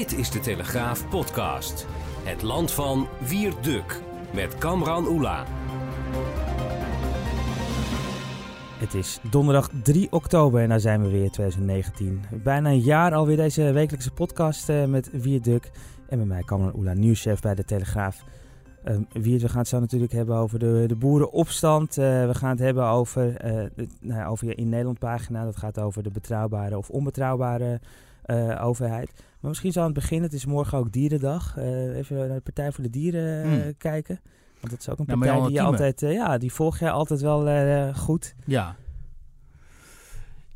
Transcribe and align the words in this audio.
Dit 0.00 0.18
is 0.18 0.30
de 0.30 0.40
Telegraaf 0.40 1.08
podcast. 1.08 1.86
Het 2.22 2.42
land 2.42 2.72
van 2.72 3.08
Wierduk 3.28 4.02
met 4.34 4.58
Kamran 4.58 5.06
Oela. 5.06 5.44
Het 8.78 8.94
is 8.94 9.18
donderdag 9.30 9.70
3 9.82 10.12
oktober 10.12 10.62
en 10.62 10.68
daar 10.68 10.80
zijn 10.80 11.02
we 11.02 11.08
weer 11.08 11.30
2019. 11.30 12.22
Bijna 12.42 12.70
een 12.70 12.80
jaar 12.80 13.14
alweer 13.14 13.36
deze 13.36 13.72
wekelijkse 13.72 14.10
podcast 14.10 14.68
uh, 14.68 14.84
met 14.84 15.10
Wierduk 15.12 15.70
en 16.08 16.18
met 16.18 16.26
mij 16.26 16.42
Kamran 16.42 16.76
Oela, 16.76 16.92
nieuwschef 16.92 17.40
bij 17.40 17.54
de 17.54 17.64
Telegraaf. 17.64 18.24
Wierd, 19.12 19.42
we 19.42 19.48
gaan 19.48 19.58
het 19.58 19.68
zo 19.68 19.80
natuurlijk 19.80 20.12
hebben 20.12 20.36
over 20.36 20.58
de, 20.58 20.84
de 20.86 20.96
boerenopstand. 20.96 21.98
Uh, 21.98 22.26
we 22.26 22.34
gaan 22.34 22.50
het 22.50 22.58
hebben 22.58 22.84
over, 22.84 23.32
de, 23.74 23.86
nou, 24.00 24.30
over 24.30 24.46
je 24.46 24.54
in 24.54 24.68
Nederland 24.68 24.98
pagina. 24.98 25.44
Dat 25.44 25.56
gaat 25.56 25.78
over 25.78 26.02
de 26.02 26.10
betrouwbare 26.10 26.78
of 26.78 26.90
onbetrouwbare 26.90 27.80
overheid. 28.60 29.12
Maar 29.40 29.50
misschien 29.50 29.72
zal 29.72 29.84
het 29.84 29.92
beginnen. 29.92 30.24
Het 30.24 30.38
is 30.38 30.46
morgen 30.46 30.78
ook 30.78 30.92
Dierendag. 30.92 31.56
even 31.56 32.16
naar 32.16 32.28
de 32.28 32.40
Partij 32.40 32.72
voor 32.72 32.84
de 32.84 32.90
Dieren 32.90 33.42
hmm. 33.42 33.76
kijken. 33.76 34.20
Want 34.60 34.72
dat 34.72 34.80
is 34.80 34.88
ook 34.88 34.98
een 34.98 35.06
partij 35.06 35.40
die 35.40 35.50
je 35.50 35.62
altijd, 35.62 36.00
ja, 36.00 36.38
die 36.38 36.52
volg 36.52 36.78
je 36.78 36.90
altijd 36.90 37.20
wel 37.20 37.94
goed. 37.94 38.34
Ja. 38.44 38.76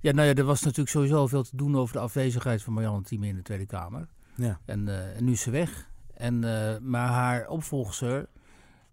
Ja, 0.00 0.12
nou 0.12 0.28
ja, 0.28 0.34
er 0.34 0.45
was 0.45 0.62
natuurlijk 0.62 0.91
sowieso 0.91 1.27
veel 1.27 1.42
te 1.42 1.56
doen 1.56 1.77
over 1.77 1.95
de 1.95 2.00
afwezigheid 2.00 2.62
van 2.62 2.72
Marianne 2.72 3.02
Thieme 3.02 3.27
in 3.27 3.34
de 3.34 3.42
Tweede 3.42 3.66
Kamer. 3.66 4.08
Ja. 4.34 4.60
En, 4.64 4.88
en 5.16 5.24
nu 5.24 5.33
is 5.33 5.41
ze 5.41 5.50
weg. 5.50 5.91
En, 6.14 6.38
maar 6.83 7.08
haar 7.08 7.48
opvolger, 7.48 8.27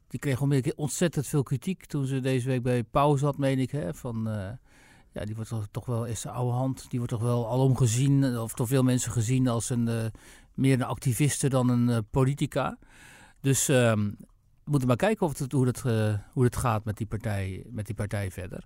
die 0.07 0.20
kreeg 0.20 0.41
onmiddellijk 0.41 0.79
ontzettend 0.79 1.27
veel 1.27 1.43
kritiek 1.43 1.85
toen 1.85 2.05
ze 2.05 2.20
deze 2.20 2.48
week 2.48 2.63
bij 2.63 2.84
Pauw 2.84 3.15
zat, 3.15 3.38
meen 3.38 3.59
ik. 3.59 3.71
Hè, 3.71 3.93
van, 3.93 4.29
ja, 5.11 5.25
die 5.25 5.35
wordt 5.35 5.49
toch, 5.49 5.67
toch 5.71 5.85
wel, 5.85 6.05
is 6.05 6.21
de 6.21 6.29
oude 6.29 6.54
hand, 6.54 6.85
die 6.90 6.99
wordt 6.99 7.13
toch 7.13 7.23
wel 7.23 7.49
alom 7.49 7.77
gezien, 7.77 8.37
of 8.37 8.54
door 8.54 8.67
veel 8.67 8.84
mensen 8.84 9.12
gezien 9.12 9.48
als 9.48 9.70
een, 9.70 10.12
meer 10.54 10.73
een 10.73 10.84
activiste 10.84 11.49
dan 11.49 11.70
een 11.70 12.05
politica. 12.09 12.77
Dus 13.41 13.70
ehm, 13.70 14.09
we 14.63 14.70
moeten 14.70 14.87
maar 14.87 14.98
kijken 14.98 15.26
of 15.26 15.39
het, 15.39 15.51
hoe, 15.51 15.67
het, 15.67 15.84
uh, 15.85 16.13
hoe 16.34 16.43
het 16.43 16.55
gaat 16.55 16.85
met 16.85 16.98
die, 16.98 17.07
partij, 17.07 17.63
met 17.70 17.85
die 17.85 17.95
partij 17.95 18.32
verder. 18.32 18.65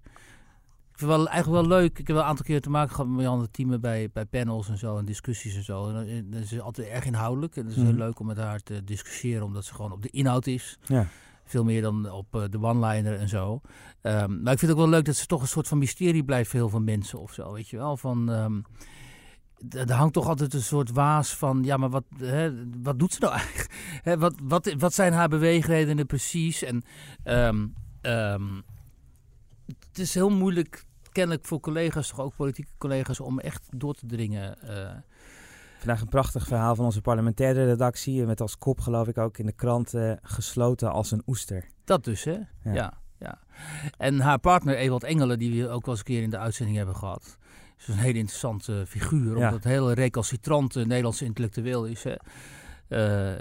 Ik 0.91 1.01
vind 1.01 1.11
het 1.11 1.19
wel, 1.19 1.29
eigenlijk 1.29 1.67
wel 1.67 1.79
leuk. 1.79 1.99
Ik 1.99 2.07
heb 2.07 2.15
wel 2.15 2.19
een 2.19 2.29
aantal 2.29 2.45
keer 2.45 2.61
te 2.61 2.69
maken 2.69 2.95
gehad 2.95 3.11
met 3.11 3.25
andere 3.25 3.51
teamen 3.51 3.81
bij, 3.81 4.09
bij 4.13 4.25
panels 4.25 4.69
en 4.69 4.77
zo 4.77 4.97
en 4.97 5.05
discussies 5.05 5.55
en 5.55 5.63
zo. 5.63 5.89
En 5.89 6.07
eh, 6.07 6.21
dat 6.25 6.41
is 6.41 6.59
altijd 6.59 6.87
erg 6.87 7.05
inhoudelijk. 7.05 7.55
En 7.55 7.61
het 7.65 7.71
is 7.71 7.81
heel 7.81 7.91
mhm. 7.91 8.01
leuk 8.01 8.19
om 8.19 8.25
met 8.25 8.37
haar 8.37 8.59
te 8.59 8.83
discussiëren, 8.83 9.43
omdat 9.43 9.65
ze 9.65 9.73
gewoon 9.73 9.91
op 9.91 10.01
de 10.01 10.09
inhoud 10.09 10.47
is. 10.47 10.77
Ja. 10.85 11.07
Veel 11.45 11.63
meer 11.63 11.81
dan 11.81 12.11
op 12.11 12.35
uh, 12.35 12.43
de 12.49 12.61
one-liner 12.61 13.19
en 13.19 13.29
zo. 13.29 13.61
Um, 14.01 14.41
maar 14.41 14.53
ik 14.53 14.59
vind 14.59 14.61
het 14.61 14.71
ook 14.71 14.77
wel 14.77 14.89
leuk 14.89 15.05
dat 15.05 15.15
ze 15.15 15.25
toch 15.25 15.41
een 15.41 15.47
soort 15.47 15.67
van 15.67 15.77
mysterie 15.77 16.23
blijft 16.23 16.49
voor 16.49 16.59
heel 16.59 16.69
veel 16.69 16.81
mensen 16.81 17.19
of 17.19 17.33
zo. 17.33 17.51
Weet 17.51 17.69
je 17.69 17.77
wel? 17.77 17.97
Van. 17.97 18.29
Um, 18.29 18.63
er 19.69 19.91
hangt 19.91 20.13
toch 20.13 20.27
altijd 20.27 20.53
een 20.53 20.61
soort 20.61 20.91
waas 20.91 21.35
van, 21.35 21.63
ja, 21.63 21.77
maar 21.77 21.89
wat, 21.89 22.03
hè, 22.17 22.67
wat 22.81 22.99
doet 22.99 23.13
ze 23.13 23.19
nou 23.19 23.33
eigenlijk? 23.33 23.73
Hè, 24.03 24.17
wat, 24.17 24.35
wat, 24.43 24.73
wat 24.77 24.93
zijn 24.93 25.13
haar 25.13 25.29
beweegredenen 25.29 26.05
precies? 26.05 26.63
En 26.63 26.83
um, 27.23 27.75
het 29.67 29.99
is 29.99 30.13
heel 30.13 30.29
moeilijk, 30.29 30.83
kennelijk 31.11 31.45
voor 31.45 31.59
collega's, 31.59 32.07
toch 32.07 32.19
ook 32.19 32.35
politieke 32.35 32.71
collega's, 32.77 33.19
om 33.19 33.39
echt 33.39 33.67
door 33.69 33.93
te 33.93 34.05
dringen. 34.05 34.57
Uh. 34.63 34.91
Vandaag 35.85 36.03
een 36.03 36.09
prachtig 36.09 36.47
verhaal 36.47 36.75
van 36.75 36.85
onze 36.85 37.01
parlementaire 37.01 37.65
redactie. 37.65 38.25
Met 38.25 38.41
als 38.41 38.57
kop, 38.57 38.79
geloof 38.79 39.07
ik, 39.07 39.17
ook 39.17 39.37
in 39.37 39.45
de 39.45 39.51
krant 39.51 39.93
uh, 39.93 40.11
gesloten 40.21 40.91
als 40.91 41.11
een 41.11 41.23
oester. 41.25 41.65
Dat 41.83 42.03
dus, 42.03 42.23
hè? 42.23 42.31
Ja. 42.31 42.73
ja. 42.73 42.93
ja. 43.19 43.39
En 43.97 44.19
haar 44.19 44.39
partner 44.39 44.75
Ewald 44.75 45.03
Engelen, 45.03 45.39
die 45.39 45.63
we 45.63 45.69
ook 45.69 45.85
wel 45.85 45.95
eens 45.95 45.99
een 45.99 46.13
keer 46.13 46.21
in 46.21 46.29
de 46.29 46.37
uitzending 46.37 46.77
hebben 46.77 46.95
gehad 46.95 47.37
is 47.77 47.87
een 47.87 47.97
hele 47.97 48.17
interessante 48.17 48.83
figuur. 48.87 49.35
Omdat 49.35 49.51
het 49.53 49.65
een 49.65 49.71
hele 49.71 49.93
recalcitrante 49.93 50.79
Nederlandse 50.79 51.25
intellectueel 51.25 51.85
is. 51.85 52.03
Hè. 52.03 52.15
Uh, 52.89 53.31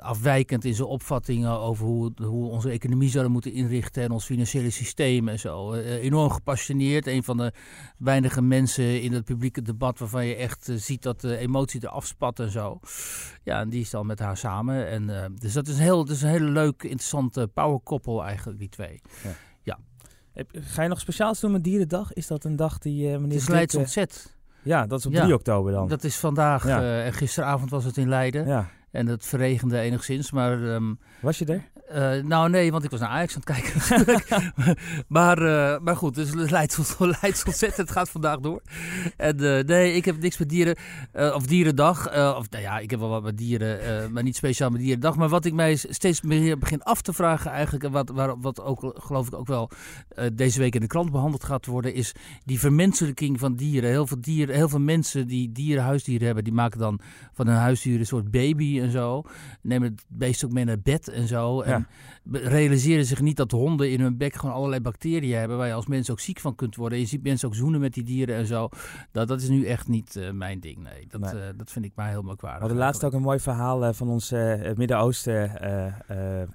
afwijkend 0.00 0.64
in 0.64 0.74
zijn 0.74 0.88
opvattingen 0.88 1.50
over 1.50 1.86
hoe, 1.86 2.12
hoe 2.16 2.44
we 2.44 2.50
onze 2.50 2.70
economie 2.70 3.10
zouden 3.10 3.32
moeten 3.32 3.52
inrichten 3.52 4.02
en 4.02 4.10
ons 4.10 4.24
financiële 4.24 4.70
systeem 4.70 5.28
en 5.28 5.38
zo. 5.38 5.74
Uh, 5.74 5.94
enorm 5.94 6.30
gepassioneerd. 6.30 7.06
Een 7.06 7.22
van 7.22 7.36
de 7.36 7.52
weinige 7.98 8.42
mensen 8.42 9.02
in 9.02 9.12
het 9.12 9.24
publieke 9.24 9.62
debat 9.62 9.98
waarvan 9.98 10.26
je 10.26 10.34
echt 10.34 10.68
uh, 10.68 10.76
ziet 10.76 11.02
dat 11.02 11.20
de 11.20 11.36
emotie 11.36 11.80
eraf 11.84 12.06
spat 12.06 12.40
en 12.40 12.50
zo. 12.50 12.80
Ja, 13.42 13.60
en 13.60 13.68
die 13.68 13.80
is 13.80 13.90
dan 13.90 14.06
met 14.06 14.18
haar 14.18 14.36
samen. 14.36 14.88
En, 14.88 15.34
dus 15.38 15.52
dat 15.52 15.68
is 15.68 15.76
een 15.76 15.82
heel, 15.82 16.04
dat 16.04 16.16
is 16.16 16.22
een 16.22 16.28
hele 16.28 16.50
leuke, 16.50 16.88
interessante 16.88 17.48
powerkoppel 17.54 18.24
eigenlijk, 18.24 18.58
die 18.58 18.68
twee. 18.68 19.00
Ja. 19.22 19.78
Ga 20.52 20.82
je 20.82 20.88
nog 20.88 21.00
speciaal 21.00 21.34
doen 21.40 21.52
met 21.52 21.64
Dierendag? 21.64 22.12
Is 22.12 22.26
dat 22.26 22.44
een 22.44 22.56
dag 22.56 22.78
die 22.78 23.04
uh, 23.04 23.12
meneer... 23.12 23.28
Het 23.28 23.40
is 23.40 23.48
Leids 23.48 23.74
ontzet. 23.74 24.36
Ja, 24.62 24.86
dat 24.86 24.98
is 24.98 25.06
op 25.06 25.12
3 25.12 25.34
oktober 25.34 25.72
dan. 25.72 25.88
Dat 25.88 26.04
is 26.04 26.16
vandaag. 26.16 26.66
Ja. 26.66 27.06
Uh, 27.06 27.12
gisteravond 27.12 27.70
was 27.70 27.84
het 27.84 27.96
in 27.96 28.08
Leiden. 28.08 28.46
Ja. 28.46 28.70
En 28.90 29.06
het 29.06 29.26
verregende 29.26 29.78
enigszins. 29.78 30.30
Maar, 30.30 30.62
um, 30.62 30.98
Was 31.20 31.38
je 31.38 31.44
er? 31.44 31.68
Uh, 31.94 32.22
nou 32.22 32.50
nee, 32.50 32.70
want 32.70 32.84
ik 32.84 32.90
was 32.90 33.00
naar 33.00 33.08
Ajax 33.08 33.34
aan 33.36 33.42
het 33.44 33.62
kijken. 33.62 34.76
maar, 35.18 35.42
uh, 35.42 35.78
maar 35.78 35.96
goed, 35.96 36.14
dus 36.14 36.32
Leids 36.34 36.78
ontzettend. 37.46 37.76
Het 37.76 37.90
gaat 37.90 38.10
vandaag 38.10 38.38
door. 38.38 38.62
En 39.16 39.42
uh, 39.42 39.62
nee, 39.64 39.94
ik 39.94 40.04
heb 40.04 40.20
niks 40.20 40.38
met 40.38 40.48
dieren. 40.48 40.76
of 41.12 41.46
dierendag. 41.46 42.06
of 42.36 42.50
nou 42.50 42.62
ja, 42.62 42.78
ik 42.78 42.90
heb 42.90 43.00
wel 43.00 43.08
wat 43.08 43.22
met 43.22 43.36
dieren. 43.36 44.12
maar 44.12 44.22
niet 44.22 44.36
speciaal 44.36 44.70
met 44.70 44.80
dierendag. 44.80 45.16
Maar 45.16 45.28
wat 45.28 45.44
ik 45.44 45.52
mij 45.52 45.76
steeds 45.76 46.22
meer 46.22 46.58
begin 46.58 46.82
af 46.82 47.02
te 47.02 47.12
vragen 47.12 47.50
eigenlijk. 47.50 47.84
En 47.84 47.90
wat, 47.90 48.10
waar, 48.10 48.40
wat 48.40 48.60
ook 48.62 48.92
geloof 48.94 49.26
ik 49.26 49.34
ook 49.34 49.46
wel 49.46 49.70
deze 50.32 50.58
week 50.58 50.74
in 50.74 50.80
de 50.80 50.86
krant 50.86 51.10
behandeld 51.10 51.44
gaat 51.44 51.66
worden. 51.66 51.94
Is 51.94 52.12
die 52.44 52.58
vermenselijking 52.58 53.38
van 53.38 53.56
dieren. 53.56 53.90
Heel 53.90 54.06
veel, 54.06 54.20
dieren, 54.20 54.54
heel 54.54 54.68
veel 54.68 54.80
mensen 54.80 55.26
die 55.26 55.52
dieren, 55.52 55.84
huisdieren 55.84 56.26
hebben. 56.26 56.44
Die 56.44 56.52
maken 56.52 56.78
dan 56.78 57.00
van 57.32 57.46
hun 57.46 57.56
huisdier 57.56 57.98
een 57.98 58.06
soort 58.06 58.30
baby 58.30 58.80
en 58.80 58.90
zo. 58.90 59.22
Nemen 59.62 59.90
het 59.90 60.04
beest 60.08 60.44
ook 60.44 60.52
mee 60.52 60.64
naar 60.64 60.80
bed 60.80 61.08
en 61.08 61.26
zo. 61.26 61.62
Realiseren 62.30 63.04
zich 63.04 63.20
niet 63.20 63.36
dat 63.36 63.50
honden 63.50 63.90
in 63.90 64.00
hun 64.00 64.16
bek 64.16 64.34
gewoon 64.34 64.54
allerlei 64.54 64.80
bacteriën 64.80 65.38
hebben. 65.38 65.56
Waar 65.56 65.66
je 65.66 65.72
als 65.72 65.86
mens 65.86 66.10
ook 66.10 66.20
ziek 66.20 66.40
van 66.40 66.54
kunt 66.54 66.76
worden. 66.76 66.98
Je 66.98 67.06
ziet 67.06 67.22
mensen 67.22 67.48
ook 67.48 67.54
zoenen 67.54 67.80
met 67.80 67.94
die 67.94 68.04
dieren 68.04 68.36
en 68.36 68.46
zo. 68.46 68.68
Dat, 69.12 69.28
dat 69.28 69.40
is 69.40 69.48
nu 69.48 69.64
echt 69.64 69.88
niet 69.88 70.16
uh, 70.16 70.30
mijn 70.30 70.60
ding. 70.60 70.78
Nee, 70.78 71.06
dat, 71.08 71.20
nee. 71.20 71.34
Uh, 71.34 71.40
dat 71.56 71.70
vind 71.70 71.84
ik 71.84 71.92
maar 71.94 72.08
heel 72.08 72.22
merkwaardig. 72.22 72.60
We 72.60 72.66
hadden 72.66 72.84
laatst 72.84 73.04
ook 73.04 73.12
een 73.12 73.22
mooi 73.22 73.40
verhaal 73.40 73.84
uh, 73.84 73.92
van 73.92 74.08
onze 74.08 74.72
Midden-Oosten 74.76 75.50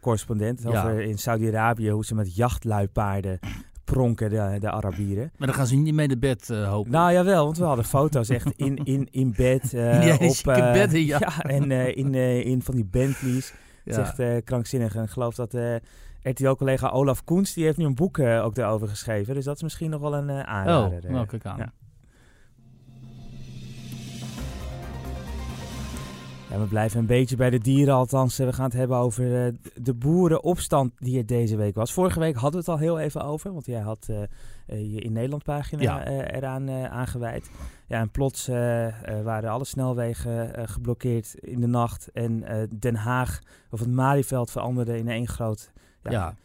correspondent. 0.01 0.65
Over 0.65 1.01
in 1.01 1.17
Saudi-Arabië 1.17 1.89
hoe 1.89 2.05
ze 2.05 2.15
met 2.15 2.35
jachtluipaarden 2.35 3.39
pronken, 3.83 4.29
de, 4.29 4.57
de 4.59 4.71
Arabieren. 4.71 5.31
Maar 5.37 5.47
dan 5.47 5.55
gaan 5.55 5.67
ze 5.67 5.75
niet 5.75 5.93
mee 5.93 6.07
naar 6.07 6.17
bed, 6.17 6.49
uh, 6.51 6.69
hopen. 6.69 6.91
Nou 6.91 7.11
jawel, 7.11 7.45
want 7.45 7.57
we 7.57 7.63
hadden 7.63 7.85
foto's 7.85 8.29
echt 8.29 8.51
in, 8.55 8.75
in, 8.75 9.07
in 9.11 9.33
bed. 9.37 9.73
Uh, 9.73 10.07
ja, 10.07 10.13
op, 10.13 10.57
uh, 10.57 10.71
bedden, 10.71 11.05
ja. 11.05 11.19
ja. 11.25 11.41
en 11.41 11.71
in, 11.71 12.13
in 12.45 12.61
van 12.61 12.75
die 12.75 12.85
Bentleys. 12.85 13.53
Ja. 13.83 14.01
Het 14.01 14.19
is 14.19 14.25
echt 14.25 14.43
krankzinnig. 14.43 14.95
En 14.95 15.03
ik 15.03 15.09
geloof 15.09 15.35
dat 15.35 15.57
RTL-collega 16.21 16.89
Olaf 16.89 17.23
Koens, 17.23 17.53
die 17.53 17.63
heeft 17.65 17.77
nu 17.77 17.85
een 17.85 17.95
boek 17.95 18.19
ook 18.19 18.55
daarover 18.55 18.87
geschreven. 18.87 19.33
Dus 19.35 19.45
dat 19.45 19.55
is 19.55 19.63
misschien 19.63 19.89
nog 19.89 20.01
wel 20.01 20.15
een 20.15 20.31
aanrader. 20.31 21.03
Oh, 21.03 21.09
nou 21.09 21.25
kijk 21.25 21.45
aan. 21.45 21.57
Ja. 21.57 21.73
Ja, 26.53 26.59
we 26.59 26.65
blijven 26.65 26.99
een 26.99 27.05
beetje 27.05 27.35
bij 27.35 27.49
de 27.49 27.57
dieren, 27.57 27.93
althans. 27.93 28.37
We 28.37 28.53
gaan 28.53 28.65
het 28.65 28.73
hebben 28.73 28.97
over 28.97 29.45
uh, 29.45 29.53
de 29.75 29.93
boerenopstand 29.93 30.91
die 30.97 31.17
er 31.17 31.25
deze 31.25 31.55
week 31.55 31.75
was. 31.75 31.93
Vorige 31.93 32.19
week 32.19 32.35
hadden 32.35 32.51
we 32.51 32.57
het 32.57 32.67
al 32.67 32.77
heel 32.77 32.99
even 32.99 33.23
over, 33.23 33.53
want 33.53 33.65
jij 33.65 33.79
had 33.79 34.07
uh, 34.09 34.17
je 34.65 35.01
in 35.01 35.11
Nederland 35.11 35.43
pagina 35.43 35.81
ja. 35.81 36.05
eraan 36.05 36.69
aangeweid. 36.69 37.49
Ja, 37.87 37.99
en 37.99 38.11
plots 38.11 38.47
waren 39.23 39.49
alle 39.49 39.65
snelwegen 39.65 40.69
geblokkeerd 40.69 41.35
in 41.35 41.61
de 41.61 41.67
nacht. 41.67 42.11
En 42.11 42.43
Den 42.79 42.95
Haag, 42.95 43.39
of 43.69 43.79
het 43.79 43.91
Malieveld, 43.91 44.51
veranderde 44.51 44.97
in 44.97 45.07
één 45.07 45.27
groot... 45.27 45.71
Ja, 46.01 46.11
ja. 46.11 46.35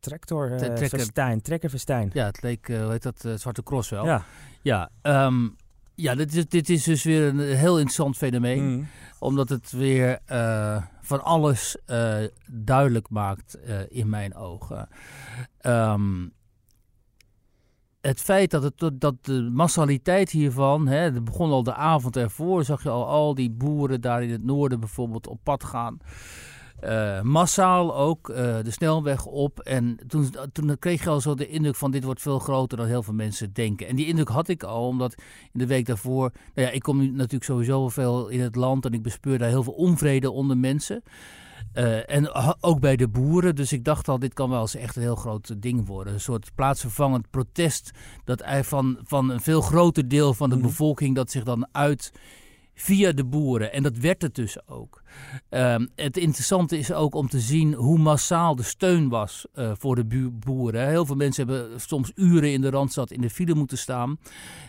Tractor 0.00 0.58
Verstijn, 0.74 1.40
trekker 1.40 1.70
Verstijn. 1.70 2.10
Ja, 2.12 2.26
het 2.26 2.42
leek, 2.42 2.66
hoe 2.66 2.90
heet 2.90 3.02
dat, 3.02 3.28
Zwarte 3.34 3.62
Cross 3.62 3.90
wel. 3.90 4.04
Ja, 4.04 4.22
ja 4.62 4.90
um, 5.02 5.56
ja, 6.00 6.14
dit 6.14 6.34
is, 6.34 6.48
dit 6.48 6.68
is 6.68 6.84
dus 6.84 7.04
weer 7.04 7.22
een 7.26 7.38
heel 7.38 7.74
interessant 7.74 8.16
fenomeen. 8.16 8.76
Mm. 8.76 8.86
Omdat 9.18 9.48
het 9.48 9.72
weer 9.72 10.18
uh, 10.32 10.82
van 11.00 11.24
alles 11.24 11.76
uh, 11.86 12.16
duidelijk 12.46 13.10
maakt 13.10 13.58
uh, 13.66 13.78
in 13.88 14.08
mijn 14.08 14.34
ogen. 14.34 14.88
Um, 15.66 16.32
het 18.00 18.20
feit 18.20 18.50
dat, 18.50 18.62
het, 18.62 19.00
dat 19.00 19.14
de 19.24 19.50
massaliteit 19.52 20.30
hiervan, 20.30 20.86
hè, 20.86 20.96
het 20.96 21.24
begon 21.24 21.50
al 21.50 21.62
de 21.62 21.74
avond 21.74 22.16
ervoor, 22.16 22.64
zag 22.64 22.82
je 22.82 22.88
al 22.88 23.06
al 23.06 23.34
die 23.34 23.50
boeren 23.50 24.00
daar 24.00 24.22
in 24.22 24.30
het 24.30 24.44
noorden 24.44 24.80
bijvoorbeeld 24.80 25.26
op 25.26 25.38
pad 25.42 25.64
gaan. 25.64 25.98
Uh, 26.84 27.20
massaal 27.22 27.96
ook 27.96 28.28
uh, 28.28 28.36
de 28.36 28.70
snelweg 28.70 29.26
op. 29.26 29.60
En 29.60 29.98
toen, 30.06 30.34
toen 30.52 30.78
kreeg 30.78 31.02
je 31.02 31.10
al 31.10 31.20
zo 31.20 31.34
de 31.34 31.48
indruk 31.48 31.76
van 31.76 31.90
dit 31.90 32.04
wordt 32.04 32.22
veel 32.22 32.38
groter 32.38 32.78
dan 32.78 32.86
heel 32.86 33.02
veel 33.02 33.14
mensen 33.14 33.52
denken. 33.52 33.86
En 33.86 33.96
die 33.96 34.06
indruk 34.06 34.28
had 34.28 34.48
ik 34.48 34.62
al, 34.62 34.86
omdat 34.86 35.14
in 35.52 35.58
de 35.58 35.66
week 35.66 35.86
daarvoor... 35.86 36.32
Nou 36.54 36.68
ja, 36.68 36.72
ik 36.74 36.82
kom 36.82 36.98
nu 36.98 37.10
natuurlijk 37.10 37.44
sowieso 37.44 37.88
veel 37.88 38.28
in 38.28 38.40
het 38.40 38.56
land 38.56 38.84
en 38.84 38.92
ik 38.92 39.02
bespeur 39.02 39.38
daar 39.38 39.48
heel 39.48 39.62
veel 39.62 39.72
onvrede 39.72 40.30
onder 40.30 40.56
mensen. 40.56 41.02
Uh, 41.74 42.10
en 42.10 42.34
ook 42.60 42.80
bij 42.80 42.96
de 42.96 43.08
boeren. 43.08 43.54
Dus 43.54 43.72
ik 43.72 43.84
dacht 43.84 44.08
al, 44.08 44.18
dit 44.18 44.34
kan 44.34 44.50
wel 44.50 44.60
eens 44.60 44.74
echt 44.74 44.96
een 44.96 45.02
heel 45.02 45.16
groot 45.16 45.62
ding 45.62 45.86
worden. 45.86 46.12
Een 46.12 46.20
soort 46.20 46.54
plaatsvervangend 46.54 47.30
protest 47.30 47.90
dat 48.24 48.42
van, 48.62 48.98
van 49.02 49.30
een 49.30 49.40
veel 49.40 49.60
groter 49.60 50.08
deel 50.08 50.34
van 50.34 50.50
de 50.50 50.56
mhm. 50.56 50.64
bevolking 50.64 51.14
dat 51.14 51.30
zich 51.30 51.44
dan 51.44 51.68
uit 51.72 52.12
via 52.74 53.12
de 53.12 53.24
boeren. 53.24 53.72
En 53.72 53.82
dat 53.82 53.96
werd 53.96 54.22
het 54.22 54.34
dus 54.34 54.68
ook. 54.68 54.99
Ehm, 55.48 55.86
het 55.94 56.16
interessante 56.16 56.78
is 56.78 56.92
ook 56.92 57.14
om 57.14 57.28
te 57.28 57.40
zien 57.40 57.74
hoe 57.74 57.98
massaal 57.98 58.56
de 58.56 58.62
steun 58.62 59.08
was 59.08 59.46
uh, 59.54 59.70
voor 59.78 59.94
de 59.94 60.30
boeren. 60.30 60.88
Heel 60.88 61.06
veel 61.06 61.16
mensen 61.16 61.46
hebben 61.46 61.80
soms 61.80 62.12
uren 62.14 62.52
in 62.52 62.60
de 62.60 62.70
Randstad 62.70 63.10
in 63.10 63.20
de 63.20 63.30
file 63.30 63.54
moeten 63.54 63.78
staan. 63.78 64.18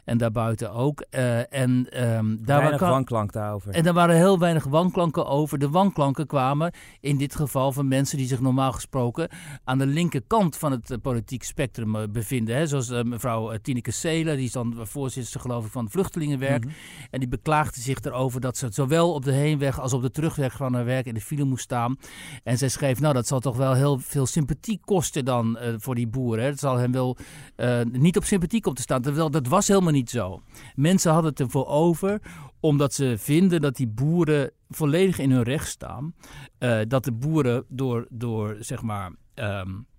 En 0.05 0.17
daarbuiten 0.17 0.71
ook. 0.71 1.05
Uh, 1.11 1.53
en, 1.53 1.69
um, 2.15 2.45
daar 2.45 2.59
weinig 2.59 2.79
wanklank 2.79 3.31
daarover. 3.31 3.73
En 3.73 3.85
er 3.85 3.93
waren 3.93 4.15
heel 4.15 4.39
weinig 4.39 4.63
wanklanken 4.63 5.25
over. 5.25 5.59
De 5.59 5.69
wanklanken 5.69 6.27
kwamen 6.27 6.73
in 6.99 7.17
dit 7.17 7.35
geval 7.35 7.71
van 7.71 7.87
mensen 7.87 8.17
die 8.17 8.27
zich 8.27 8.41
normaal 8.41 8.71
gesproken 8.71 9.29
aan 9.63 9.77
de 9.77 9.85
linkerkant 9.85 10.57
van 10.57 10.71
het 10.71 10.89
uh, 10.89 10.97
politiek 11.01 11.43
spectrum 11.43 12.11
bevinden. 12.11 12.55
Hè? 12.55 12.67
Zoals 12.67 12.89
mevrouw 13.03 13.57
Tineke 13.61 13.91
Seelen, 13.91 14.35
die 14.35 14.45
is 14.45 14.51
dan 14.51 14.75
voorzitter 14.81 15.39
geloof 15.39 15.65
ik 15.65 15.71
van 15.71 15.83
het 15.83 15.93
vluchtelingenwerk. 15.93 16.63
Mhm. 16.65 16.73
En 17.09 17.19
die 17.19 17.29
beklaagde 17.29 17.81
zich 17.81 17.99
erover 17.99 18.41
dat 18.41 18.57
ze 18.57 18.67
zowel 18.69 19.13
op 19.13 19.23
de 19.23 19.31
heenweg 19.31 19.79
als 19.79 19.93
op 19.93 20.01
de 20.01 20.11
terug 20.11 20.30
terugweg 20.33 20.57
van 20.57 20.73
haar 20.73 20.85
werk 20.85 21.05
in 21.05 21.13
de 21.13 21.21
file 21.21 21.43
moest 21.43 21.63
staan. 21.63 21.97
En 22.43 22.57
zij 22.57 22.69
schreef, 22.69 22.99
nou 22.99 23.13
dat 23.13 23.27
zal 23.27 23.39
toch 23.39 23.57
wel 23.57 23.73
heel 23.73 23.99
veel 23.99 24.25
sympathie 24.25 24.79
kosten 24.85 25.25
dan 25.25 25.57
uh, 25.61 25.73
voor 25.77 25.95
die 25.95 26.07
boeren. 26.07 26.45
Het 26.45 26.59
zal 26.59 26.77
hem 26.77 26.91
wel 26.91 27.17
uh, 27.57 27.81
niet 27.91 28.17
op 28.17 28.23
sympathie 28.23 28.61
komen 28.61 28.77
te 28.77 28.83
staan. 28.83 29.01
Terwijl 29.01 29.31
dat 29.31 29.47
was 29.47 29.67
helemaal 29.67 29.91
niet 29.91 30.09
zo. 30.09 30.41
Mensen 30.75 31.11
hadden 31.11 31.31
het 31.31 31.39
ervoor 31.39 31.67
over 31.67 32.21
omdat 32.59 32.93
ze 32.93 33.15
vinden 33.17 33.61
dat 33.61 33.75
die 33.75 33.87
boeren 33.87 34.51
volledig 34.69 35.19
in 35.19 35.31
hun 35.31 35.43
recht 35.43 35.67
staan. 35.67 36.13
Uh, 36.59 36.79
dat 36.87 37.03
de 37.03 37.11
boeren 37.11 37.65
door, 37.67 38.07
door 38.09 38.57
zeg 38.59 38.81
maar... 38.81 39.11
Um, 39.35 39.89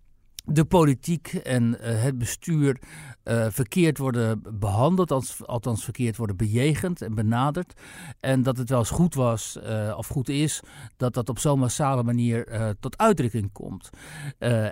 de 0.44 0.64
politiek 0.64 1.32
en 1.32 1.62
uh, 1.80 2.02
het 2.02 2.18
bestuur 2.18 2.78
uh, 3.24 3.46
verkeerd 3.50 3.98
worden 3.98 4.42
behandeld, 4.58 5.10
althans, 5.10 5.46
althans, 5.46 5.84
verkeerd 5.84 6.16
worden 6.16 6.36
bejegend 6.36 7.02
en 7.02 7.14
benaderd. 7.14 7.80
En 8.20 8.42
dat 8.42 8.56
het 8.56 8.68
wel 8.68 8.78
eens 8.78 8.90
goed 8.90 9.14
was 9.14 9.58
uh, 9.62 9.94
of 9.96 10.06
goed 10.06 10.28
is 10.28 10.60
dat 10.96 11.14
dat 11.14 11.28
op 11.28 11.38
zo'n 11.38 11.58
massale 11.58 12.02
manier 12.02 12.76
tot 12.80 12.98
uitdrukking 12.98 13.52
komt. 13.52 13.90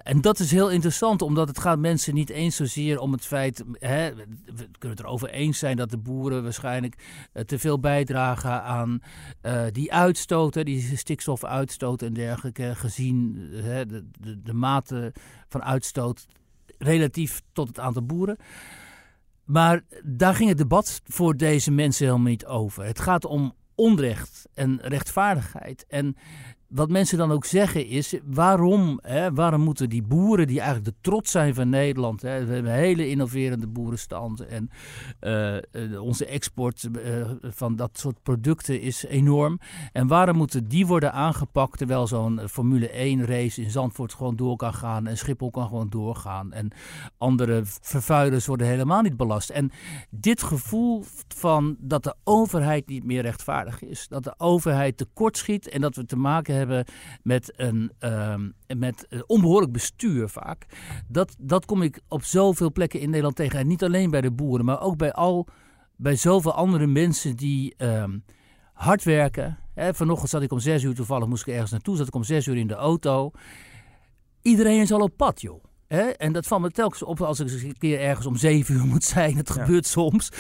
en 0.03 0.21
dat 0.21 0.39
is 0.39 0.51
heel 0.51 0.71
interessant, 0.71 1.23
omdat 1.23 1.49
het 1.49 1.59
gaat 1.59 1.79
mensen 1.79 2.15
niet 2.15 2.31
eens 2.31 2.57
zozeer 2.57 2.99
om 2.99 3.13
het 3.13 3.27
feit, 3.27 3.65
hè, 3.73 4.15
we 4.15 4.69
kunnen 4.79 4.99
het 4.99 5.07
erover 5.07 5.31
eens 5.31 5.59
zijn 5.59 5.77
dat 5.77 5.91
de 5.91 5.99
boeren 5.99 6.43
waarschijnlijk 6.43 7.29
te 7.47 7.59
veel 7.59 7.81
bijdragen 7.81 8.63
aan 8.63 9.03
die 9.73 9.93
uitstoten, 9.93 10.65
die 10.65 10.97
stikstofuitstoot 10.97 12.03
en 12.03 12.13
dergelijke, 12.13 12.75
gezien 12.75 13.35
de, 13.51 14.05
de, 14.21 14.43
de 14.43 14.55
mate 14.55 15.13
van 15.49 15.60
uitstoot 15.63 16.27
relatief 16.79 17.43
tot 17.53 17.69
het 17.69 17.79
aantal 17.79 18.03
boeren. 18.03 18.37
Maar 19.45 19.85
daar 20.05 20.35
ging 20.35 20.49
het 20.49 20.59
debat 20.59 21.01
voor 21.05 21.37
deze 21.37 21.71
mensen 21.71 22.07
helemaal 22.07 22.31
niet 22.31 22.47
over. 22.47 22.85
Het 22.85 23.01
gaat 23.01 23.25
om 23.25 23.55
onrecht 23.75 24.49
en 24.55 24.81
rechtvaardigheid. 24.83 25.87
En 25.87 26.17
wat 26.71 26.91
mensen 26.91 27.19
dan 27.19 27.33
ook 27.33 27.45
zeggen 27.45 27.87
is, 27.87 28.15
waarom, 28.25 28.99
hè, 29.03 29.33
waarom 29.33 29.61
moeten 29.61 29.89
die 29.89 30.03
boeren 30.03 30.47
die 30.47 30.61
eigenlijk 30.61 30.89
de 30.89 31.01
trots 31.01 31.31
zijn 31.31 31.55
van 31.55 31.69
Nederland, 31.69 32.23
hè, 32.23 32.45
we 32.45 32.53
hebben 32.55 32.73
hele 32.73 33.09
innoverende 33.09 33.67
boerenstand 33.67 34.47
en 34.47 34.71
uh, 35.21 36.03
onze 36.03 36.27
export 36.27 36.89
uh, 36.93 37.31
van 37.43 37.77
dat 37.77 37.99
soort 37.99 38.23
producten 38.23 38.81
is 38.81 39.05
enorm. 39.05 39.59
En 39.93 40.07
waarom 40.07 40.37
moeten 40.37 40.69
die 40.69 40.87
worden 40.87 41.13
aangepakt 41.13 41.79
terwijl 41.79 42.07
zo'n 42.07 42.41
Formule 42.49 42.91
1 42.91 43.27
race 43.27 43.63
in 43.63 43.71
Zandvoort 43.71 44.15
gewoon 44.15 44.37
door 44.37 44.57
kan 44.57 44.75
gaan 44.75 45.07
en 45.07 45.19
Schiphol 45.19 45.51
kan 45.51 45.67
gewoon 45.67 45.89
doorgaan 45.89 46.53
en 46.53 46.71
andere 47.19 47.63
vervuilers 47.65 48.47
worden 48.47 48.67
helemaal 48.67 49.03
niet 49.03 49.17
belast. 49.17 49.51
En 49.51 49.71
dit 50.11 50.43
gevoel 50.43 51.05
van 51.29 51.77
dat 51.79 52.05
de 52.05 52.15
overheid 52.25 52.87
niet 52.87 53.05
meer 53.05 53.23
rechtvaardig 53.23 53.83
is, 53.83 54.09
dat 54.09 54.25
de 54.25 54.35
overheid 54.37 54.97
tekortschiet 54.97 55.69
en 55.69 55.81
dat 55.81 55.97
we 55.97 56.05
te 56.05 56.17
maken 56.17 56.55
hebben 56.55 56.60
hebben 56.61 56.85
met 57.23 57.53
een, 57.57 57.93
um, 58.01 58.55
met 58.79 59.07
een 59.09 59.25
onbehoorlijk 59.27 59.73
bestuur 59.73 60.29
vaak. 60.29 60.67
Dat, 61.09 61.37
dat 61.39 61.65
kom 61.65 61.83
ik 61.83 62.01
op 62.09 62.25
zoveel 62.25 62.73
plekken 62.73 63.01
in 63.01 63.09
Nederland 63.09 63.37
tegen. 63.37 63.59
En 63.59 63.67
niet 63.67 63.85
alleen 63.85 64.11
bij 64.11 64.21
de 64.21 64.31
boeren, 64.31 64.65
maar 64.65 64.81
ook 64.81 64.97
bij, 64.97 65.13
al, 65.13 65.47
bij 65.97 66.17
zoveel 66.17 66.55
andere 66.55 66.87
mensen 66.87 67.37
die 67.37 67.75
um, 67.79 68.25
hard 68.73 69.05
werken. 69.05 69.59
Hè, 69.75 69.95
vanochtend 69.95 70.31
zat 70.31 70.43
ik 70.43 70.53
om 70.53 70.59
zes 70.59 70.83
uur, 70.83 70.95
toevallig 70.95 71.29
moest 71.29 71.47
ik 71.47 71.53
ergens 71.53 71.71
naartoe, 71.71 71.97
zat 71.97 72.07
ik 72.07 72.15
om 72.15 72.25
zes 72.25 72.47
uur 72.47 72.57
in 72.57 72.67
de 72.67 72.75
auto. 72.75 73.31
Iedereen 74.43 74.81
is 74.81 74.93
al 74.93 75.01
op 75.01 75.17
pad, 75.17 75.41
joh. 75.41 75.65
Hè? 75.95 76.03
En 76.03 76.33
dat 76.33 76.47
valt 76.47 76.63
me 76.63 76.71
telkens 76.71 77.03
op 77.03 77.21
als 77.21 77.41
ik 77.41 77.63
een 77.63 77.79
keer 77.79 78.01
ergens 78.01 78.27
om 78.27 78.37
zeven 78.37 78.75
uur 78.75 78.85
moet 78.95 79.05
zijn. 79.05 79.37
Het 79.37 79.51
gebeurt 79.51 79.87
soms. 79.87 80.33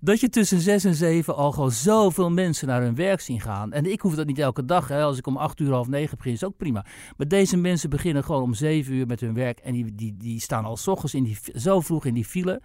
Dat 0.00 0.20
je 0.20 0.28
tussen 0.28 0.60
zes 0.60 0.84
en 0.84 0.94
zeven 0.94 1.36
al 1.36 1.52
gewoon 1.52 1.70
zoveel 1.70 2.30
mensen 2.30 2.68
naar 2.68 2.82
hun 2.82 2.94
werk 2.94 3.20
zien 3.20 3.40
gaan. 3.40 3.72
En 3.72 3.92
ik 3.92 4.00
hoef 4.00 4.14
dat 4.14 4.26
niet 4.26 4.38
elke 4.38 4.64
dag. 4.64 4.88
Hè? 4.88 5.02
Als 5.02 5.18
ik 5.18 5.26
om 5.26 5.36
acht 5.36 5.60
uur, 5.60 5.72
half 5.72 5.88
negen 5.88 6.16
begin, 6.16 6.32
is 6.32 6.44
ook 6.44 6.56
prima. 6.56 6.84
Maar 7.16 7.28
deze 7.28 7.56
mensen 7.56 7.90
beginnen 7.90 8.24
gewoon 8.24 8.42
om 8.42 8.54
zeven 8.54 8.94
uur 8.94 9.06
met 9.06 9.20
hun 9.20 9.34
werk. 9.34 9.58
En 9.58 9.72
die, 9.72 9.94
die, 9.94 10.16
die 10.16 10.40
staan 10.40 10.64
al 10.64 10.76
s 10.76 10.86
ochtends 10.86 11.14
in 11.14 11.22
die, 11.22 11.38
zo 11.54 11.80
vroeg 11.80 12.04
in 12.04 12.14
die 12.14 12.24
file. 12.24 12.62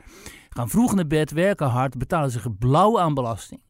Gaan 0.50 0.70
vroeg 0.70 0.96
naar 0.96 1.08
bed, 1.08 1.32
werken 1.32 1.68
hard, 1.68 1.98
betalen 1.98 2.32
zich 2.32 2.58
blauw 2.58 3.00
aan 3.00 3.14
belasting 3.14 3.62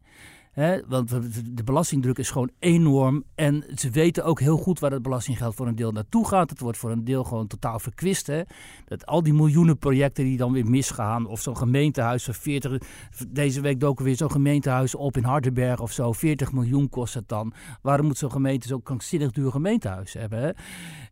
want 0.88 1.10
de 1.56 1.64
belastingdruk 1.64 2.18
is 2.18 2.30
gewoon 2.30 2.52
enorm. 2.60 3.24
En 3.36 3.64
ze 3.76 3.90
weten 3.90 4.26
ook 4.26 4.40
heel 4.40 4.58
goed 4.58 4.80
waar 4.80 4.92
het 4.92 5.02
belastinggeld 5.02 5.56
voor 5.56 5.68
een 5.68 5.76
deel 5.76 5.92
naartoe 5.92 6.28
gaat. 6.28 6.50
Het 6.50 6.60
wordt 6.60 6.78
voor 6.78 6.92
een 6.92 7.04
deel 7.04 7.24
gewoon 7.24 7.48
totaal 7.48 7.80
verkwist. 7.80 8.28
Hè? 8.28 8.42
Dat 8.86 9.06
al 9.06 9.24
die 9.24 9.34
miljoenen 9.34 9.78
projecten 9.78 10.24
die 10.24 10.38
dan 10.38 10.52
weer 10.52 10.70
misgaan. 10.70 11.26
Of 11.26 11.42
zo'n 11.42 11.58
gemeentehuis 11.58 12.24
van 12.24 12.34
40. 12.34 12.82
Deze 13.28 13.62
week 13.62 13.80
doken 13.80 14.06
weer 14.06 14.16
zo'n 14.16 14.32
gemeentehuis 14.32 14.96
op 14.96 15.18
in 15.18 15.24
Hardenberg 15.24 15.80
of 15.80 15.92
zo. 15.92 16.12
40 16.12 16.52
miljoen 16.52 16.90
kost 16.90 17.14
het 17.14 17.28
dan. 17.28 17.54
Waarom 17.82 18.06
moet 18.06 18.18
zo'n 18.18 18.32
gemeente 18.32 18.68
zo'n 18.68 18.84
krankzinnig 18.84 19.32
duur 19.32 19.52
gemeentehuis 19.52 20.14
hebben? 20.14 20.42
Hè? 20.42 20.50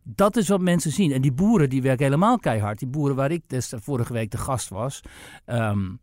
Dat 0.02 0.36
is 0.36 0.48
wat 0.48 0.60
mensen 0.60 0.92
zien. 0.92 1.12
En 1.12 1.20
die 1.20 1.32
boeren 1.32 1.70
die 1.70 1.82
werken 1.82 2.04
helemaal 2.04 2.38
keihard. 2.38 2.78
Die 2.78 2.88
boeren 2.88 3.16
waar 3.16 3.30
ik 3.30 3.48
des, 3.48 3.72
vorige 3.76 4.12
week 4.12 4.30
de 4.30 4.38
gast 4.38 4.68
was. 4.68 5.00
Um, 5.46 6.00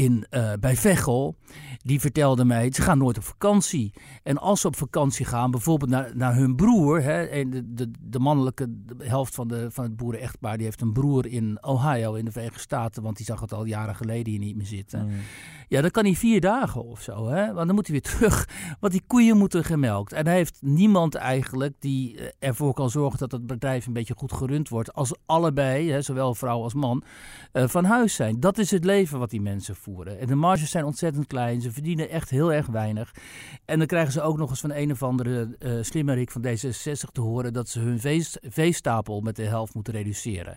in, 0.00 0.26
uh, 0.30 0.52
bij 0.60 0.76
Veghel, 0.76 1.36
die 1.82 2.00
vertelde 2.00 2.44
mij, 2.44 2.72
ze 2.72 2.82
gaan 2.82 2.98
nooit 2.98 3.16
op 3.16 3.24
vakantie. 3.24 3.92
En 4.22 4.38
als 4.38 4.60
ze 4.60 4.66
op 4.66 4.76
vakantie 4.76 5.26
gaan, 5.26 5.50
bijvoorbeeld 5.50 5.90
naar, 5.90 6.10
naar 6.14 6.34
hun 6.34 6.56
broer, 6.56 7.02
hè, 7.02 7.22
en 7.22 7.50
de, 7.50 7.74
de, 7.74 7.90
de 8.00 8.18
mannelijke 8.18 8.76
helft 8.98 9.34
van, 9.34 9.48
de, 9.48 9.70
van 9.70 9.84
het 9.84 9.96
boerenechtpaar, 9.96 10.56
die 10.56 10.66
heeft 10.66 10.80
een 10.80 10.92
broer 10.92 11.26
in 11.26 11.58
Ohio 11.64 12.14
in 12.14 12.24
de 12.24 12.32
Verenigde 12.32 12.60
Staten, 12.60 13.02
want 13.02 13.16
die 13.16 13.26
zag 13.26 13.40
het 13.40 13.52
al 13.52 13.64
jaren 13.64 13.96
geleden 13.96 14.32
hier 14.32 14.40
niet 14.40 14.56
meer 14.56 14.66
zitten. 14.66 15.04
Mm. 15.04 15.12
Ja, 15.70 15.80
dan 15.80 15.90
kan 15.90 16.04
hij 16.04 16.14
vier 16.14 16.40
dagen 16.40 16.84
of 16.84 17.00
zo, 17.00 17.28
hè? 17.28 17.52
want 17.52 17.66
dan 17.66 17.74
moet 17.74 17.86
hij 17.86 18.00
weer 18.00 18.10
terug, 18.12 18.48
want 18.80 18.92
die 18.92 19.02
koeien 19.06 19.36
moeten 19.36 19.64
gemelkt. 19.64 20.12
En 20.12 20.26
hij 20.26 20.36
heeft 20.36 20.58
niemand 20.60 21.14
eigenlijk 21.14 21.74
die 21.78 22.18
eh, 22.18 22.48
ervoor 22.48 22.74
kan 22.74 22.90
zorgen 22.90 23.18
dat 23.18 23.32
het 23.32 23.46
bedrijf 23.46 23.86
een 23.86 23.92
beetje 23.92 24.14
goed 24.16 24.32
gerund 24.32 24.68
wordt, 24.68 24.92
als 24.92 25.14
allebei, 25.26 25.90
hè, 25.90 26.02
zowel 26.02 26.34
vrouw 26.34 26.62
als 26.62 26.74
man, 26.74 27.02
uh, 27.52 27.68
van 27.68 27.84
huis 27.84 28.14
zijn. 28.14 28.40
Dat 28.40 28.58
is 28.58 28.70
het 28.70 28.84
leven 28.84 29.18
wat 29.18 29.30
die 29.30 29.40
mensen 29.40 29.76
voeren. 29.76 30.18
En 30.18 30.26
de 30.26 30.34
marges 30.34 30.70
zijn 30.70 30.84
ontzettend 30.84 31.26
klein, 31.26 31.60
ze 31.60 31.72
verdienen 31.72 32.08
echt 32.10 32.30
heel 32.30 32.52
erg 32.52 32.66
weinig. 32.66 33.14
En 33.64 33.78
dan 33.78 33.86
krijgen 33.86 34.12
ze 34.12 34.22
ook 34.22 34.36
nog 34.36 34.50
eens 34.50 34.60
van 34.60 34.72
een 34.72 34.90
of 34.90 35.02
andere 35.02 35.56
uh, 35.58 35.78
slimmerik 35.80 36.30
van 36.30 36.46
D66 36.46 37.12
te 37.12 37.20
horen 37.20 37.52
dat 37.52 37.68
ze 37.68 37.80
hun 37.80 38.24
veestapel 38.42 39.20
met 39.20 39.36
de 39.36 39.44
helft 39.44 39.74
moeten 39.74 39.92
reduceren. 39.92 40.56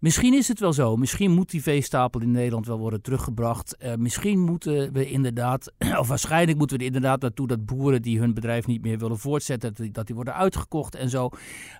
Misschien 0.00 0.34
is 0.34 0.48
het 0.48 0.60
wel 0.60 0.72
zo. 0.72 0.96
Misschien 0.96 1.30
moet 1.30 1.50
die 1.50 1.62
veestapel 1.62 2.20
in 2.20 2.30
Nederland 2.30 2.66
wel 2.66 2.78
worden 2.78 3.02
teruggebracht. 3.02 3.76
Uh, 3.78 3.94
misschien 3.94 4.40
moeten 4.40 4.92
we 4.92 5.10
inderdaad, 5.10 5.72
of 6.00 6.08
waarschijnlijk 6.08 6.58
moeten 6.58 6.76
we 6.76 6.82
er 6.82 6.88
inderdaad 6.88 7.20
naartoe 7.20 7.46
dat 7.46 7.66
boeren 7.66 8.02
die 8.02 8.18
hun 8.18 8.34
bedrijf 8.34 8.66
niet 8.66 8.82
meer 8.82 8.98
willen 8.98 9.18
voortzetten, 9.18 9.92
dat 9.92 10.06
die, 10.06 10.14
worden 10.14 10.34
uitgekocht 10.34 10.94
en 10.94 11.10
zo. 11.10 11.28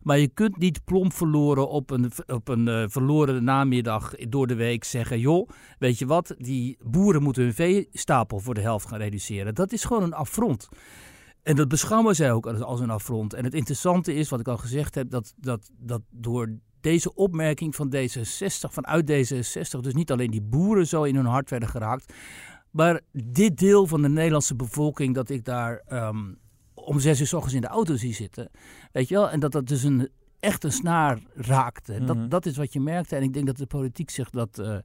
Maar 0.03 0.19
je 0.19 0.29
kunt 0.29 0.59
niet 0.59 0.85
plomp 0.85 1.13
verloren 1.13 1.69
op 1.69 1.91
een, 1.91 2.11
op 2.27 2.49
een 2.49 2.67
uh, 2.67 2.85
verloren 2.89 3.45
namiddag 3.45 4.15
door 4.29 4.47
de 4.47 4.55
week 4.55 4.85
zeggen: 4.85 5.21
joh, 5.21 5.49
weet 5.79 5.99
je 5.99 6.07
wat, 6.07 6.35
die 6.39 6.79
boeren 6.85 7.23
moeten 7.23 7.43
hun 7.43 7.55
veestapel 7.55 8.39
voor 8.39 8.55
de 8.55 8.61
helft 8.61 8.87
gaan 8.87 8.99
reduceren. 8.99 9.55
Dat 9.55 9.73
is 9.73 9.85
gewoon 9.85 10.03
een 10.03 10.15
affront. 10.15 10.69
En 11.43 11.57
dat 11.57 11.69
beschouwen 11.69 12.15
zij 12.15 12.33
ook 12.33 12.47
als 12.47 12.81
een 12.81 12.91
affront. 12.91 13.35
En 13.35 13.45
het 13.45 13.55
interessante 13.55 14.15
is, 14.15 14.29
wat 14.29 14.41
ik 14.41 14.49
al 14.49 14.59
gezegd 14.59 14.95
heb, 14.95 15.11
dat, 15.11 15.35
dat, 15.37 15.71
dat 15.79 16.03
door 16.11 16.59
deze 16.81 17.15
opmerking 17.15 17.75
van 17.75 17.95
D66, 17.95 18.71
vanuit 18.71 19.11
D66, 19.11 19.81
dus 19.81 19.95
niet 19.95 20.11
alleen 20.11 20.31
die 20.31 20.43
boeren 20.43 20.87
zo 20.87 21.03
in 21.03 21.15
hun 21.15 21.27
hart 21.27 21.51
werden 21.51 21.69
geraakt, 21.69 22.13
maar 22.71 23.01
dit 23.13 23.59
deel 23.59 23.87
van 23.87 24.03
de 24.03 24.09
Nederlandse 24.09 24.57
bevolking 24.57 25.15
dat 25.15 25.31
ik 25.31 25.45
daar 25.45 25.83
um, 25.93 26.39
om 26.75 27.01
zes 27.01 27.21
uur 27.21 27.27
s 27.27 27.33
ochtends 27.33 27.55
in 27.55 27.61
de 27.61 27.67
auto 27.67 27.97
zie 27.97 28.15
zitten, 28.15 28.51
weet 28.93 29.09
je 29.09 29.15
wel, 29.15 29.31
en 29.31 29.41
dat 29.41 29.53
dat 29.53 29.67
dus 29.67 29.83
een 29.83 30.09
echt 30.41 30.65
een 30.65 30.73
snaar 30.73 31.19
raakte. 31.35 32.05
dat, 32.05 32.17
mhm. 32.17 32.29
dat 32.29 32.47
is 32.47 32.57
wat 32.57 32.73
je 32.73 32.81
merkte. 32.81 33.17
En 33.17 33.23
ik 33.23 33.33
denk 33.33 33.47
dat 33.47 33.57
de 33.57 33.67
politiek 33.67 34.11
zich 34.11 34.31
dat 34.31 34.59
uh, 34.59 34.77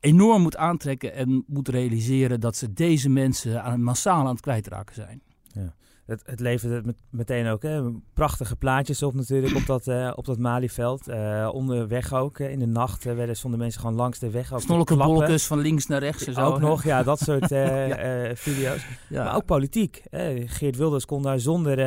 enorm 0.00 0.42
moet 0.42 0.56
aantrekken 0.56 1.14
en 1.14 1.44
moet 1.46 1.68
realiseren 1.68 2.40
dat 2.40 2.56
ze 2.56 2.72
deze 2.72 3.08
mensen 3.08 3.62
aan, 3.62 3.82
massaal 3.82 4.20
aan 4.20 4.26
het 4.26 4.40
kwijtraken 4.40 4.94
zijn. 4.94 5.22
Ja. 5.42 5.74
Het, 6.08 6.22
het 6.26 6.40
leverde 6.40 6.82
met, 6.84 6.96
meteen 7.10 7.46
ook 7.46 7.62
hè, 7.62 7.82
prachtige 8.14 8.56
plaatjes 8.56 9.02
op 9.02 9.14
natuurlijk 9.14 9.56
op 9.56 9.66
dat, 9.66 9.86
uh, 9.86 10.12
op 10.14 10.24
dat 10.24 10.38
Malieveld. 10.38 11.08
Uh, 11.08 11.48
onderweg 11.52 12.14
ook, 12.14 12.38
in 12.38 12.58
de 12.58 12.66
nacht 12.66 13.04
werden 13.04 13.36
stonden 13.36 13.58
mensen 13.58 13.80
gewoon 13.80 13.96
langs 13.96 14.18
de 14.18 14.30
weg. 14.30 14.52
Snolleke 14.56 14.96
bolletjes 14.96 15.46
van 15.46 15.58
links 15.58 15.86
naar 15.86 16.00
rechts 16.00 16.26
en 16.26 16.34
zo. 16.34 16.40
Ook 16.40 16.60
nog, 16.60 16.84
ja, 16.84 17.02
dat 17.02 17.18
soort 17.18 17.48
ja. 17.50 18.34
video's. 18.34 18.86
Ja. 19.08 19.24
Maar 19.24 19.36
ook 19.36 19.44
politiek. 19.44 20.02
Geert 20.44 20.76
Wilders 20.76 21.04
kon 21.04 21.22
daar 21.22 21.40
zonder, 21.40 21.78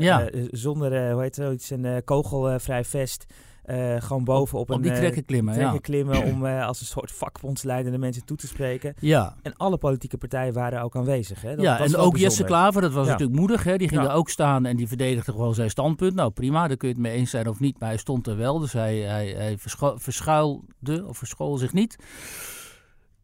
ja. 0.00 0.28
zonder 0.50 1.12
hoe 1.12 1.22
heet 1.22 1.36
het, 1.36 1.52
iets, 1.52 1.70
een 1.70 2.04
kogelvrij 2.04 2.84
vest... 2.84 3.26
Uh, 3.66 4.00
gewoon 4.00 4.24
bovenop 4.24 4.68
een... 4.68 4.74
Op 4.76 4.82
die 4.82 4.90
eh, 4.90 4.96
trekken 4.96 5.24
klimmen, 5.24 5.54
trekken 5.54 5.80
klimmen 5.80 6.22
om 6.22 6.44
uh, 6.44 6.66
als 6.68 6.80
een 6.80 6.86
soort 6.86 7.12
vakbondsleider 7.12 7.92
de 7.92 7.98
mensen 7.98 8.24
toe 8.24 8.36
te 8.36 8.46
spreken. 8.46 8.94
Ja. 8.98 9.36
En 9.42 9.56
alle 9.56 9.76
politieke 9.76 10.16
partijen 10.16 10.52
waren 10.52 10.82
ook 10.82 10.96
aanwezig. 10.96 11.42
Hè? 11.42 11.54
Dat, 11.54 11.64
ja, 11.64 11.80
en 11.80 11.96
ook 11.96 12.16
Jesse 12.16 12.44
Klaver, 12.44 12.80
dat 12.80 12.92
was 12.92 13.06
natuurlijk 13.06 13.38
moedig. 13.38 13.64
Hè? 13.64 13.76
Die 13.76 13.88
ging 13.88 14.02
er 14.02 14.12
ook 14.12 14.30
staan 14.30 14.66
en 14.66 14.76
die 14.76 14.88
verdedigde 14.88 15.32
gewoon 15.32 15.54
zijn 15.54 15.70
standpunt. 15.70 16.14
Nou 16.14 16.30
prima, 16.30 16.68
daar 16.68 16.76
kun 16.76 16.88
je 16.88 16.94
het 16.94 17.02
mee 17.02 17.12
eens 17.12 17.30
zijn 17.30 17.48
of 17.48 17.60
niet. 17.60 17.78
Maar 17.78 17.88
hij 17.88 17.98
stond 17.98 18.26
er 18.26 18.36
wel, 18.36 18.58
dus 18.58 18.72
hij, 18.72 18.96
hij, 18.98 19.26
hij 19.26 19.56
verschuilde 19.96 21.04
of 21.06 21.18
verschool 21.18 21.56
zich 21.56 21.72
niet. 21.72 21.96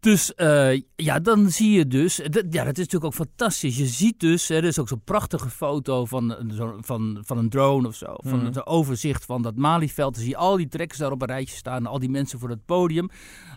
Dus 0.00 0.33
uh, 0.37 0.80
ja, 0.97 1.19
dan 1.19 1.50
zie 1.50 1.71
je 1.71 1.87
dus. 1.87 2.16
ja, 2.16 2.64
dat 2.64 2.78
is 2.78 2.85
natuurlijk 2.87 3.04
ook 3.04 3.14
fantastisch. 3.14 3.76
Je 3.76 3.87
ziet 3.87 4.21
dus, 4.21 4.49
hè, 4.49 4.57
er 4.57 4.64
is 4.64 4.78
ook 4.78 4.88
zo'n 4.88 5.04
prachtige 5.04 5.50
foto 5.50 6.04
van, 6.04 6.37
zo, 6.54 6.78
van, 6.80 7.19
van 7.25 7.38
een 7.38 7.49
drone 7.49 7.88
of 7.88 7.95
zo. 7.95 8.14
Van 8.16 8.38
mm. 8.38 8.45
het 8.45 8.66
overzicht 8.66 9.25
van 9.25 9.42
dat 9.42 9.57
Malieveld. 9.57 10.14
Dan 10.14 10.23
zie 10.23 10.33
je 10.33 10.37
al 10.37 10.57
die 10.57 10.69
trekkers 10.69 10.99
daar 10.99 11.11
op 11.11 11.23
een 11.23 11.28
rijtje 11.28 11.57
staan. 11.57 11.87
Al 11.87 11.99
die 11.99 12.11
mensen 12.11 12.38
voor 12.38 12.49
het 12.49 12.64
podium. 12.64 13.09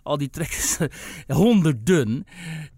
Al 0.03 0.17
die 0.17 0.29
trekkers, 0.29 0.77
honderden. 1.27 2.25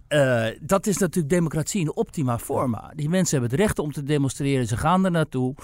Uh, 0.10 0.45
dat 0.62 0.88
is 0.88 0.98
natuurlijk 0.98 1.34
democratie 1.34 1.81
in 1.81 1.95
optima 1.95 2.39
forma. 2.39 2.91
Die 2.95 3.10
mensen 3.10 3.39
hebben 3.39 3.57
het 3.57 3.67
recht 3.67 3.79
om 3.79 3.91
te 3.91 4.03
demonstreren. 4.03 4.67
Ze 4.67 4.77
gaan 4.77 5.05
er 5.05 5.12
naartoe. 5.12 5.55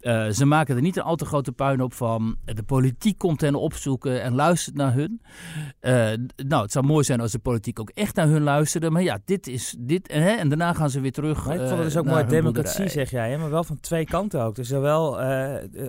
Uh, 0.00 0.28
ze 0.28 0.44
maken 0.44 0.76
er 0.76 0.82
niet 0.82 0.96
een 0.96 1.02
al 1.02 1.16
te 1.16 1.24
grote 1.24 1.52
puin 1.52 1.82
op 1.82 1.92
van. 1.92 2.36
De 2.44 2.62
politiek 2.62 3.18
komt 3.18 3.40
hen 3.40 3.54
opzoeken 3.54 4.22
en 4.22 4.34
luistert 4.34 4.76
naar 4.76 4.94
hun. 4.94 5.20
Uh, 5.80 5.92
nou, 6.46 6.62
het 6.62 6.72
zou 6.72 6.86
mooi 6.86 7.04
zijn 7.04 7.20
als 7.20 7.32
de 7.32 7.38
politiek 7.38 7.80
ook 7.80 7.90
echt 7.90 8.14
naar 8.16 8.28
hun 8.28 8.42
luisterde. 8.42 8.90
Maar 8.90 9.02
ja, 9.02 9.18
dit 9.24 9.46
is 9.46 9.76
dit. 9.78 10.12
Hè, 10.12 10.30
en 10.30 10.48
daarna 10.48 10.72
gaan 10.72 10.90
ze 10.90 11.00
weer 11.00 11.12
terug. 11.12 11.46
Maar 11.46 11.54
ik 11.54 11.60
vond 11.60 11.70
het 11.70 11.82
dus 11.82 11.96
ook 11.96 12.04
mooi 12.04 12.26
democratie, 12.26 12.88
zeg 12.88 13.10
jij. 13.10 13.30
Hè? 13.30 13.38
Maar 13.38 13.50
wel 13.50 13.64
van 13.64 13.80
twee 13.80 14.04
kanten 14.04 14.42
ook. 14.42 14.54
Dus 14.54 14.68
zowel 14.68 15.18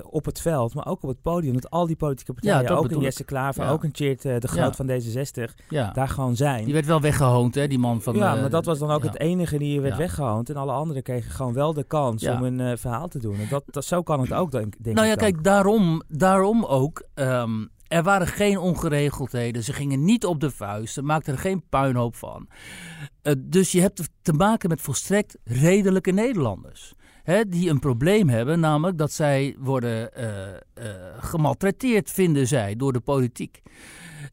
op 0.04 0.26
het 0.26 0.42
veld, 0.42 0.74
maar 0.74 0.88
ook 0.88 1.04
op 1.04 1.10
het 1.10 1.22
podium. 1.22 1.54
Dat 1.54 1.70
al 1.70 1.86
die 1.88 1.96
politieke 1.96 2.34
partijen, 2.34 2.62
ja, 2.62 2.76
ook 2.76 2.92
een 2.92 3.00
Jesse 3.00 3.24
Klaver, 3.24 3.70
ook 3.70 3.84
een 3.84 3.92
Cheert 3.94 4.22
de 4.22 4.48
Groot 4.48 4.76
van 4.76 4.90
D66, 4.90 5.68
daar 5.94 6.10
gewoon 6.10 6.36
zijn. 6.36 6.64
Die 6.64 6.74
werd 6.74 6.86
wel 6.86 7.02
weggehoond, 7.02 7.56
hè, 7.56 7.68
die 7.68 7.80
man 7.80 8.02
van... 8.02 8.16
Ja, 8.16 8.36
maar 8.36 8.50
dat 8.50 8.66
was 8.66 8.80
dan 8.80 8.92
ook 8.92 9.04
het 9.04 9.20
enige 9.20 9.58
die 9.58 9.82
werd 9.82 9.98
weggehoond. 9.98 10.50
En 10.50 10.56
alle 10.56 10.72
anderen 10.72 11.04
kregen 11.04 11.32
gewoon 11.32 11.54
wel 11.54 11.74
de 11.74 11.84
kans 11.84 12.28
om 12.28 12.44
een 12.44 12.78
verhaal 12.78 13.08
te 13.08 13.20
doen. 13.20 13.36
En 13.36 13.48
dat, 13.50 13.64
dat, 13.66 13.86
zo 13.86 13.97
kan 14.04 14.20
het 14.20 14.34
ook, 14.34 14.51
denk, 14.51 14.74
denk 14.80 14.96
nou 14.96 15.08
ja, 15.08 15.13
ik 15.13 15.20
kijk, 15.20 15.44
daarom, 15.44 16.01
daarom 16.08 16.66
ook... 16.66 17.08
Ehm, 17.13 17.66
er 17.88 18.04
waren 18.04 18.27
geen 18.27 18.58
ongeregeldheden. 18.58 19.63
Ze 19.63 19.74
gingen 19.74 20.06
niet 20.06 20.25
op 20.25 20.39
de 20.39 20.51
vuist. 20.51 20.94
Ze 20.94 21.01
maakten 21.01 21.34
er 21.34 21.39
geen 21.39 21.63
puinhoop 21.70 22.16
van. 22.16 22.48
Uh, 23.24 23.34
dus 23.39 23.72
je 23.72 23.82
hebt 23.82 24.10
te 24.22 24.34
maken 24.34 24.70
met 24.70 24.82
volstrekt 24.82 25.38
redelijke 25.44 26.12
Nederlanders. 26.12 26.94
Hè, 27.24 27.46
die 27.46 27.70
een 27.70 27.80
probleem 27.80 28.30
hebben, 28.30 28.60
namelijk 28.60 28.98
dat 28.98 29.12
zij 29.12 29.56
worden 29.60 30.10
uh, 30.18 31.34
uh, 31.34 32.01
vinden 32.04 32.48
zij, 32.48 32.75
door 32.75 32.94
de 32.94 33.00
politiek. 33.00 33.62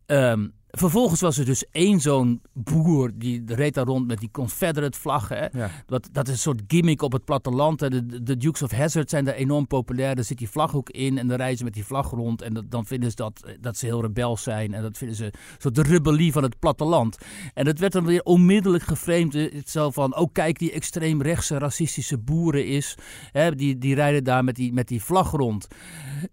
Um, 0.06 0.52
Vervolgens 0.76 1.20
was 1.20 1.38
er 1.38 1.44
dus 1.44 1.64
één 1.70 2.00
zo'n 2.00 2.40
boer 2.52 3.10
die 3.14 3.42
reed 3.46 3.74
daar 3.74 3.84
rond 3.84 4.06
met 4.06 4.18
die 4.18 4.30
Confederate 4.30 4.98
vlaggen. 4.98 5.50
Dat, 5.86 6.08
dat 6.12 6.26
is 6.28 6.32
een 6.32 6.38
soort 6.38 6.62
gimmick 6.66 7.02
op 7.02 7.12
het 7.12 7.24
platteland. 7.24 7.78
De, 7.78 8.22
de, 8.22 8.36
Dukes 8.36 8.62
of 8.62 8.70
Hazzard 8.70 9.10
zijn 9.10 9.24
daar 9.24 9.34
enorm 9.34 9.66
populair. 9.66 10.14
Daar 10.14 10.24
zit 10.24 10.38
die 10.38 10.48
vlag 10.48 10.74
ook 10.74 10.90
in 10.90 11.18
en 11.18 11.26
dan 11.26 11.36
rijden 11.36 11.58
ze 11.58 11.64
met 11.64 11.74
die 11.74 11.84
vlag 11.84 12.10
rond. 12.10 12.42
En 12.42 12.54
dat, 12.54 12.70
dan 12.70 12.86
vinden 12.86 13.10
ze 13.10 13.16
dat, 13.16 13.54
dat 13.60 13.76
ze 13.76 13.86
heel 13.86 14.00
rebels 14.00 14.42
zijn. 14.42 14.74
En 14.74 14.82
dat 14.82 14.98
vinden 14.98 15.16
ze 15.16 15.32
zo 15.58 15.70
de 15.70 15.82
rebellie 15.82 16.32
van 16.32 16.42
het 16.42 16.58
platteland. 16.58 17.18
En 17.54 17.64
dat 17.64 17.78
werd 17.78 17.92
dan 17.92 18.04
weer 18.04 18.22
onmiddellijk 18.22 18.84
geframed. 18.84 19.32
Het 19.32 19.70
zo 19.70 19.90
van, 19.90 20.16
oh 20.16 20.32
kijk, 20.32 20.58
die 20.58 20.72
extreemrechtse 20.72 21.58
racistische 21.58 22.18
boeren 22.18 22.66
is. 22.66 22.96
Hè, 23.32 23.54
die, 23.54 23.78
die 23.78 23.94
rijden 23.94 24.24
daar 24.24 24.44
met 24.44 24.54
die, 24.54 24.72
met 24.72 24.88
die 24.88 25.02
vlag 25.02 25.30
rond. 25.30 25.66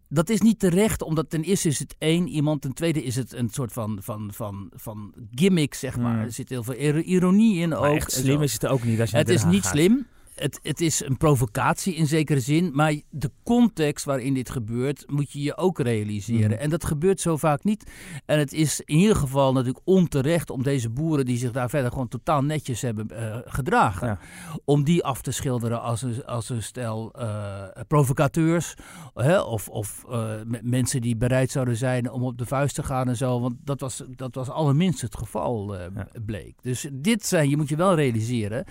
Dat 0.09 0.29
is 0.29 0.41
niet 0.41 0.59
terecht, 0.59 1.01
omdat 1.01 1.29
ten 1.29 1.43
eerste 1.43 1.67
is 1.67 1.79
het 1.79 1.95
één 1.97 2.27
iemand. 2.27 2.61
Ten 2.61 2.73
tweede 2.73 3.03
is 3.03 3.15
het 3.15 3.33
een 3.33 3.49
soort 3.49 3.73
van... 3.73 3.97
van 4.01 4.29
van, 4.33 4.71
van 4.75 5.13
gimmick, 5.35 5.73
zeg 5.73 5.97
maar. 5.97 6.13
Hmm. 6.13 6.23
Er 6.23 6.31
zit 6.31 6.49
heel 6.49 6.63
veel 6.63 6.75
ironie 7.03 7.59
in 7.59 7.73
ook. 7.73 7.95
Echt 7.95 8.11
slim 8.11 8.41
is 8.41 8.53
het 8.53 8.67
ook 8.67 8.83
niet. 8.83 8.99
Als 8.99 9.11
je 9.11 9.17
het 9.17 9.29
is 9.29 9.43
niet 9.43 9.65
slim 9.65 10.05
het, 10.41 10.59
het 10.63 10.81
is 10.81 11.05
een 11.05 11.17
provocatie 11.17 11.95
in 11.95 12.07
zekere 12.07 12.39
zin, 12.39 12.69
maar 12.73 12.93
de 13.09 13.31
context 13.43 14.05
waarin 14.05 14.33
dit 14.33 14.49
gebeurt 14.49 15.03
moet 15.07 15.31
je 15.31 15.41
je 15.41 15.57
ook 15.57 15.79
realiseren. 15.79 16.49
Mhm. 16.49 16.59
En 16.59 16.69
dat 16.69 16.85
gebeurt 16.85 17.21
zo 17.21 17.37
vaak 17.37 17.63
niet. 17.63 17.91
En 18.25 18.39
het 18.39 18.53
is 18.53 18.81
in 18.85 18.97
ieder 18.97 19.15
geval 19.15 19.53
natuurlijk 19.53 19.81
onterecht 19.83 20.49
om 20.49 20.63
deze 20.63 20.89
boeren 20.89 21.25
die 21.25 21.37
zich 21.37 21.51
daar 21.51 21.69
verder 21.69 21.91
gewoon 21.91 22.07
totaal 22.07 22.43
netjes 22.43 22.81
hebben 22.81 23.07
uh, 23.11 23.37
gedragen, 23.45 24.19
om 24.65 24.83
die 24.83 25.03
af 25.03 25.21
te 25.21 25.31
schilderen 25.31 25.81
als 25.81 26.01
een, 26.01 26.25
als 26.25 26.49
een 26.49 26.63
stel 26.63 27.13
uh, 27.19 27.63
provocateurs 27.87 28.73
hè, 29.13 29.39
of, 29.39 29.69
of 29.69 30.05
uh, 30.09 30.31
mensen 30.61 31.01
die 31.01 31.15
bereid 31.15 31.51
zouden 31.51 31.75
zijn 31.75 32.11
om 32.11 32.23
op 32.23 32.37
de 32.37 32.45
vuist 32.45 32.75
te 32.75 32.83
gaan 32.83 33.07
en 33.07 33.17
zo. 33.17 33.39
Want 33.39 33.55
dat 33.63 33.79
was, 33.79 34.03
dat 34.15 34.35
was 34.35 34.49
allerminst 34.49 35.01
het 35.01 35.17
geval, 35.17 35.75
bleek. 36.25 36.55
Dus 36.61 36.87
dit 36.93 37.25
zijn, 37.25 37.49
je 37.49 37.57
moet 37.57 37.69
je 37.69 37.75
wel 37.75 37.95
realiseren 37.95 38.65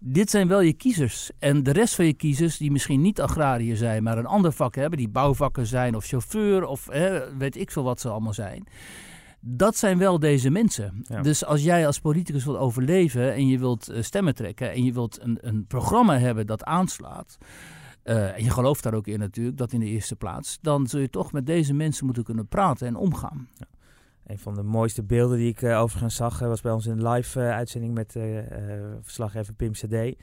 dit 0.00 0.30
zijn 0.30 0.48
wel 0.48 0.60
je 0.60 0.72
kiezers. 0.72 1.30
En 1.38 1.62
de 1.62 1.72
rest 1.72 1.94
van 1.94 2.04
je 2.04 2.12
kiezers, 2.12 2.56
die 2.56 2.70
misschien 2.70 3.00
niet 3.00 3.20
agrariër 3.20 3.76
zijn, 3.76 4.02
maar 4.02 4.18
een 4.18 4.26
ander 4.26 4.52
vak 4.52 4.74
hebben, 4.74 4.98
die 4.98 5.08
bouwvakken 5.08 5.66
zijn 5.66 5.96
of 5.96 6.06
chauffeur 6.06 6.64
of 6.64 6.86
hè, 6.86 7.36
weet 7.36 7.56
ik 7.56 7.70
veel 7.70 7.82
wat 7.82 8.00
ze 8.00 8.08
allemaal 8.08 8.34
zijn. 8.34 8.66
Dat 9.40 9.76
zijn 9.76 9.98
wel 9.98 10.18
deze 10.18 10.50
mensen. 10.50 11.04
Dus 11.22 11.44
als 11.44 11.62
jij 11.62 11.86
als 11.86 11.98
politicus 11.98 12.44
wilt 12.44 12.58
overleven 12.58 13.34
en 13.34 13.46
je 13.46 13.58
wilt 13.58 13.90
uh, 13.90 14.02
stemmen 14.02 14.34
trekken 14.34 14.72
en 14.72 14.84
je 14.84 14.92
wilt 14.92 15.22
een, 15.22 15.38
een 15.40 15.66
programma 15.66 16.18
hebben 16.18 16.46
dat 16.46 16.64
aanslaat. 16.64 17.38
Uh, 18.04 18.36
en 18.36 18.44
je 18.44 18.50
gelooft 18.50 18.82
daar 18.82 18.94
ook 18.94 19.06
in 19.06 19.18
natuurlijk, 19.18 19.56
dat 19.56 19.72
in 19.72 19.80
de 19.80 19.86
eerste 19.86 20.16
plaats. 20.16 20.58
Dan 20.60 20.86
zul 20.86 21.00
je 21.00 21.10
toch 21.10 21.32
met 21.32 21.46
deze 21.46 21.74
mensen 21.74 22.04
moeten 22.04 22.24
kunnen 22.24 22.48
praten 22.48 22.86
en 22.86 22.96
omgaan. 22.96 23.48
Ja. 23.54 23.66
Een 24.28 24.38
van 24.38 24.54
de 24.54 24.62
mooiste 24.62 25.02
beelden 25.02 25.38
die 25.38 25.48
ik 25.48 25.62
uh, 25.62 25.80
overigens 25.80 26.14
zag 26.14 26.38
was 26.38 26.60
bij 26.60 26.72
ons 26.72 26.86
in 26.86 27.08
live 27.08 27.40
uh, 27.40 27.50
uitzending 27.50 27.94
met 27.94 28.16
verslaggever 29.00 29.54
Pim 29.54 29.72
CD. 29.72 30.16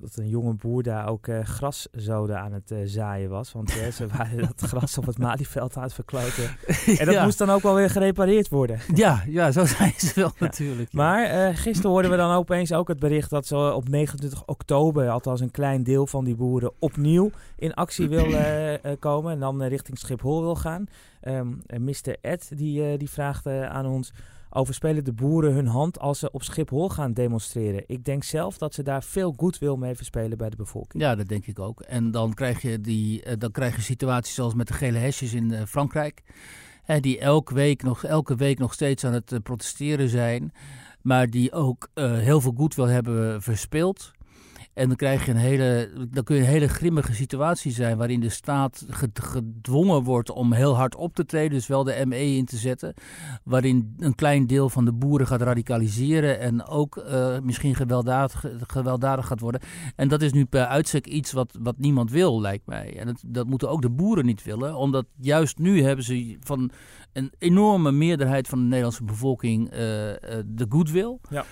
Dat 0.00 0.16
een 0.16 0.28
jonge 0.28 0.54
boer 0.54 0.82
daar 0.82 1.08
ook 1.08 1.28
graszoden 1.42 2.40
aan 2.40 2.52
het 2.52 2.74
zaaien 2.84 3.30
was. 3.30 3.52
Want 3.52 3.70
ze 3.70 4.06
waren 4.16 4.38
dat 4.38 4.60
gras 4.60 4.98
op 4.98 5.06
het 5.06 5.18
Malieveld 5.18 5.76
aan 5.76 5.82
het 5.82 5.94
verkloten. 5.94 6.50
En 7.00 7.06
dat 7.06 7.22
moest 7.22 7.38
dan 7.38 7.50
ook 7.50 7.62
wel 7.62 7.74
weer 7.74 7.90
gerepareerd 7.90 8.48
worden. 8.48 8.78
Ja, 8.94 9.22
ja 9.26 9.52
zo 9.52 9.64
zijn 9.64 9.92
ze 9.96 10.12
wel 10.14 10.32
natuurlijk. 10.38 10.92
Maar 10.92 11.54
gisteren 11.54 11.90
hoorden 11.90 12.10
we 12.10 12.16
dan 12.16 12.34
opeens 12.34 12.72
ook 12.72 12.88
het 12.88 12.98
bericht 12.98 13.30
dat 13.30 13.46
ze 13.46 13.56
op 13.56 13.88
29 13.88 14.46
oktober, 14.46 15.08
althans 15.08 15.40
een 15.40 15.50
klein 15.50 15.82
deel 15.82 16.06
van 16.06 16.24
die 16.24 16.36
boeren, 16.36 16.72
opnieuw 16.78 17.30
in 17.56 17.74
actie 17.74 18.08
wil 18.08 18.26
komen. 18.98 19.32
En 19.32 19.40
dan 19.40 19.62
richting 19.62 19.98
Schiphol 19.98 20.40
wil 20.40 20.56
gaan. 20.56 20.86
Um, 21.28 21.62
ehm, 21.66 21.84
Mr. 21.84 22.16
Ed 22.20 22.52
die, 22.54 22.92
uh, 22.92 22.98
die 22.98 23.10
vraagt 23.10 23.46
uh, 23.46 23.70
aan 23.70 23.86
ons 23.86 24.12
over 24.54 24.74
spelen 24.74 25.04
de 25.04 25.12
boeren 25.12 25.52
hun 25.52 25.66
hand 25.66 25.98
als 25.98 26.18
ze 26.18 26.30
op 26.30 26.42
Schiphol 26.42 26.88
gaan 26.88 27.12
demonstreren. 27.12 27.84
Ik 27.86 28.04
denk 28.04 28.24
zelf 28.24 28.58
dat 28.58 28.74
ze 28.74 28.82
daar 28.82 29.02
veel 29.02 29.34
wil 29.58 29.76
mee 29.76 29.94
verspelen 29.94 30.38
bij 30.38 30.50
de 30.50 30.56
bevolking. 30.56 31.02
Ja, 31.02 31.14
dat 31.14 31.28
denk 31.28 31.46
ik 31.46 31.58
ook. 31.58 31.80
En 31.80 32.10
dan 32.10 32.34
krijg 32.34 32.62
je, 32.62 32.80
die, 32.80 33.26
uh, 33.26 33.32
dan 33.38 33.50
krijg 33.50 33.76
je 33.76 33.82
situaties 33.82 34.34
zoals 34.34 34.54
met 34.54 34.68
de 34.68 34.74
gele 34.74 34.98
hesjes 34.98 35.32
in 35.32 35.66
Frankrijk. 35.66 36.22
die 37.00 37.18
elke 37.18 37.54
week, 37.54 37.82
nog, 37.82 38.04
elke 38.04 38.34
week 38.34 38.58
nog 38.58 38.72
steeds 38.72 39.04
aan 39.04 39.12
het 39.12 39.42
protesteren 39.42 40.08
zijn. 40.08 40.52
Maar 41.02 41.26
die 41.30 41.52
ook 41.52 41.88
heel 41.94 42.40
veel 42.40 42.52
wil 42.74 42.86
hebben 42.86 43.42
verspeeld. 43.42 44.12
En 44.74 44.88
dan, 44.88 44.96
krijg 44.96 45.26
je 45.26 45.30
een 45.30 45.36
hele, 45.36 45.90
dan 46.10 46.24
kun 46.24 46.36
je 46.36 46.42
een 46.42 46.48
hele 46.48 46.68
grimmige 46.68 47.14
situatie 47.14 47.72
zijn 47.72 47.96
waarin 47.96 48.20
de 48.20 48.28
staat 48.28 48.86
gedwongen 49.12 50.02
wordt 50.02 50.30
om 50.30 50.52
heel 50.52 50.76
hard 50.76 50.94
op 50.94 51.14
te 51.14 51.24
treden, 51.24 51.50
dus 51.50 51.66
wel 51.66 51.84
de 51.84 52.02
ME 52.06 52.36
in 52.36 52.44
te 52.44 52.56
zetten. 52.56 52.94
Waarin 53.44 53.94
een 53.98 54.14
klein 54.14 54.46
deel 54.46 54.68
van 54.68 54.84
de 54.84 54.92
boeren 54.92 55.26
gaat 55.26 55.42
radicaliseren 55.42 56.40
en 56.40 56.66
ook 56.66 56.96
uh, 56.96 57.38
misschien 57.38 57.74
gewelddadig, 57.74 58.44
gewelddadig 58.66 59.26
gaat 59.26 59.40
worden. 59.40 59.60
En 59.96 60.08
dat 60.08 60.22
is 60.22 60.32
nu 60.32 60.44
per 60.44 60.66
uitstek 60.66 61.06
iets 61.06 61.32
wat, 61.32 61.58
wat 61.60 61.78
niemand 61.78 62.10
wil, 62.10 62.40
lijkt 62.40 62.66
mij. 62.66 62.98
En 62.98 63.16
dat, 63.26 63.46
moeten 63.46 63.70
ook 63.70 63.82
de 63.82 63.90
boeren 63.90 64.26
niet 64.26 64.42
willen, 64.42 64.76
omdat 64.76 65.06
juist 65.16 65.58
nu 65.58 65.82
hebben 65.82 66.04
ze 66.04 66.36
van 66.40 66.70
een 67.12 67.32
enorme 67.38 67.92
meerderheid 67.92 68.48
van 68.48 68.58
de 68.58 68.64
Nederlandse 68.64 69.04
bevolking 69.04 69.72
uh, 69.72 70.08
uh, 70.08 70.14
de 70.46 70.66
goodwill. 70.68 71.18
Ja. 71.30 71.44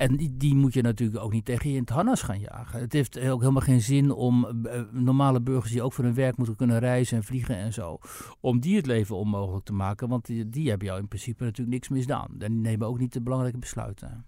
En 0.00 0.16
die, 0.16 0.54
moet 0.54 0.74
je 0.74 0.82
natuurlijk 0.82 1.24
ook 1.24 1.32
niet 1.32 1.44
tegen 1.44 1.68
je 1.70 1.74
in 1.74 1.80
het 1.80 1.90
harnas 1.90 2.22
gaan 2.22 2.40
jagen. 2.40 2.80
Het 2.80 2.92
heeft 2.92 3.18
ook 3.18 3.40
helemaal 3.40 3.62
geen 3.62 3.80
zin 3.80 4.10
om 4.10 4.46
uh, 4.66 4.80
normale 4.92 5.40
burgers 5.40 5.72
die 5.72 5.82
ook 5.82 5.92
voor 5.92 6.04
hun 6.04 6.14
werk 6.14 6.36
moeten 6.36 6.56
kunnen 6.56 6.78
reizen 6.78 7.16
en 7.16 7.24
vliegen 7.24 7.56
en 7.56 7.72
zo, 7.72 7.98
om 8.40 8.60
die 8.60 8.76
het 8.76 8.86
leven 8.86 9.16
onmogelijk 9.16 9.64
te 9.64 9.72
maken. 9.72 10.08
Want 10.08 10.26
die, 10.26 10.48
die 10.48 10.68
hebben 10.68 10.86
jou 10.86 11.00
in 11.00 11.08
principe 11.08 11.44
natuurlijk 11.44 11.70
niks 11.70 11.88
misdaan. 11.88 12.28
En 12.38 12.52
die 12.52 12.60
nemen 12.60 12.86
ook 12.86 12.98
niet 12.98 13.12
de 13.12 13.20
belangrijke 13.20 13.58
besluiten. 13.58 14.24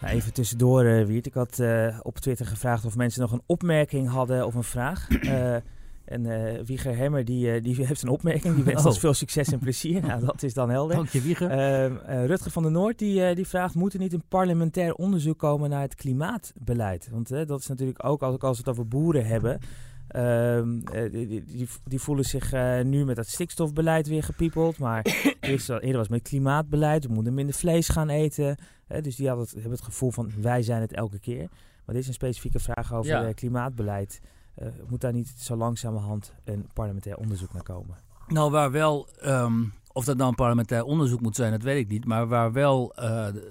Nou, 0.00 0.14
even 0.14 0.32
tussendoor, 0.32 0.84
uh, 0.84 1.06
Wiert. 1.06 1.26
Ik 1.26 1.34
had 1.34 1.58
uh, 1.58 1.98
op 2.02 2.18
Twitter 2.18 2.46
gevraagd 2.46 2.84
of 2.84 2.96
mensen 2.96 3.20
nog 3.20 3.32
een 3.32 3.42
opmerking 3.46 4.08
hadden 4.08 4.46
of 4.46 4.54
een 4.54 4.62
vraag. 4.62 5.08
Uh, 6.08 6.56
en 6.56 6.64
Wieger 6.64 6.96
Hemmer 6.96 7.24
die, 7.24 7.60
die 7.60 7.74
heeft 7.86 8.02
een 8.02 8.08
opmerking. 8.08 8.54
Die 8.54 8.64
wenst 8.64 8.80
oh. 8.80 8.86
ons 8.86 8.98
veel 8.98 9.14
succes 9.14 9.52
en 9.52 9.58
plezier. 9.58 10.02
nou, 10.06 10.24
dat 10.24 10.42
is 10.42 10.54
dan 10.54 10.70
helder. 10.70 10.96
Dank 10.96 11.08
je, 11.08 11.22
Wieger. 11.22 11.50
Ehm, 11.50 12.26
Rutger 12.26 12.50
van 12.50 12.62
der 12.62 12.72
Noord 12.72 12.98
die, 12.98 13.34
die 13.34 13.46
vraagt... 13.46 13.74
moet 13.74 13.92
er 13.92 13.98
niet 13.98 14.12
een 14.12 14.24
parlementair 14.28 14.94
onderzoek 14.94 15.38
komen 15.38 15.70
naar 15.70 15.80
het 15.80 15.94
klimaatbeleid? 15.94 17.08
Want 17.10 17.28
dat 17.28 17.60
is 17.60 17.66
natuurlijk 17.66 18.04
ook, 18.04 18.22
als, 18.22 18.38
als 18.38 18.56
we 18.56 18.62
het 18.62 18.72
over 18.72 18.88
boeren 18.88 19.26
hebben... 19.26 19.60
Ehm, 20.12 20.80
eh, 20.80 21.10
die, 21.10 21.44
die, 21.44 21.68
die, 21.84 22.00
voelen 22.00 22.24
zich 22.24 22.54
uh, 22.54 22.80
nu 22.80 23.04
met 23.04 23.16
dat 23.16 23.26
stikstofbeleid 23.26 24.08
weer 24.08 24.22
gepiepeld. 24.22 24.78
Maar 24.78 25.06
eerst, 25.40 25.68
eerder 25.68 25.96
was 25.96 26.08
met 26.08 26.22
klimaatbeleid. 26.22 27.06
We 27.06 27.12
moeten 27.12 27.34
minder 27.34 27.54
vlees 27.54 27.88
gaan 27.88 28.08
eten. 28.08 28.56
dus 29.00 29.16
die 29.16 29.26
hadden 29.26 29.44
het, 29.44 29.54
hebben 29.54 29.72
het 29.72 29.82
gevoel 29.82 30.10
van 30.10 30.32
wij 30.40 30.62
zijn 30.62 30.80
het 30.80 30.92
elke 30.92 31.18
keer. 31.18 31.48
Maar 31.84 31.94
dit 31.94 32.02
is 32.02 32.08
een 32.08 32.14
specifieke 32.14 32.58
vraag 32.58 32.94
over 32.94 33.10
ja. 33.10 33.32
klimaatbeleid. 33.32 34.20
Uh, 34.58 34.68
moet 34.88 35.00
daar 35.00 35.12
niet 35.12 35.28
zo 35.28 35.56
langzamerhand 35.56 36.32
een 36.44 36.66
parlementair 36.74 37.16
onderzoek 37.16 37.52
naar 37.52 37.62
komen? 37.62 37.96
Nou, 38.26 38.50
waar 38.50 38.70
wel, 38.70 39.08
um, 39.24 39.72
of 39.92 40.04
dat 40.04 40.16
nou 40.16 40.28
een 40.28 40.34
parlementair 40.34 40.84
onderzoek 40.84 41.20
moet 41.20 41.36
zijn, 41.36 41.50
dat 41.50 41.62
weet 41.62 41.78
ik 41.78 41.88
niet. 41.88 42.04
Maar 42.04 42.28
waar 42.28 42.52
wel 42.52 42.94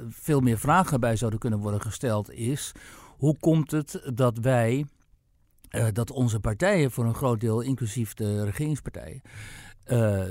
veel 0.09 0.39
meer 0.39 0.57
vragen 0.57 0.99
bij 0.99 1.15
zouden 1.15 1.39
kunnen 1.39 1.59
worden 1.59 1.81
gesteld 1.81 2.31
is... 2.31 2.71
hoe 3.17 3.37
komt 3.39 3.71
het 3.71 4.11
dat 4.13 4.37
wij 4.37 4.85
uh, 5.71 5.87
dat 5.93 6.11
onze 6.11 6.39
partijen 6.39 6.91
voor 6.91 7.05
een 7.05 7.15
groot 7.15 7.39
deel, 7.39 7.61
inclusief 7.61 8.13
de 8.13 8.43
regeringspartijen, 8.43 9.21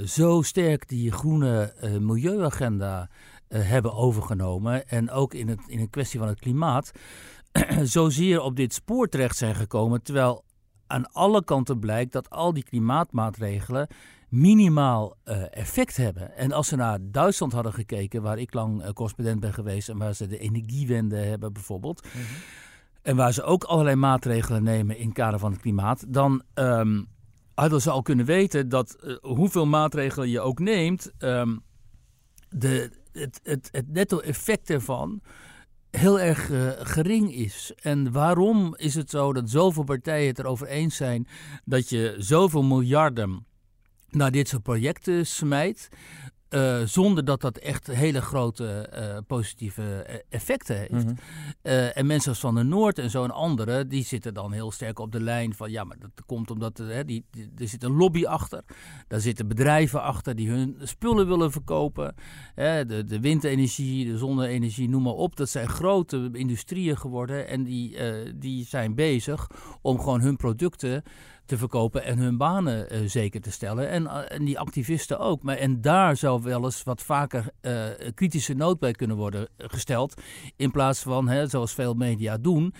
zo 0.04 0.42
sterk 0.42 0.88
die 0.88 1.12
groene 1.12 1.74
milieuagenda 2.00 3.08
hebben 3.48 3.94
overgenomen. 3.94 4.88
En 4.88 5.10
ook 5.10 5.34
in, 5.34 5.48
het, 5.48 5.60
in 5.66 5.80
een 5.80 5.90
kwestie 5.90 6.18
van 6.18 6.28
het 6.28 6.40
klimaat, 6.40 6.92
zozeer 7.82 8.40
op 8.40 8.56
dit 8.56 8.72
spoor 8.72 9.08
terecht 9.08 9.36
zijn 9.36 9.54
gekomen. 9.54 10.02
Terwijl 10.02 10.44
aan 10.90 11.12
alle 11.12 11.44
kanten 11.44 11.78
blijkt 11.78 12.12
dat 12.12 12.30
al 12.30 12.52
die 12.52 12.62
klimaatmaatregelen 12.62 13.86
minimaal 14.28 15.16
effect 15.50 15.96
hebben. 15.96 16.36
En 16.36 16.52
als 16.52 16.68
ze 16.68 16.76
naar 16.76 16.98
Duitsland 17.02 17.52
hadden 17.52 17.72
gekeken, 17.72 18.22
waar 18.22 18.38
ik 18.38 18.54
lang 18.54 18.92
correspondent 18.92 19.40
ben 19.40 19.52
geweest 19.52 19.88
en 19.88 19.98
waar 19.98 20.14
ze 20.14 20.26
de 20.26 20.38
energiewende 20.38 21.16
hebben 21.16 21.52
bijvoorbeeld. 21.52 22.04
Mhm 22.04 22.22
en 23.02 23.16
waar 23.16 23.32
ze 23.32 23.42
ook 23.42 23.64
allerlei 23.64 23.96
maatregelen 23.96 24.62
nemen 24.62 24.96
in 24.96 25.04
het 25.04 25.14
kader 25.14 25.38
van 25.38 25.52
het 25.52 25.60
klimaat, 25.60 26.04
dan 26.08 26.42
um, 26.54 27.08
hadden 27.54 27.80
ze 27.80 27.90
al 27.90 28.02
kunnen 28.02 28.26
weten 28.26 28.68
dat 28.68 28.96
uh, 29.04 29.16
hoeveel 29.20 29.66
maatregelen 29.66 30.28
je 30.28 30.40
ook 30.40 30.58
neemt, 30.58 31.12
um, 31.18 31.62
de, 32.48 32.90
het, 33.12 33.40
het, 33.42 33.68
het 33.72 33.92
netto-effect 33.92 34.70
ervan 34.70 35.20
heel 35.90 36.20
erg 36.20 36.50
uh, 36.50 36.70
gering 36.78 37.34
is. 37.34 37.72
En 37.82 38.12
waarom 38.12 38.74
is 38.76 38.94
het 38.94 39.10
zo 39.10 39.32
dat 39.32 39.50
zoveel 39.50 39.84
partijen 39.84 40.26
het 40.26 40.38
erover 40.38 40.66
eens 40.66 40.96
zijn 40.96 41.26
dat 41.64 41.88
je 41.88 42.14
zoveel 42.18 42.62
miljarden 42.62 43.46
naar 44.08 44.30
dit 44.30 44.48
soort 44.48 44.62
projecten 44.62 45.26
smijt? 45.26 45.88
Uh, 46.50 46.80
zonder 46.84 47.24
dat 47.24 47.40
dat 47.40 47.58
echt 47.58 47.86
hele 47.86 48.20
grote 48.20 48.90
uh, 48.94 49.18
positieve 49.26 50.02
eh, 50.02 50.18
effecten 50.28 50.76
heeft. 50.76 50.90
Mm 50.90 50.98
-hmm. 50.98 51.16
uh, 51.62 51.96
en 51.96 52.06
mensen 52.06 52.30
als 52.30 52.40
Van 52.40 52.54
der 52.54 52.64
Noord 52.64 52.98
en 52.98 53.10
zo 53.10 53.24
en 53.24 53.30
anderen, 53.30 53.88
die 53.88 54.04
zitten 54.04 54.34
dan 54.34 54.52
heel 54.52 54.70
sterk 54.70 54.98
op 54.98 55.12
de 55.12 55.20
lijn 55.20 55.54
van 55.54 55.70
ja, 55.70 55.84
maar 55.84 55.98
dat 55.98 56.10
komt 56.26 56.50
omdat 56.50 56.78
er, 56.78 57.06
die, 57.06 57.24
die, 57.30 57.50
er 57.58 57.68
zit 57.68 57.82
een 57.82 57.96
lobby 57.96 58.24
achter. 58.24 58.62
Daar 59.08 59.20
zitten 59.20 59.48
bedrijven 59.48 60.02
achter 60.02 60.36
die 60.36 60.48
hun 60.48 60.76
spullen 60.82 61.26
willen 61.26 61.52
verkopen. 61.52 62.14
Hè, 62.54 62.86
de, 62.86 63.04
de 63.04 63.20
windenergie, 63.20 64.06
de 64.06 64.18
zonne-energie, 64.18 64.88
noem 64.88 65.02
maar 65.02 65.12
op. 65.12 65.36
Dat 65.36 65.48
zijn 65.48 65.68
grote 65.68 66.28
industrieën 66.32 66.96
geworden 66.96 67.48
en 67.48 67.64
die, 67.64 67.96
die 68.34 68.64
zijn 68.64 68.94
bezig 68.94 69.46
om 69.82 69.98
gewoon 69.98 70.20
hun 70.20 70.36
producten 70.36 71.02
te 71.50 71.58
verkopen 71.58 72.04
en 72.04 72.18
hun 72.18 72.36
banen 72.36 72.94
uh, 72.94 73.08
zeker 73.08 73.40
te 73.40 73.50
stellen. 73.50 73.88
En, 73.88 74.02
uh, 74.02 74.18
en, 74.28 74.44
die 74.44 74.58
activisten 74.58 75.18
ook. 75.18 75.42
Maar, 75.42 75.56
en 75.56 75.80
daar 75.80 76.16
zou 76.16 76.42
wel 76.42 76.64
eens 76.64 76.82
wat 76.82 77.02
vaker 77.02 77.44
uh, 77.62 77.84
kritische 78.14 78.54
nood 78.54 78.78
bij 78.78 78.92
kunnen 78.92 79.16
worden 79.16 79.48
gesteld. 79.56 80.22
In 80.56 80.70
plaats 80.70 81.02
van, 81.02 81.28
hè, 81.28 81.46
zoals 81.46 81.74
veel 81.74 81.94
media 81.94 82.38
doen, 82.38 82.74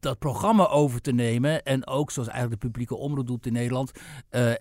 dat 0.00 0.18
programma 0.18 0.68
over 0.68 1.00
te 1.00 1.12
nemen. 1.12 1.62
En 1.62 1.86
ook, 1.86 2.10
zoals 2.10 2.28
eigenlijk 2.28 2.60
de 2.60 2.66
publieke 2.66 2.96
omroep 2.96 3.26
doet 3.26 3.46
in 3.46 3.52
Nederland, 3.52 3.92
uh, 4.30 4.52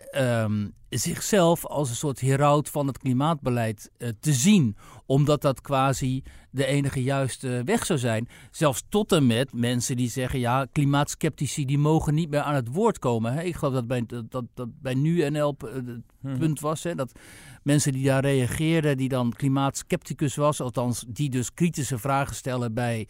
um, 0.44 0.74
zichzelf 0.90 1.66
als 1.66 1.90
een 1.90 1.96
soort 1.96 2.20
heraut 2.20 2.70
van 2.70 2.88
het 2.88 2.98
klimaatbeleid 2.98 3.92
uh, 3.98 4.10
te 4.20 4.34
zien. 4.34 4.76
Omdat 5.06 5.42
dat 5.42 5.62
quasi 5.62 6.24
de 6.52 6.66
enige 6.66 7.04
juiste 7.04 7.62
weg 7.66 7.86
zou 7.86 8.00
zijn. 8.00 8.28
Zelfs 8.52 8.84
tot 8.90 9.12
en 9.12 9.28
met 9.28 9.54
mensen 9.54 9.96
die 9.96 10.10
zeggen, 10.10 10.40
ja, 10.40 10.68
klimaatskeptici 10.72 11.66
die 11.66 11.78
mogen 11.78 12.14
niet 12.14 12.30
meer 12.30 12.42
aan 12.42 12.56
het 12.56 12.68
woord 12.68 13.00
komen. 13.00 13.34
Hè? 13.34 13.42
Ik 13.42 13.56
geloof 13.56 13.74
dat 13.74 13.88
bij, 13.88 14.04
dat, 14.06 14.46
dat, 14.54 14.70
bij 14.82 14.94
NuNL 14.94 15.56
uh, 15.66 15.74
het 15.74 16.02
hmm. 16.22 16.38
punt 16.38 16.60
was, 16.60 16.84
hè, 16.84 16.96
dat 16.96 17.20
mensen 17.64 17.92
die 17.92 18.06
daar 18.06 18.22
reageerden, 18.22 18.98
die 18.98 19.10
dan 19.10 19.34
klimaatskepticus 19.34 20.36
was, 20.36 20.62
althans 20.62 21.06
die 21.08 21.30
dus 21.30 21.54
kritische 21.54 21.98
vragen 21.98 22.36
stellen 22.36 22.74
bij 22.74 23.08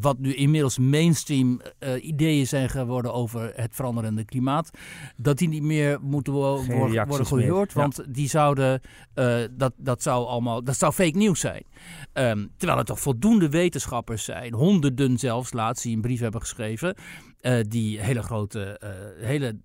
wat 0.00 0.18
nu 0.18 0.34
inmiddels 0.34 0.78
mainstream 0.78 1.60
uh, 1.80 2.04
ideeën 2.04 2.46
zijn 2.46 2.68
geworden 2.68 3.12
over 3.12 3.52
het 3.54 3.74
veranderende 3.74 4.24
klimaat, 4.24 4.70
dat 5.16 5.38
die 5.38 5.48
niet 5.48 5.62
meer 5.62 5.98
moeten 6.00 6.32
wo 6.32 6.64
worden 6.64 7.26
gehoord. 7.26 7.72
Want 7.72 8.14
die 8.14 8.28
zouden, 8.28 8.80
uh, 9.14 9.36
dat, 9.50 9.72
dat 9.76 10.02
zou 10.02 10.26
allemaal, 10.26 10.64
dat 10.64 10.76
zou 10.76 10.92
fake 10.92 11.16
nieuws 11.16 11.40
zijn. 11.40 11.64
Um, 12.12 12.50
terwijl 12.56 12.78
er 12.78 12.84
toch 12.84 13.00
voldoende 13.00 13.48
wetenschappers 13.48 14.24
zijn, 14.24 14.54
honderden 14.54 15.18
zelfs, 15.18 15.52
laatst 15.52 15.82
die 15.82 15.94
een 15.94 16.00
brief 16.00 16.20
hebben 16.20 16.40
geschreven, 16.40 16.94
uh, 17.40 17.60
die 17.68 18.00
hele 18.00 18.22
grote, 18.22 18.80
hele 19.20 19.60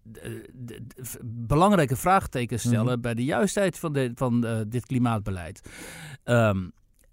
belangrijke 1.23 1.95
vraagtekens 1.95 2.61
stellen 2.61 2.81
mm 2.81 2.87
-hmm. 2.87 3.01
bij 3.01 3.13
de 3.13 3.23
juistheid 3.23 3.79
van, 3.79 3.93
de, 3.93 4.11
van 4.15 4.65
dit 4.67 4.85
klimaatbeleid. 4.85 5.69
Um, 6.25 6.71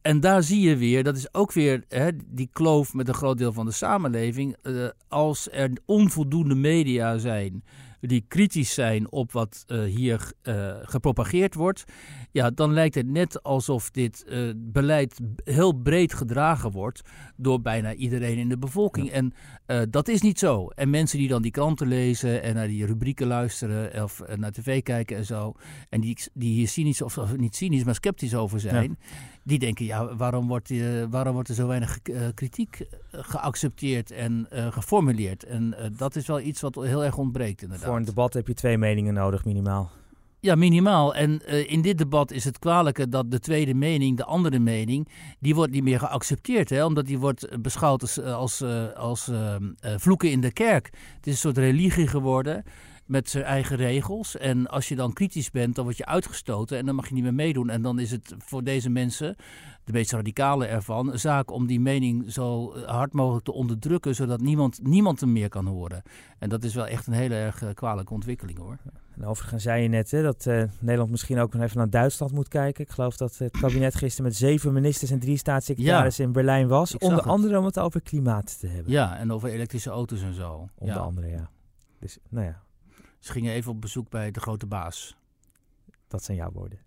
en 0.08 0.20
daar 0.20 0.42
zie 0.42 0.60
je 0.60 0.76
weer, 0.76 1.04
dat 1.04 1.16
is 1.16 1.34
ook 1.34 1.52
weer 1.52 1.84
hè, 1.88 2.08
die 2.26 2.48
kloof 2.52 2.94
met 2.94 3.08
een 3.08 3.14
groot 3.14 3.38
deel 3.38 3.52
van 3.52 3.66
de 3.66 3.72
samenleving. 3.72 4.56
Uh, 4.62 4.88
als 5.08 5.48
er 5.50 5.70
onvoldoende 5.84 6.54
media 6.54 7.18
zijn 7.18 7.64
die 8.00 8.24
kritisch 8.28 8.74
zijn 8.74 9.10
op 9.12 9.32
wat 9.32 9.64
uh, 9.66 9.84
hier 9.84 10.32
uh, 10.42 10.74
gepropageerd 10.82 11.54
wordt, 11.54 11.84
ja, 12.32 12.50
dan 12.50 12.72
lijkt 12.72 12.94
het 12.94 13.06
net 13.06 13.42
alsof 13.42 13.90
dit 13.90 14.26
beleid 14.56 15.20
heel 15.44 15.72
breed 15.72 16.14
gedragen 16.14 16.70
wordt 16.70 17.00
door 17.36 17.60
bijna 17.60 17.94
iedereen 17.94 18.38
in 18.38 18.48
de 18.48 18.58
bevolking. 18.58 19.06
Ja. 19.06 19.12
En 19.12 19.32
dat 19.90 20.08
is 20.08 20.20
niet 20.20 20.38
zo. 20.38 20.68
En 20.68 20.90
mensen 20.90 21.18
die 21.18 21.28
dan 21.28 21.42
die 21.42 21.50
kranten 21.50 21.88
lezen 21.88 22.42
en 22.42 22.54
naar 22.54 22.68
die 22.68 22.86
rubrieken 22.86 23.26
luisteren 23.26 24.02
of 24.02 24.22
naar 24.36 24.52
tv 24.52 24.82
kijken 24.82 25.16
en 25.16 25.24
zo, 25.24 25.54
en 25.88 26.00
die, 26.00 26.16
die 26.34 26.52
hier 26.52 26.68
cynisch 26.68 27.02
of, 27.02 27.18
of 27.18 27.36
niet 27.36 27.56
cynisch, 27.56 27.84
maar 27.84 27.94
sceptisch 27.94 28.34
over 28.34 28.60
zijn, 28.60 28.96
ja. 29.00 29.06
Die 29.48 29.58
denken, 29.58 29.84
ja, 29.84 30.16
waarom 30.16 30.48
wordt, 30.48 30.72
waarom 31.10 31.34
wordt 31.34 31.48
er 31.48 31.54
zo 31.54 31.66
weinig 31.66 31.98
kritiek 32.34 32.86
geaccepteerd 33.10 34.10
en 34.10 34.46
geformuleerd? 34.50 35.44
En 35.44 35.76
dat 35.96 36.16
is 36.16 36.26
wel 36.26 36.40
iets 36.40 36.60
wat 36.60 36.74
heel 36.74 37.04
erg 37.04 37.16
ontbreekt 37.16 37.62
inderdaad 37.62 37.86
voor 37.88 37.96
een 37.96 38.04
debat 38.04 38.34
heb 38.34 38.46
je 38.46 38.54
twee 38.54 38.78
meningen 38.78 39.14
nodig, 39.14 39.44
minimaal. 39.44 39.90
Ja, 40.40 40.54
minimaal. 40.54 41.14
En 41.14 41.40
uh, 41.46 41.70
in 41.70 41.82
dit 41.82 41.98
debat 41.98 42.30
is 42.30 42.44
het 42.44 42.58
kwalijke 42.58 43.08
dat 43.08 43.30
de 43.30 43.38
tweede 43.38 43.74
mening, 43.74 44.16
de 44.16 44.24
andere 44.24 44.58
mening, 44.58 45.08
die 45.38 45.54
wordt 45.54 45.72
niet 45.72 45.82
meer 45.82 45.98
geaccepteerd. 45.98 46.70
Hè? 46.70 46.84
Omdat 46.84 47.06
die 47.06 47.18
wordt 47.18 47.62
beschouwd 47.62 48.02
als, 48.02 48.18
eh, 48.18 48.34
als, 48.34 48.62
als 48.96 49.28
uh, 49.28 49.56
vloeken 49.96 50.30
in 50.30 50.40
de 50.40 50.52
kerk. 50.52 50.86
Het 51.16 51.26
is 51.26 51.32
een 51.32 51.38
soort 51.38 51.58
religie 51.58 52.06
geworden 52.06 52.64
met 53.08 53.30
zijn 53.30 53.44
eigen 53.44 53.76
regels. 53.76 54.36
En 54.36 54.66
als 54.66 54.88
je 54.88 54.96
dan 54.96 55.12
kritisch 55.12 55.50
bent, 55.50 55.74
dan 55.74 55.84
word 55.84 55.96
je 55.96 56.06
uitgestoten 56.06 56.78
en 56.78 56.86
dan 56.86 56.94
mag 56.94 57.08
je 57.08 57.14
niet 57.14 57.22
meer 57.22 57.34
meedoen. 57.34 57.70
En 57.70 57.82
dan 57.82 57.98
is 57.98 58.10
het 58.10 58.34
voor 58.38 58.64
deze 58.64 58.90
mensen, 58.90 59.36
de 59.84 59.92
meest 59.92 60.12
radicale 60.12 60.66
ervan, 60.66 61.12
een 61.12 61.18
zaak 61.18 61.50
om 61.50 61.66
die 61.66 61.80
mening 61.80 62.32
zo 62.32 62.78
hard 62.86 63.12
mogelijk 63.12 63.44
te 63.44 63.52
onderdrukken, 63.52 64.14
zodat 64.14 64.40
niemand, 64.40 64.82
niemand 64.82 65.20
hem 65.20 65.32
meer 65.32 65.48
kan 65.48 65.66
horen. 65.66 66.02
En 66.38 66.48
dat 66.48 66.64
is 66.64 66.74
wel 66.74 66.86
echt 66.86 67.06
een 67.06 67.12
hele 67.12 67.34
erg 67.34 67.62
uh, 67.62 67.68
kwalijke 67.74 68.12
ontwikkeling 68.12 68.58
hoor. 68.58 68.78
En 69.14 69.24
overigens 69.24 69.62
zei 69.62 69.82
je 69.82 69.88
net 69.88 70.10
hè, 70.10 70.22
dat 70.22 70.46
uh, 70.46 70.62
Nederland 70.78 71.10
misschien 71.10 71.38
ook 71.38 71.52
nog 71.52 71.62
even 71.62 71.78
naar 71.78 71.90
Duitsland 71.90 72.32
moet 72.32 72.48
kijken. 72.48 72.84
Ik 72.84 72.90
geloof 72.90 73.16
dat 73.16 73.38
het 73.38 73.58
kabinet 73.60 73.94
gisteren 73.94 74.26
met 74.26 74.36
zeven 74.36 74.72
ministers 74.72 75.10
en 75.10 75.18
drie 75.18 75.36
staatssecretarissen 75.36 76.22
ja, 76.22 76.28
in 76.28 76.34
Berlijn 76.34 76.68
was. 76.68 76.98
Onder 76.98 77.22
andere 77.22 77.58
om 77.58 77.64
het 77.64 77.78
over 77.78 78.00
klimaat 78.00 78.60
te 78.60 78.66
hebben. 78.66 78.92
Ja, 78.92 79.16
en 79.16 79.32
over 79.32 79.48
elektrische 79.48 79.90
auto's 79.90 80.22
en 80.22 80.34
zo. 80.34 80.68
Onder 80.74 80.96
ja. 80.96 81.02
andere, 81.02 81.28
ja. 81.28 81.50
Dus, 81.98 82.18
nou 82.28 82.46
ja, 82.46 82.62
ze 83.18 83.32
gingen 83.32 83.52
even 83.52 83.72
op 83.72 83.80
bezoek 83.80 84.08
bij 84.08 84.30
de 84.30 84.40
grote 84.40 84.66
baas. 84.66 85.16
Dat 86.08 86.24
zijn 86.24 86.36
jouw 86.36 86.52
woorden. 86.52 86.78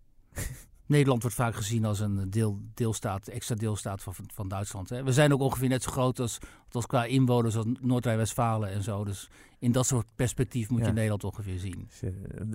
Nederland 0.91 1.22
wordt 1.22 1.38
vaak 1.38 1.56
gezien 1.56 1.86
als 1.86 2.00
een 2.00 2.30
deel, 2.30 2.60
deelstaat, 2.74 3.28
extra 3.28 3.56
deelstaat 3.56 4.04
van, 4.04 4.13
van 4.34 4.48
Duitsland. 4.48 4.89
Hè. 4.89 5.04
We 5.04 5.13
zijn 5.13 5.34
ook 5.34 5.41
ongeveer 5.41 5.70
net 5.70 5.84
zo 5.84 5.91
groot 5.91 6.20
als, 6.20 6.38
als 6.72 6.86
qua 6.86 7.06
inwoners 7.06 7.56
als 7.56 7.65
Noord-Rijn-Westfalen 7.82 8.70
en 8.70 8.84
zo. 8.84 9.04
Dus 9.04 9.30
in 9.60 9.72
dat 9.72 9.86
soort 9.86 10.06
perspectief 10.15 10.70
moet 10.70 10.80
ja. 10.80 10.86
je 10.86 10.94
Nederland 10.94 11.24
ongeveer 11.24 11.60
zien. 11.60 11.88
Dus, 11.88 12.02
eh, 12.02 12.12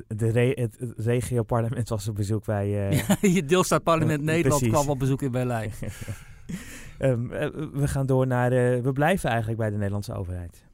de 0.07 0.31
re 0.31 0.53
het 0.55 0.77
regioparlement 0.97 1.89
was 1.89 2.09
op 2.09 2.15
bezoek 2.15 2.45
bij... 2.45 2.91
Uh... 2.91 2.99
Ja, 3.07 3.17
je 3.21 3.45
deelstaatparlement 3.45 4.23
Nederland 4.23 4.69
kwam 4.69 4.89
op 4.89 4.99
bezoek 4.99 5.23
in 5.23 5.31
Berlijn. 5.31 5.71
Ehm, 6.99 7.27
we 7.73 7.89
gaan 7.89 8.07
door 8.07 8.27
naar. 8.27 8.51
we 8.83 8.93
blijven 8.93 9.29
eigenlijk 9.29 9.59
bij 9.59 9.71
de 9.71 9.77
Nederlandse 9.77 10.15
overheid. 10.15 10.66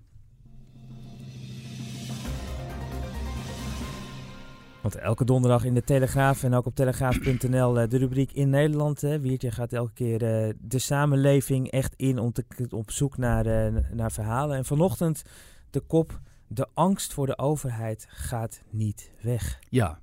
Want 4.82 4.96
elke 4.96 5.24
donderdag 5.24 5.64
in 5.64 5.74
de 5.74 5.84
Telegraaf 5.84 6.42
en 6.42 6.54
ook 6.54 6.66
op 6.66 6.74
telegraaf.nl 6.74 7.72
de 7.72 7.98
rubriek 7.98 8.32
in 8.32 8.50
Nederland. 8.50 9.00
Hè. 9.00 9.20
Wiertje 9.20 9.50
gaat 9.50 9.72
elke 9.72 9.92
keer 9.92 10.18
de 10.60 10.78
samenleving 10.78 11.70
echt 11.70 11.94
in 11.96 12.18
om 12.18 12.32
te, 12.32 12.44
op 12.70 12.90
zoek 12.90 13.16
naar, 13.16 13.72
naar 13.94 14.12
verhalen. 14.12 14.56
En 14.56 14.64
vanochtend 14.64 15.22
de 15.70 15.80
kop 15.80 16.20
de 16.46 16.68
angst 16.74 17.12
voor 17.12 17.26
de 17.26 17.38
overheid 17.38 18.06
gaat 18.08 18.62
niet 18.70 19.10
weg. 19.20 19.58
Ja, 19.68 19.98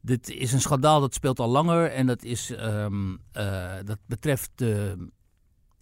dit 0.00 0.30
is 0.30 0.52
een 0.52 0.60
schandaal 0.60 1.00
dat 1.00 1.14
speelt 1.14 1.38
al 1.38 1.48
langer 1.48 1.90
en 1.90 2.06
dat, 2.06 2.22
is, 2.22 2.50
um, 2.50 3.18
dat 3.84 3.98
betreft 4.06 4.50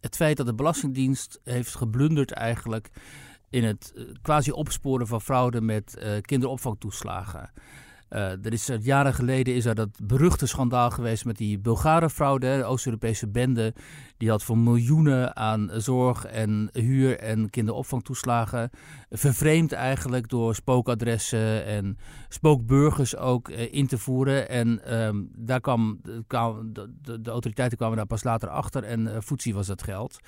het 0.00 0.16
feit 0.16 0.36
dat 0.36 0.46
de 0.46 0.54
Belastingdienst 0.54 1.40
heeft 1.44 1.74
geblunderd 1.74 2.32
eigenlijk 2.32 2.90
in 3.50 3.64
het 3.64 3.92
eh, 3.96 4.04
quasi 4.22 4.50
opsporen 4.50 5.06
van 5.06 5.20
fraude 5.20 5.60
met 5.60 6.20
kinderopvangtoeslagen. 6.20 7.50
Uh, 8.14 8.20
er 8.20 8.52
is 8.52 8.70
jaren 8.80 9.14
geleden 9.14 9.54
is 9.54 9.64
er 9.64 9.74
dat 9.74 9.88
beruchte 10.02 10.46
schandaal 10.46 10.90
geweest 10.90 11.24
met 11.24 11.36
die 11.36 11.58
Bulgare-fraude, 11.58 12.56
de 12.56 12.64
Oost-Europese 12.64 13.28
bende. 13.28 13.74
Die 14.16 14.30
had 14.30 14.42
voor 14.42 14.58
miljoenen 14.58 15.36
aan 15.36 15.70
zorg 15.76 16.24
en 16.24 16.68
huur 16.72 17.18
en 17.18 17.50
kinderopvangtoeslagen 17.50 18.70
vervreemd 19.10 19.72
eigenlijk 19.72 20.28
door 20.28 20.54
spookadressen 20.54 21.64
en 21.64 21.98
spookburgers 22.28 23.16
ook 23.16 23.48
uh, 23.48 23.72
in 23.72 23.86
te 23.86 23.98
voeren. 23.98 24.48
En 24.48 24.94
um, 25.04 25.30
daar 25.36 25.60
kwam, 25.60 26.00
kwam 26.26 26.72
de, 26.72 27.20
autoriteiten 27.24 27.78
kwamen 27.78 27.96
daar 27.96 28.06
pas 28.06 28.24
later 28.24 28.48
achter 28.48 28.84
en 28.84 29.00
uh, 29.00 29.54
was 29.54 29.66
dat 29.66 29.82
geld. 29.82 30.18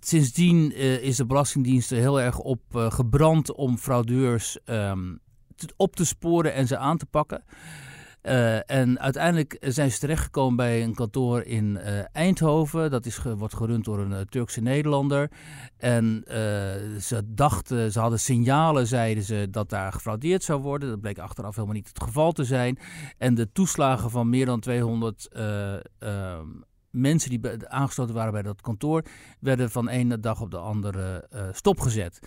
Sindsdien 0.00 0.74
is 1.02 1.16
de 1.16 1.26
Belastingdienst 1.26 1.92
er 1.92 1.98
heel 1.98 2.20
erg 2.20 2.38
op 2.38 2.62
gebrand 2.72 3.54
om 3.54 3.78
fraudeurs 3.78 4.58
um, 4.64 5.20
op 5.76 5.96
te 5.96 6.04
sporen 6.04 6.54
en 6.54 6.66
ze 6.66 6.76
aan 6.76 6.96
te 6.96 7.06
pakken. 7.06 7.42
Uh, 8.22 8.70
en 8.70 9.00
uiteindelijk 9.00 9.56
zijn 9.60 9.90
ze 9.90 9.98
terechtgekomen 9.98 10.56
bij 10.56 10.82
een 10.82 10.94
kantoor 10.94 11.42
in 11.42 11.64
uh, 11.64 12.00
Eindhoven. 12.12 12.90
Dat 12.90 13.06
is 13.06 13.22
wordt 13.36 13.54
gerund 13.54 13.84
door 13.84 13.98
een 13.98 14.10
uh, 14.10 14.20
Turkse 14.20 14.60
Nederlander. 14.60 15.30
En 15.76 16.22
ze 17.00 17.22
dachten, 17.26 17.92
ze 17.92 18.00
hadden 18.00 18.20
signalen, 18.20 18.86
zeiden 18.86 19.24
ze, 19.24 19.48
dat 19.50 19.70
daar 19.70 19.92
gefraudeerd 19.92 20.42
zou 20.42 20.62
worden. 20.62 20.88
Dat 20.88 21.00
bleek 21.00 21.18
achteraf 21.18 21.54
helemaal 21.54 21.76
niet 21.76 21.88
het 21.88 22.02
geval 22.02 22.32
te 22.32 22.44
zijn. 22.44 22.78
En 23.18 23.34
de 23.34 23.52
toeslagen 23.52 24.10
van 24.10 24.28
meer 24.28 24.46
dan 24.46 24.60
200 24.60 25.28
ehm, 25.98 26.46
mensen 26.90 27.30
die 27.30 27.68
aangesloten 27.68 28.14
waren 28.14 28.32
bij 28.32 28.42
dat 28.42 28.60
kantoor, 28.60 29.04
werden 29.40 29.70
van 29.70 29.88
ene 29.88 30.20
dag 30.20 30.40
op 30.40 30.50
de 30.50 30.58
andere 30.58 31.28
stopgezet. 31.52 32.20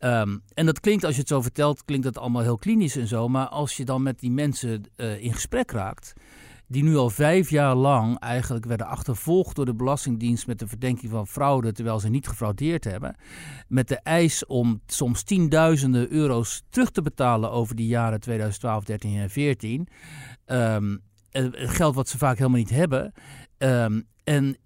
Um, 0.00 0.42
en 0.54 0.66
dat 0.66 0.80
klinkt, 0.80 1.04
als 1.04 1.14
je 1.14 1.20
het 1.20 1.28
zo 1.28 1.42
vertelt, 1.42 1.84
klinkt 1.84 2.04
dat 2.04 2.18
allemaal 2.18 2.42
heel 2.42 2.58
klinisch 2.58 2.96
en 2.96 3.06
zo. 3.06 3.28
Maar 3.28 3.48
als 3.48 3.76
je 3.76 3.84
dan 3.84 4.02
met 4.02 4.20
die 4.20 4.30
mensen 4.30 4.82
uh, 4.96 5.22
in 5.22 5.32
gesprek 5.32 5.70
raakt, 5.70 6.12
die 6.66 6.82
nu 6.82 6.96
al 6.96 7.10
vijf 7.10 7.50
jaar 7.50 7.74
lang 7.74 8.18
eigenlijk 8.18 8.64
werden 8.64 8.86
achtervolgd 8.86 9.56
door 9.56 9.64
de 9.64 9.74
Belastingdienst 9.74 10.46
met 10.46 10.58
de 10.58 10.68
verdenking 10.68 11.10
van 11.10 11.26
fraude, 11.26 11.72
terwijl 11.72 12.00
ze 12.00 12.08
niet 12.08 12.28
gefraudeerd 12.28 12.84
hebben. 12.84 13.16
Met 13.68 13.88
de 13.88 14.00
eis 14.02 14.46
om 14.46 14.80
soms 14.86 15.22
tienduizenden 15.22 16.12
euro's 16.12 16.62
terug 16.70 16.90
te 16.90 17.02
betalen 17.02 17.50
over 17.50 17.76
die 17.76 17.86
jaren 17.86 18.20
2012, 18.20 18.84
13 18.84 19.18
en 19.18 19.30
14. 19.30 19.88
Um, 20.46 21.00
geld 21.52 21.94
wat 21.94 22.08
ze 22.08 22.18
vaak 22.18 22.38
helemaal 22.38 22.58
niet 22.58 22.70
hebben. 22.70 23.12
Um, 23.58 24.06
en 24.24 24.56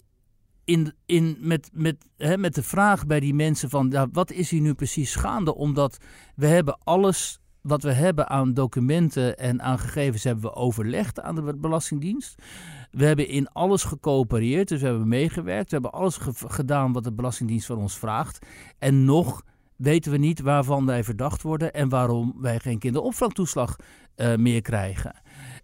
in, 0.72 0.92
in, 1.06 1.36
met, 1.40 1.70
met, 1.72 1.96
hè, 2.16 2.38
met 2.38 2.54
de 2.54 2.62
vraag 2.62 3.06
bij 3.06 3.20
die 3.20 3.34
mensen 3.34 3.70
van 3.70 3.90
ja, 3.90 4.08
wat 4.12 4.30
is 4.30 4.50
hier 4.50 4.60
nu 4.60 4.74
precies 4.74 5.14
gaande? 5.14 5.54
Omdat 5.54 5.96
we 6.34 6.46
hebben 6.46 6.78
alles 6.84 7.40
wat 7.60 7.82
we 7.82 7.92
hebben 7.92 8.28
aan 8.28 8.54
documenten 8.54 9.38
en 9.38 9.62
aan 9.62 9.78
gegevens 9.78 10.24
hebben 10.24 10.44
we 10.44 10.54
overlegd 10.54 11.20
aan 11.20 11.34
de 11.34 11.56
Belastingdienst. 11.56 12.42
We 12.90 13.04
hebben 13.04 13.28
in 13.28 13.48
alles 13.48 13.84
gecoöpereerd, 13.84 14.68
dus 14.68 14.80
we 14.80 14.86
hebben 14.86 15.08
meegewerkt. 15.08 15.70
We 15.70 15.74
hebben 15.80 15.92
alles 15.92 16.18
gedaan 16.46 16.92
wat 16.92 17.04
de 17.04 17.12
Belastingdienst 17.12 17.66
van 17.66 17.78
ons 17.78 17.98
vraagt. 17.98 18.46
En 18.78 19.04
nog 19.04 19.42
weten 19.76 20.12
we 20.12 20.18
niet 20.18 20.40
waarvan 20.40 20.86
wij 20.86 21.04
verdacht 21.04 21.42
worden 21.42 21.72
en 21.72 21.88
waarom 21.88 22.34
wij 22.36 22.58
geen 22.58 22.78
kinderopvangtoeslag 22.78 23.76
uh, 24.16 24.34
meer 24.36 24.62
krijgen. 24.62 25.14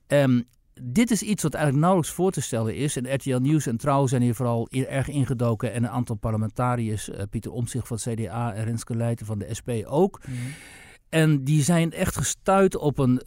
Um, 0.07 0.45
dit 0.83 1.11
is 1.11 1.23
iets 1.23 1.43
wat 1.43 1.55
eigenlijk 1.55 1.85
nauwelijks 1.85 2.17
voor 2.17 2.31
te 2.31 2.41
stellen 2.41 2.77
is. 2.77 2.97
En 2.97 3.15
RTL 3.15 3.37
Nieuws 3.37 3.67
en 3.67 3.77
Trouw 3.77 4.07
zijn 4.07 4.23
hier 4.23 4.35
vooral 4.35 4.69
erg 4.71 5.09
ingedoken. 5.09 5.73
En 5.73 5.85
een 5.85 5.91
aantal 5.91 6.17
parlementariërs, 6.17 7.09
uh, 7.09 7.17
Pieter 7.31 7.53
Omtzigt 7.53 7.87
van 7.87 7.99
het 8.03 8.15
CDA 8.15 8.55
en 8.55 8.65
Renske 8.65 8.97
Leijten 8.97 9.27
van 9.27 9.39
de 9.39 9.55
SP 9.59 9.71
ook. 9.85 10.21
Mhm. 10.27 10.37
En 11.09 11.45
die 11.45 11.63
zijn 11.63 11.93
echt 11.93 12.17
gestuurd 12.17 12.77
op 12.77 12.99
een 12.99 13.23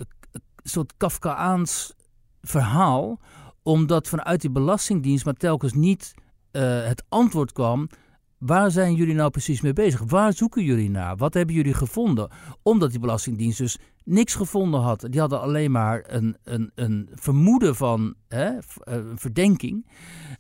soort 0.64 0.94
Kafkaans 0.98 1.94
verhaal. 2.42 3.20
Omdat 3.64 4.08
vanuit 4.08 4.42
die 4.42 4.52
Belastingdienst 4.52 5.26
maar 5.26 5.34
telkens 5.34 5.74
niet 5.74 6.14
uh, 6.52 6.84
het 6.84 7.04
antwoord 7.10 7.52
kwam 7.52 7.90
Waar 8.42 8.72
zijn 8.72 8.96
jullie 8.96 9.16
nou 9.16 9.30
precies 9.30 9.62
mee 9.62 9.74
bezig? 9.74 10.02
Waar 10.06 10.34
zoeken 10.34 10.64
jullie 10.64 10.90
naar? 10.90 11.18
Wat 11.18 11.34
hebben 11.34 11.56
jullie 11.56 11.74
gevonden? 11.74 12.30
Omdat 12.64 12.92
die 12.92 13.00
Belastingdienst 13.00 13.58
dus 13.58 13.78
niks 14.04 14.36
gevonden 14.36 14.82
had. 14.82 15.06
Die 15.10 15.20
hadden 15.20 15.42
alleen 15.42 15.72
maar 15.72 16.04
een, 16.08 16.38
een, 16.44 16.72
een 16.76 17.10
vermoeden 17.14 17.76
van 17.76 18.14
hè, 18.28 18.48
eh, 18.48 18.60
een 18.84 19.18
verdenking. 19.18 19.88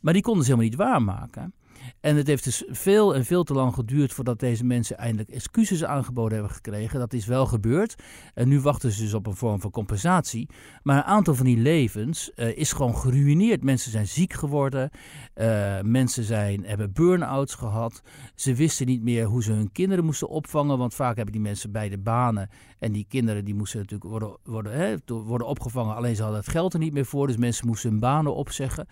Maar 0.02 0.14
die 0.14 0.22
konden 0.22 0.44
ze 0.44 0.52
helemaal 0.52 0.70
niet 0.70 0.80
waarmaken. 0.80 1.54
En 2.00 2.16
het 2.16 2.28
heeft 2.28 2.44
dus 2.44 2.64
veel 2.68 3.16
en 3.16 3.26
veel 3.26 3.44
te 3.44 3.54
lang 3.54 3.74
geduurd 3.74 4.14
voordat 4.14 4.40
deze 4.40 4.64
mensen 4.64 4.98
eindelijk 4.98 5.30
excuses 5.30 5.84
aangeboden 5.84 6.34
hebben 6.38 6.56
gekregen. 6.56 7.00
Dat 7.00 7.14
is 7.14 7.26
wel 7.26 7.46
gebeurd. 7.46 7.96
En 8.34 8.48
nu 8.48 8.60
wachten 8.60 8.92
ze 8.92 9.02
dus 9.02 9.14
op 9.14 9.28
een 9.28 9.36
vorm 9.36 9.62
van 9.62 9.72
compensatie. 9.72 10.50
Maar 10.84 10.98
een 10.98 11.04
aantal 11.04 11.36
van 11.36 11.46
die 11.46 11.58
levens 11.58 12.32
uh, 12.36 12.58
is 12.58 12.72
gewoon 12.72 12.96
geruineerd. 12.96 13.64
Mensen 13.64 13.92
zijn 13.92 14.08
ziek 14.08 14.34
geworden. 14.34 14.90
Uh, 15.36 15.80
mensen 15.82 16.24
zijn, 16.24 16.66
hebben 16.66 16.94
burn-outs 16.94 17.56
gehad. 17.56 18.02
Ze 18.36 18.56
wisten 18.56 18.86
niet 18.86 19.04
meer 19.04 19.26
hoe 19.26 19.44
ze 19.44 19.52
hun 19.52 19.72
kinderen 19.72 20.06
moesten 20.06 20.30
opvangen. 20.30 20.78
Want 20.78 20.94
vaak 20.94 21.16
hebben 21.16 21.34
die 21.34 21.42
mensen 21.42 21.72
beide 21.72 21.98
banen. 21.98 22.50
En 22.80 22.92
die 22.92 23.06
kinderen 23.10 23.46
die 23.46 23.56
moesten 23.56 23.80
natuurlijk 23.80 24.10
worden, 24.10 24.38
worden, 24.44 24.74
hè, 24.74 24.96
worden 25.06 25.48
opgevangen. 25.48 25.96
Alleen 25.96 26.16
ze 26.16 26.22
hadden 26.22 26.40
het 26.40 26.50
geld 26.50 26.74
er 26.74 26.80
niet 26.80 26.94
meer 26.94 27.06
voor. 27.06 27.28
Dus 27.28 27.38
mensen 27.38 27.68
moesten 27.68 27.90
hun 27.90 28.00
banen 28.00 28.36
opzeggen. 28.36 28.88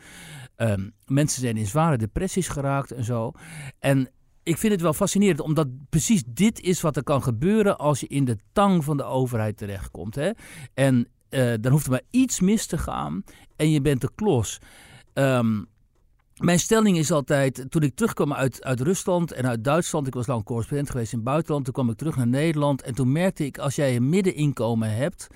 Um, 0.58 0.92
mensen 1.06 1.42
zijn 1.42 1.58
in 1.58 1.66
zware 1.66 1.98
depressies 1.98 2.48
geraakt 2.48 2.79
en 2.88 3.04
zo. 3.04 3.32
En 3.80 4.10
ik 4.44 4.58
vind 4.58 4.74
het 4.74 4.82
wel 4.82 4.94
fascinerend, 4.94 5.40
omdat 5.40 5.68
precies 5.90 6.24
dit 6.28 6.62
is 6.62 6.82
wat 6.82 6.96
er 6.96 7.04
kan 7.04 7.24
gebeuren 7.24 7.78
als 7.78 8.00
je 8.00 8.08
in 8.08 8.26
de 8.26 8.38
tang 8.52 8.84
van 8.84 8.98
de 8.98 9.04
overheid 9.04 9.58
terechtkomt. 9.58 10.16
Hè? 10.16 10.32
En 10.74 11.08
uh, 11.30 11.54
dan 11.62 11.72
hoeft 11.72 11.86
er 11.86 11.92
maar 11.92 12.02
iets 12.10 12.40
mis 12.40 12.66
te 12.66 12.78
gaan 12.78 13.24
en 13.56 13.72
je 13.72 13.82
bent 13.82 14.02
de 14.02 14.10
klos. 14.16 14.60
Um, 15.14 15.68
mijn 16.40 16.60
stelling 16.60 16.98
is 16.98 17.12
altijd, 17.12 17.66
toen 17.70 17.82
ik 17.82 17.96
terugkwam 17.96 18.34
uit, 18.34 18.64
uit 18.64 18.80
Rusland 18.80 19.32
en 19.32 19.48
uit 19.48 19.64
Duitsland, 19.64 20.08
ik 20.08 20.14
was 20.14 20.28
lang 20.28 20.44
correspondent 20.44 20.90
geweest 20.90 21.12
in 21.12 21.18
het 21.18 21.28
buitenland, 21.28 21.66
toen 21.66 21.74
kwam 21.74 21.90
ik 21.90 21.98
terug 21.98 22.16
naar 22.16 22.28
Nederland 22.28 22.82
en 22.82 22.96
toen 22.96 23.12
merkte 23.12 23.46
ik, 23.46 23.58
als 23.58 23.76
jij 23.76 23.96
een 23.96 24.10
middeninkomen 24.10 24.96
hebt 24.96 25.28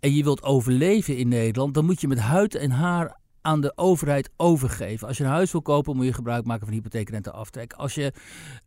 en 0.00 0.14
je 0.14 0.22
wilt 0.22 0.42
overleven 0.42 1.16
in 1.16 1.28
Nederland, 1.28 1.74
dan 1.74 1.84
moet 1.84 2.00
je 2.00 2.08
met 2.08 2.18
huid 2.18 2.54
en 2.54 2.70
haar 2.70 3.19
aan 3.42 3.60
de 3.60 3.72
overheid 3.76 4.30
overgeven. 4.36 5.08
Als 5.08 5.16
je 5.16 5.24
een 5.24 5.30
huis 5.30 5.52
wil 5.52 5.62
kopen, 5.62 5.96
moet 5.96 6.04
je 6.04 6.12
gebruik 6.12 6.44
maken 6.44 6.66
van 6.66 6.74
hypotheekrenteaftrek. 6.74 7.72
Als 7.72 7.94
je 7.94 8.12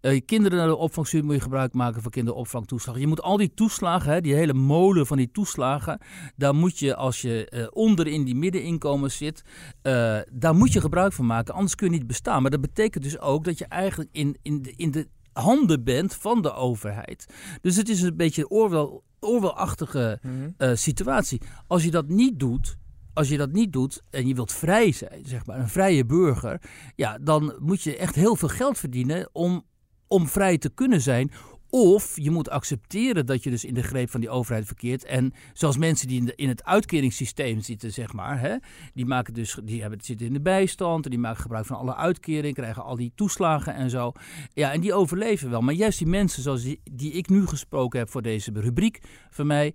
uh, 0.01 0.13
je 0.13 0.21
kinderen 0.21 0.57
naar 0.57 0.67
de 0.67 0.75
opvang 0.75 1.07
stuurt, 1.07 1.23
moet 1.23 1.35
je 1.35 1.41
gebruik 1.41 1.73
maken 1.73 2.01
van 2.01 2.11
kinderopvangtoeslag. 2.11 2.99
Je 2.99 3.07
moet 3.07 3.21
al 3.21 3.37
die 3.37 3.53
toeslagen, 3.53 4.13
hè, 4.13 4.21
die 4.21 4.33
hele 4.33 4.53
molen 4.53 5.07
van 5.07 5.17
die 5.17 5.31
toeslagen, 5.31 5.99
daar 6.35 6.55
moet 6.55 6.79
je 6.79 6.95
als 6.95 7.21
je 7.21 7.51
uh, 7.53 7.67
onder 7.69 8.07
in 8.07 8.23
die 8.23 8.35
middeninkomen 8.35 9.11
zit, 9.11 9.43
uh, 9.83 10.19
daar 10.31 10.55
moet 10.55 10.73
je 10.73 10.81
gebruik 10.81 11.13
van 11.13 11.25
maken. 11.25 11.53
Anders 11.53 11.75
kun 11.75 11.91
je 11.91 11.97
niet 11.97 12.07
bestaan. 12.07 12.41
Maar 12.41 12.51
dat 12.51 12.61
betekent 12.61 13.03
dus 13.03 13.19
ook 13.19 13.43
dat 13.43 13.57
je 13.57 13.65
eigenlijk 13.65 14.09
in, 14.11 14.37
in, 14.41 14.61
de, 14.61 14.73
in 14.75 14.91
de 14.91 15.07
handen 15.33 15.83
bent 15.83 16.15
van 16.15 16.41
de 16.41 16.53
overheid. 16.53 17.25
Dus 17.61 17.75
het 17.75 17.89
is 17.89 18.01
een 18.01 18.17
beetje 18.17 18.41
een 18.41 18.97
oorwelachtige 19.19 20.19
mhm. 20.21 20.75
situatie. 20.75 21.41
Als 21.67 21.83
je 21.83 21.91
dat 21.91 22.07
niet 22.07 22.39
doet, 22.39 22.77
als 23.13 23.29
je 23.29 23.37
dat 23.37 23.51
niet 23.51 23.73
doet 23.73 24.01
en 24.09 24.27
je 24.27 24.35
wilt 24.35 24.53
vrij 24.53 24.91
zijn, 24.91 25.25
zeg 25.25 25.45
maar, 25.45 25.59
een 25.59 25.69
vrije 25.69 26.05
burger, 26.05 26.61
ja, 26.95 27.17
dan 27.21 27.55
moet 27.59 27.81
je 27.81 27.97
echt 27.97 28.15
heel 28.15 28.35
veel 28.35 28.47
geld 28.47 28.77
verdienen 28.77 29.29
om, 29.31 29.63
om 30.07 30.27
vrij 30.27 30.57
te 30.57 30.69
kunnen 30.69 31.01
zijn. 31.01 31.31
Of 31.75 32.11
je 32.15 32.31
moet 32.31 32.49
accepteren 32.49 33.25
dat 33.25 33.43
je 33.43 33.49
dus 33.49 33.65
in 33.65 33.73
de 33.73 33.83
greep 33.83 34.09
van 34.09 34.19
die 34.19 34.29
overheid 34.29 34.65
verkeert. 34.65 35.05
En 35.05 35.33
zoals 35.53 35.77
mensen 35.77 36.07
die 36.07 36.31
in, 36.35 36.47
het 36.47 36.63
uitkeringssysteem 36.63 37.61
zitten, 37.61 37.93
zeg 37.93 38.13
maar. 38.13 38.39
Hè, 38.39 38.55
die, 38.93 39.05
maken 39.05 39.33
dus, 39.33 39.57
die 39.63 39.81
hebben, 39.81 40.01
zitten 40.01 40.27
in 40.27 40.33
de 40.33 40.41
bijstand. 40.41 41.05
En 41.05 41.11
die 41.11 41.19
maken 41.19 41.41
gebruik 41.41 41.65
van 41.65 41.77
alle 41.77 41.95
uitkeringen. 41.95 42.53
Krijgen 42.53 42.83
al 42.83 42.95
die 42.95 43.11
toeslagen 43.15 43.75
en 43.75 43.89
zo. 43.89 44.11
Ja, 44.53 44.71
en 44.71 44.81
die 44.81 44.93
overleven 44.93 45.49
wel. 45.49 45.61
Maar 45.61 45.73
juist 45.73 45.97
die 45.97 46.07
mensen 46.07 46.43
zoals 46.43 46.63
die, 46.63 46.81
die 46.91 47.11
ik 47.11 47.29
nu 47.29 47.47
gesproken 47.47 47.99
heb 47.99 48.09
voor 48.09 48.21
deze 48.21 48.51
rubriek 48.53 48.99
van 49.29 49.47
mij 49.47 49.73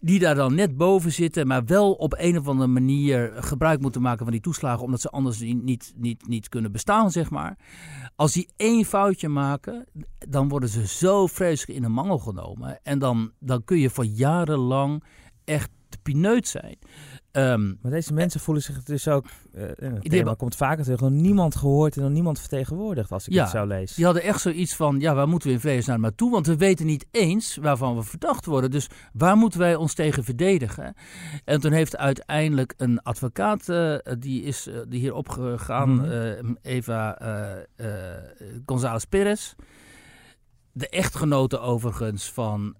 die 0.00 0.18
daar 0.18 0.34
dan 0.34 0.54
net 0.54 0.76
boven 0.76 1.12
zitten, 1.12 1.46
maar 1.46 1.64
wel 1.64 1.92
op 1.92 2.14
een 2.18 2.38
of 2.38 2.48
andere 2.48 2.68
manier 2.68 3.32
gebruik 3.34 3.80
moeten 3.80 4.02
maken 4.02 4.24
van 4.24 4.32
die 4.32 4.40
toeslagen, 4.40 4.84
omdat 4.84 5.00
ze 5.00 5.08
anders 5.08 5.40
niet, 5.40 5.92
niet, 5.96 6.28
niet 6.28 6.48
kunnen 6.48 6.72
bestaan, 6.72 7.10
zeg 7.10 7.30
maar. 7.30 7.58
Als 8.16 8.32
die 8.32 8.48
één 8.56 8.84
foutje 8.84 9.28
maken, 9.28 9.86
dan 10.18 10.48
worden 10.48 10.68
ze 10.68 10.86
zo 10.86 11.26
vreselijk 11.26 11.78
in 11.78 11.84
een 11.84 11.92
mangel 11.92 12.18
genomen. 12.18 12.80
En 12.82 12.98
dan, 12.98 13.32
dan 13.38 13.64
kun 13.64 13.78
je 13.78 13.90
voor 13.90 14.04
jarenlang 14.04 15.04
echt 15.44 15.70
de 15.88 15.98
pineut 16.02 16.48
zijn. 16.48 16.78
Um, 17.32 17.78
maar 17.82 17.92
deze 17.92 18.12
mensen 18.12 18.40
voelen 18.40 18.62
zich 18.62 18.82
dus 18.82 19.08
ook, 19.08 19.24
uh, 19.54 19.62
het 19.78 20.10
thema 20.10 20.34
komt 20.34 20.56
vaker 20.56 20.84
terug, 20.84 21.00
nog 21.00 21.10
niemand 21.10 21.56
gehoord 21.56 21.96
en 21.96 22.02
nog 22.02 22.10
niemand 22.10 22.38
vertegenwoordigd 22.38 23.12
als 23.12 23.28
ik 23.28 23.34
het 23.34 23.48
zo 23.48 23.66
lees. 23.66 23.94
Die 23.94 24.04
hadden 24.04 24.22
echt 24.22 24.40
zoiets 24.40 24.76
van, 24.76 25.00
ja, 25.00 25.14
waar 25.14 25.28
moeten 25.28 25.48
we 25.48 25.54
in 25.54 25.60
vredesnaam 25.60 26.00
naartoe? 26.00 26.30
Want 26.30 26.46
we 26.46 26.56
weten 26.56 26.86
niet 26.86 27.06
eens 27.10 27.56
waarvan 27.56 27.96
we 27.96 28.02
verdacht 28.02 28.46
worden. 28.46 28.70
Dus 28.70 28.88
waar 29.12 29.36
moeten 29.36 29.58
wij 29.58 29.74
ons 29.74 29.94
tegen 29.94 30.24
verdedigen? 30.24 30.94
En 31.44 31.60
toen 31.60 31.72
heeft 31.72 31.96
uiteindelijk 31.96 32.74
een 32.76 33.02
advocaat, 33.02 33.68
uh, 33.68 33.96
die 34.18 34.42
is 34.42 34.68
die 34.88 35.00
hier 35.00 35.14
opgegaan, 35.14 35.90
mm 35.90 36.00
-hmm. 36.00 36.58
Eva 36.62 37.18
González 38.66 39.04
Perez 39.04 39.54
de 40.72 40.88
echtgenote 40.88 41.58
overigens 41.58 42.32
van 42.32 42.76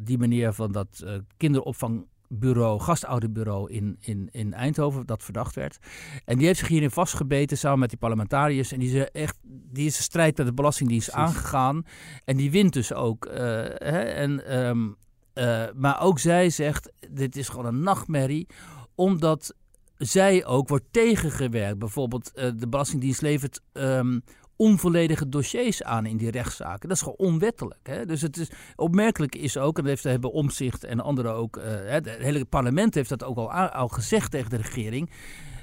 die 0.00 0.18
meneer 0.18 0.52
van 0.52 0.72
dat 0.72 1.04
kinderopvang 1.36 2.06
bureau, 2.28 2.80
gastouderbureau 2.80 3.70
in, 3.70 3.96
in, 4.00 4.28
in 4.30 4.54
Eindhoven, 4.54 5.06
dat 5.06 5.22
verdacht 5.22 5.54
werd. 5.54 5.78
En 6.24 6.38
die 6.38 6.46
heeft 6.46 6.58
zich 6.58 6.68
hierin 6.68 6.90
vastgebeten 6.90 7.58
samen 7.58 7.78
met 7.78 7.88
die 7.88 7.98
parlementariërs. 7.98 8.72
En 8.72 8.78
die 8.78 8.98
is, 8.98 9.10
echt, 9.10 9.38
die 9.42 9.86
is 9.86 9.96
een 9.96 10.02
strijd 10.02 10.36
met 10.36 10.46
de 10.46 10.54
Belastingdienst 10.54 11.12
aangegaan. 11.12 11.82
En 12.24 12.36
die 12.36 12.50
wint 12.50 12.72
dus 12.72 12.92
ook. 12.92 13.26
Uh, 13.26 13.34
hè, 13.34 14.00
en, 14.00 14.58
um, 14.58 14.96
uh, 15.34 15.64
maar 15.74 16.00
ook 16.00 16.18
zij 16.18 16.50
zegt, 16.50 16.92
dit 17.10 17.36
is 17.36 17.48
gewoon 17.48 17.66
een 17.66 17.82
nachtmerrie. 17.82 18.46
Omdat 18.94 19.54
zij 19.96 20.46
ook 20.46 20.68
wordt 20.68 20.84
tegengewerkt. 20.90 21.78
Bijvoorbeeld 21.78 22.32
uh, 22.34 22.50
de 22.56 22.68
Belastingdienst 22.68 23.22
levert 23.22 23.60
um, 23.72 24.22
onvolledige 24.58 25.28
dossiers 25.28 25.82
aan 25.82 26.06
in 26.06 26.16
die 26.16 26.30
rechtszaken. 26.30 26.88
Dat 26.88 26.96
is 26.96 27.02
gewoon 27.02 27.32
onwettelijk. 27.32 27.80
Hè? 27.82 28.06
Dus 28.06 28.22
het 28.22 28.36
is 28.36 28.50
opmerkelijk 28.76 29.34
is 29.34 29.56
ook, 29.56 29.78
en 29.78 29.84
dat 29.84 29.92
heeft 29.92 30.04
hebben 30.04 30.32
Omzicht 30.32 30.84
en 30.84 31.00
anderen 31.00 31.32
ook, 31.32 31.60
het 31.86 32.08
hele 32.08 32.44
parlement 32.44 32.94
heeft 32.94 33.08
dat 33.08 33.24
ook 33.24 33.36
al, 33.36 33.52
al 33.52 33.88
gezegd 33.88 34.30
tegen 34.30 34.50
de 34.50 34.56
regering. 34.56 35.10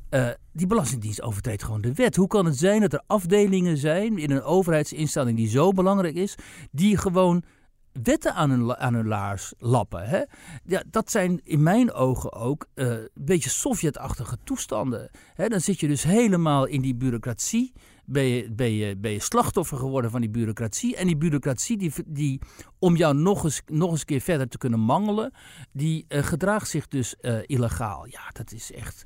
Uh, 0.10 0.30
die 0.54 0.68
Belastingdienst 0.68 1.22
overtreedt 1.22 1.64
gewoon 1.64 1.82
de 1.82 1.94
wet. 1.94 2.16
Hoe 2.16 2.28
kan 2.28 2.46
het 2.46 2.58
zijn 2.58 2.82
dat 2.82 2.94
er 2.94 3.04
afdelingen 3.08 3.78
zijn 3.78 4.18
in 4.18 4.32
een 4.32 4.44
overheidsinstelling 4.44 5.38
die 5.38 5.50
zo 5.50 5.72
belangrijk 5.72 6.16
is, 6.16 6.36
die 6.72 6.98
gewoon 6.98 7.44
wetten 8.04 8.34
aan 8.34 8.50
hun, 8.50 8.76
aan 8.76 8.94
hun 8.94 9.08
laars 9.08 9.54
lappen. 9.58 10.08
Hè? 10.08 10.22
Ja, 10.66 10.84
dat 10.90 11.12
zijn 11.12 11.42
in 11.44 11.64
mijn 11.64 11.94
ogen 11.94 12.34
ook 12.34 12.68
uh, 12.76 12.88
een 12.88 13.10
beetje 13.14 13.50
Sovjetachtige 13.50 14.38
toestanden. 14.44 15.10
Hè? 15.34 15.48
Dan 15.48 15.62
zit 15.62 15.80
je 15.80 15.88
dus 15.88 16.04
helemaal 16.04 16.66
in 16.66 16.82
die 16.82 16.96
bureaucratie 16.96 17.74
ben 18.06 18.24
je, 18.24 18.52
ben, 18.52 18.72
je, 18.72 18.98
ben 18.98 19.12
je 19.12 19.20
slachtoffer 19.20 19.78
geworden 19.78 20.12
van 20.12 20.22
die 20.22 20.30
bureaucratie. 20.30 20.96
En 20.96 21.08
die 21.08 21.18
bureaucratie, 21.18 21.78
die, 21.78 21.92
die 22.06 22.42
om 22.80 22.96
jou 22.96 23.16
nog 23.16 23.44
eens, 23.44 23.62
nog 23.66 23.92
eens 23.92 24.00
een 24.00 24.06
keer 24.06 24.22
verder 24.22 24.48
te 24.48 24.58
kunnen 24.58 24.80
mangelen, 24.80 25.34
die 25.72 26.06
uh, 26.10 26.24
gedraagt 26.24 26.70
zich 26.70 26.88
dus 26.88 27.16
uh, 27.22 27.38
illegaal. 27.46 28.06
Ja, 28.08 28.30
dat 28.34 28.52
is 28.52 28.72
echt 28.72 29.04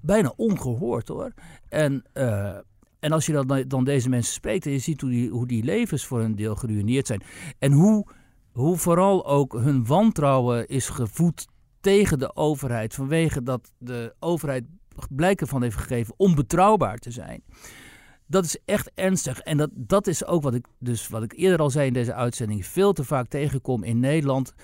bijna 0.00 0.32
ongehoord 0.36 1.08
hoor. 1.08 1.32
En, 1.68 2.04
uh, 2.14 2.56
en 3.00 3.12
als 3.12 3.26
je 3.26 3.32
dan, 3.32 3.64
dan 3.68 3.84
deze 3.84 4.08
mensen 4.08 4.32
spreekt 4.32 4.66
en 4.66 4.72
je 4.72 4.78
ziet 4.78 5.00
hoe 5.00 5.10
die, 5.10 5.30
hoe 5.30 5.46
die 5.46 5.64
levens 5.64 6.06
voor 6.06 6.20
een 6.20 6.36
deel 6.36 6.54
geruineerd 6.54 7.06
zijn. 7.06 7.22
En 7.58 7.72
hoe, 7.72 8.06
hoe 8.52 8.76
vooral 8.76 9.26
ook 9.26 9.52
hun 9.52 9.86
wantrouwen 9.86 10.68
is 10.68 10.88
gevoed 10.88 11.46
tegen 11.80 12.18
de 12.18 12.36
overheid. 12.36 12.94
Vanwege 12.94 13.42
dat 13.42 13.72
de 13.78 14.14
overheid 14.18 14.64
blijken 15.10 15.46
van 15.46 15.62
heeft 15.62 15.76
gegeven 15.76 16.14
onbetrouwbaar 16.16 16.98
te 16.98 17.10
zijn 17.10 17.42
dat 18.30 18.44
is 18.44 18.58
echt 18.64 18.90
ernstig. 18.94 19.40
En 19.40 19.56
dat, 19.56 19.70
dat 19.74 20.06
is 20.06 20.24
ook 20.24 20.42
wat 20.42 20.54
ik, 20.54 20.66
dus 20.78 21.08
wat 21.08 21.22
ik 21.22 21.32
eerder 21.32 21.58
al 21.58 21.70
zei 21.70 21.86
in 21.86 21.92
deze 21.92 22.14
uitzending, 22.14 22.66
veel 22.66 22.92
te 22.92 23.04
vaak 23.04 23.28
tegenkom 23.28 23.82
in 23.82 24.00
Nederland. 24.00 24.54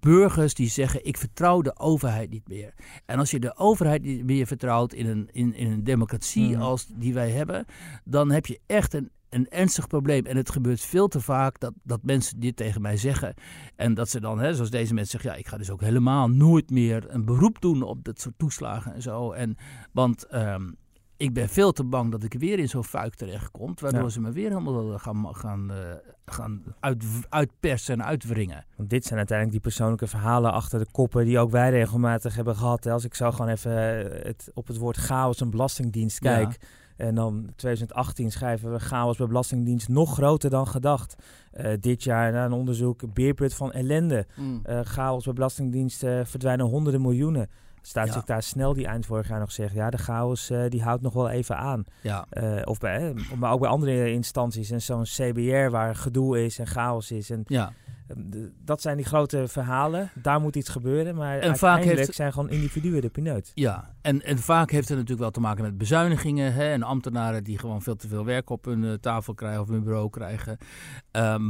Burgers 0.00 0.54
die 0.54 0.68
zeggen: 0.68 1.04
Ik 1.04 1.16
vertrouw 1.16 1.62
de 1.62 1.78
overheid 1.78 2.30
niet 2.30 2.48
meer. 2.48 2.74
En 3.06 3.18
als 3.18 3.30
je 3.30 3.40
de 3.40 3.56
overheid 3.56 4.02
niet 4.02 4.24
meer 4.24 4.46
vertrouwt 4.46 4.92
in 4.92 5.06
een, 5.06 5.28
in, 5.32 5.54
in 5.54 5.70
een 5.70 5.84
democratie 5.84 6.56
mm. 6.56 6.62
als 6.62 6.86
die 6.94 7.14
wij 7.14 7.30
hebben, 7.30 7.64
dan 8.04 8.30
heb 8.30 8.46
je 8.46 8.60
echt 8.66 8.94
een, 8.94 9.10
een 9.28 9.48
ernstig 9.48 9.86
probleem. 9.86 10.26
En 10.26 10.36
het 10.36 10.50
gebeurt 10.50 10.80
veel 10.80 11.08
te 11.08 11.20
vaak 11.20 11.60
dat, 11.60 11.72
dat 11.82 12.02
mensen 12.02 12.40
dit 12.40 12.56
tegen 12.56 12.82
mij 12.82 12.96
zeggen. 12.96 13.34
En 13.76 13.94
dat 13.94 14.08
ze 14.08 14.20
dan, 14.20 14.38
hè, 14.38 14.54
zoals 14.54 14.70
deze 14.70 14.94
mensen 14.94 15.10
zeggen, 15.10 15.30
ja, 15.30 15.36
ik 15.36 15.48
ga 15.48 15.56
dus 15.56 15.70
ook 15.70 15.80
helemaal 15.80 16.28
nooit 16.28 16.70
meer 16.70 17.04
een 17.08 17.24
beroep 17.24 17.60
doen 17.60 17.82
op 17.82 18.04
dat 18.04 18.20
soort 18.20 18.38
toeslagen 18.38 18.94
en 18.94 19.02
zo. 19.02 19.32
En, 19.32 19.56
want 19.92 20.34
um, 20.34 20.76
ik 21.16 21.32
ben 21.32 21.48
veel 21.48 21.72
te 21.72 21.84
bang 21.84 22.10
dat 22.10 22.22
ik 22.22 22.32
weer 22.32 22.58
in 22.58 22.68
zo'n 22.68 22.84
fuik 22.84 23.14
terechtkom. 23.14 23.74
Waardoor 23.80 24.10
ze 24.10 24.20
me 24.20 24.32
weer 24.32 24.48
helemaal 24.48 24.98
gaan, 24.98 25.34
gaan, 25.34 25.70
uh, 25.70 25.76
gaan 26.24 26.62
uit, 26.80 27.04
uitpersen 27.28 27.94
en 27.94 28.04
uitwringen. 28.04 28.64
Want 28.76 28.90
dit 28.90 29.04
zijn 29.04 29.18
uiteindelijk 29.18 29.62
die 29.62 29.70
persoonlijke 29.70 30.06
verhalen 30.06 30.52
achter 30.52 30.78
de 30.78 30.86
koppen 30.92 31.24
die 31.24 31.38
ook 31.38 31.50
wij 31.50 31.70
regelmatig 31.70 32.34
hebben 32.34 32.56
gehad. 32.56 32.86
Als 32.86 33.04
ik 33.04 33.14
zo 33.14 33.30
gewoon 33.30 33.48
even 33.48 33.72
eh, 33.72 34.24
het, 34.24 34.50
op 34.54 34.66
het 34.66 34.76
woord 34.76 34.96
chaos 34.96 35.40
en 35.40 35.50
belastingdienst 35.50 36.18
kijk. 36.18 36.56
Ja. 36.60 36.66
En 36.96 37.14
dan 37.14 37.50
2018 37.56 38.30
schrijven 38.30 38.72
we 38.72 38.78
chaos 38.78 39.16
bij 39.16 39.26
Belastingdienst 39.26 39.88
nog 39.88 40.14
groter 40.14 40.50
dan 40.50 40.66
gedacht. 40.66 41.16
Uh, 41.60 41.72
dit 41.80 42.02
jaar 42.02 42.32
na 42.32 42.44
een 42.44 42.52
onderzoek 42.52 43.14
beerput 43.14 43.54
van 43.54 43.72
ellende. 43.72 44.26
Mm. 44.36 44.62
Uh, 44.66 44.80
chaos 44.82 45.24
bij 45.24 45.32
Belastingdienst 45.32 45.98
verdwijnen 45.98 46.66
honderden 46.66 47.00
miljoenen 47.00 47.48
staat 47.86 48.06
ja. 48.06 48.12
zich 48.12 48.24
daar 48.24 48.42
snel 48.42 48.72
die 48.72 48.86
eind 48.86 49.06
vorig 49.06 49.28
jaar 49.28 49.38
nog 49.38 49.52
zegt, 49.52 49.74
ja, 49.74 49.90
de 49.90 49.98
chaos 49.98 50.50
uh, 50.50 50.64
die 50.68 50.82
houdt 50.82 51.02
nog 51.02 51.12
wel 51.12 51.28
even 51.28 51.56
aan. 51.56 51.84
Ja. 52.00 52.26
Uh, 52.32 52.60
of 52.64 52.78
bij, 52.78 53.14
maar 53.38 53.52
ook 53.52 53.60
bij 53.60 53.68
andere 53.68 54.12
instanties 54.12 54.70
en 54.70 54.82
zo'n 54.82 55.02
CBR 55.02 55.70
waar 55.70 55.96
gedoe 55.96 56.44
is 56.44 56.58
en 56.58 56.66
chaos 56.66 57.10
is. 57.10 57.30
En 57.30 57.42
ja. 57.46 57.72
uh, 58.16 58.46
dat 58.64 58.80
zijn 58.80 58.96
die 58.96 59.06
grote 59.06 59.48
verhalen. 59.48 60.10
Daar 60.14 60.40
moet 60.40 60.56
iets 60.56 60.68
gebeuren, 60.68 61.14
maar 61.14 61.38
en 61.38 61.56
vaak 61.56 61.82
heeft, 61.82 62.14
zijn 62.14 62.32
gewoon 62.32 62.50
individuen 62.50 63.00
de 63.00 63.08
pineut. 63.08 63.52
Ja, 63.54 63.94
en, 64.02 64.22
en 64.22 64.38
vaak 64.38 64.70
heeft 64.70 64.88
het 64.88 64.96
natuurlijk 64.96 65.22
wel 65.22 65.30
te 65.30 65.40
maken 65.40 65.62
met 65.62 65.78
bezuinigingen 65.78 66.52
hè, 66.52 66.72
en 66.72 66.82
ambtenaren 66.82 67.44
die 67.44 67.58
gewoon 67.58 67.82
veel 67.82 67.96
te 67.96 68.08
veel 68.08 68.24
werk 68.24 68.50
op 68.50 68.64
hun 68.64 69.00
tafel 69.00 69.34
krijgen 69.34 69.60
of 69.60 69.68
hun 69.68 69.84
bureau 69.84 70.10
krijgen. 70.10 70.58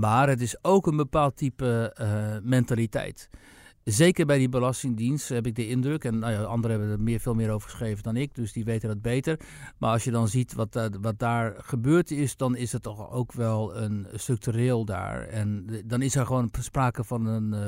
maar 0.01 0.29
het 0.29 0.41
is 0.41 0.65
ook 0.65 0.87
een 0.87 0.97
bepaald 0.97 1.37
type 1.37 1.95
mentaliteit. 2.43 3.29
Zeker 3.87 4.27
bij 4.27 4.39
die 4.39 4.49
Belastingdienst 4.49 5.29
heb 5.29 5.47
ik 5.47 5.55
de 5.55 5.69
indruk, 5.69 6.05
en 6.05 6.19
nou 6.19 6.33
ja, 6.33 6.43
anderen 6.43 6.79
hebben 6.79 6.97
er 6.97 7.03
meer, 7.03 7.21
veel 7.21 7.35
meer 7.35 7.51
over 7.51 7.71
geschreven 7.71 8.03
dan 8.03 8.17
ik, 8.17 8.35
dus 8.35 8.53
die 8.53 8.65
weten 8.65 8.89
dat 8.89 9.03
beter. 9.03 9.41
Maar 9.79 9.91
als 9.91 10.05
je 10.05 10.11
dan 10.11 10.29
ziet 10.29 10.55
wat, 10.55 10.77
uh, 10.77 10.85
wat 11.01 11.19
daar 11.19 11.55
gebeurd 11.57 12.11
is, 12.11 12.37
dan 12.37 12.57
is 12.57 12.73
het 12.73 12.83
toch 12.83 13.11
ook 13.11 13.33
wel 13.33 13.77
een 13.77 14.07
structureel 14.13 14.85
daar. 14.85 15.29
En 15.29 15.67
dan 15.85 16.03
is 16.03 16.15
er 16.15 16.27
gewoon 16.27 16.51
sprake 16.61 17.05
van 17.05 17.27
een 17.27 17.53
uh, 17.53 17.67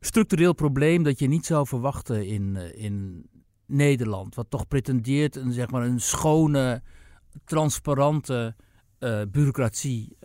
structureel 0.00 0.52
probleem 0.52 1.02
dat 1.02 1.18
je 1.18 1.28
niet 1.28 1.46
zou 1.46 1.66
verwachten 1.66 2.26
in, 2.26 2.56
in 2.76 3.26
Nederland. 3.66 4.34
Wat 4.34 4.50
toch 4.50 4.68
pretendeert 4.68 5.36
een, 5.36 5.52
zeg 5.52 5.70
maar, 5.70 5.82
een 5.82 6.00
schone, 6.00 6.82
transparante 7.44 8.54
bureaucratie 9.30 10.16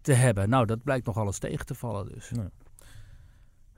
te 0.00 0.12
hebben. 0.12 0.48
Nou, 0.48 0.66
dat 0.66 0.82
blijkt 0.82 1.06
nog 1.06 1.16
alles 1.16 1.38
tegen 1.38 1.66
te 1.66 1.74
vallen 1.74 2.12
dus. 2.12 2.32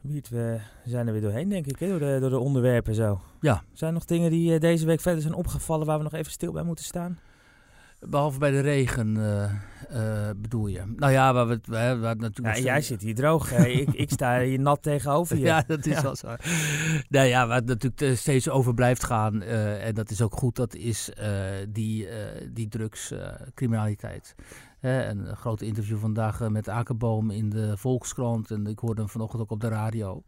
Wiet, 0.04 0.28
we 0.28 0.58
zijn 0.84 1.06
er 1.06 1.12
weer 1.12 1.22
doorheen, 1.22 1.48
denk 1.48 1.66
ik, 1.66 1.78
hè? 1.78 1.88
Door, 1.88 1.98
de, 1.98 2.16
door 2.20 2.30
de 2.30 2.38
onderwerpen 2.38 2.94
zo. 2.94 3.20
Ja. 3.40 3.62
Zijn 3.72 3.90
er 3.90 3.96
nog 3.96 4.04
dingen 4.04 4.30
die 4.30 4.54
uh, 4.54 4.60
deze 4.60 4.86
week 4.86 5.00
verder 5.00 5.22
zijn 5.22 5.34
opgevallen 5.34 5.86
waar 5.86 5.96
we 5.96 6.02
nog 6.02 6.12
even 6.12 6.32
stil 6.32 6.52
bij 6.52 6.62
moeten 6.62 6.84
staan? 6.84 7.18
Behalve 8.00 8.38
bij 8.38 8.50
de 8.50 8.60
regen, 8.60 9.16
uh, 9.16 9.52
uh, 9.92 10.30
bedoel 10.36 10.66
je? 10.66 10.82
Nou 10.96 11.12
ja, 11.12 11.32
waar 11.32 11.48
we 11.48 11.60
waar 12.00 12.16
natuurlijk. 12.16 12.56
Ja, 12.56 12.62
jij 12.62 12.80
zit 12.80 13.02
hier 13.02 13.14
droog. 13.14 13.52
ik, 13.52 13.92
ik 13.92 14.10
sta 14.10 14.40
hier 14.40 14.60
nat 14.60 14.82
tegenover 14.82 15.36
je. 15.36 15.44
Ja, 15.44 15.64
dat 15.66 15.86
is 15.86 15.94
ja. 15.94 16.02
wel 16.02 16.16
zo. 16.16 16.34
Nou 17.08 17.26
ja, 17.26 17.46
waar 17.46 17.56
het 17.56 17.66
natuurlijk 17.66 18.16
steeds 18.16 18.48
over 18.48 18.74
blijft 18.74 19.04
gaan, 19.04 19.42
uh, 19.42 19.86
en 19.86 19.94
dat 19.94 20.10
is 20.10 20.22
ook 20.22 20.34
goed, 20.34 20.56
dat 20.56 20.74
is 20.74 21.10
die, 21.68 22.08
die 22.52 22.68
drugscriminaliteit 22.68 24.34
een 24.84 25.36
groot 25.36 25.60
interview 25.60 25.98
vandaag 25.98 26.40
eh, 26.40 26.48
met 26.48 26.68
Akerboom 26.68 27.30
in 27.30 27.50
de 27.50 27.76
Volkskrant. 27.76 28.50
En 28.50 28.66
ik 28.66 28.78
hoorde 28.78 29.00
hem 29.00 29.10
vanochtend 29.10 29.42
ook 29.42 29.50
op 29.50 29.60
de 29.60 29.68
radio. 29.68 30.22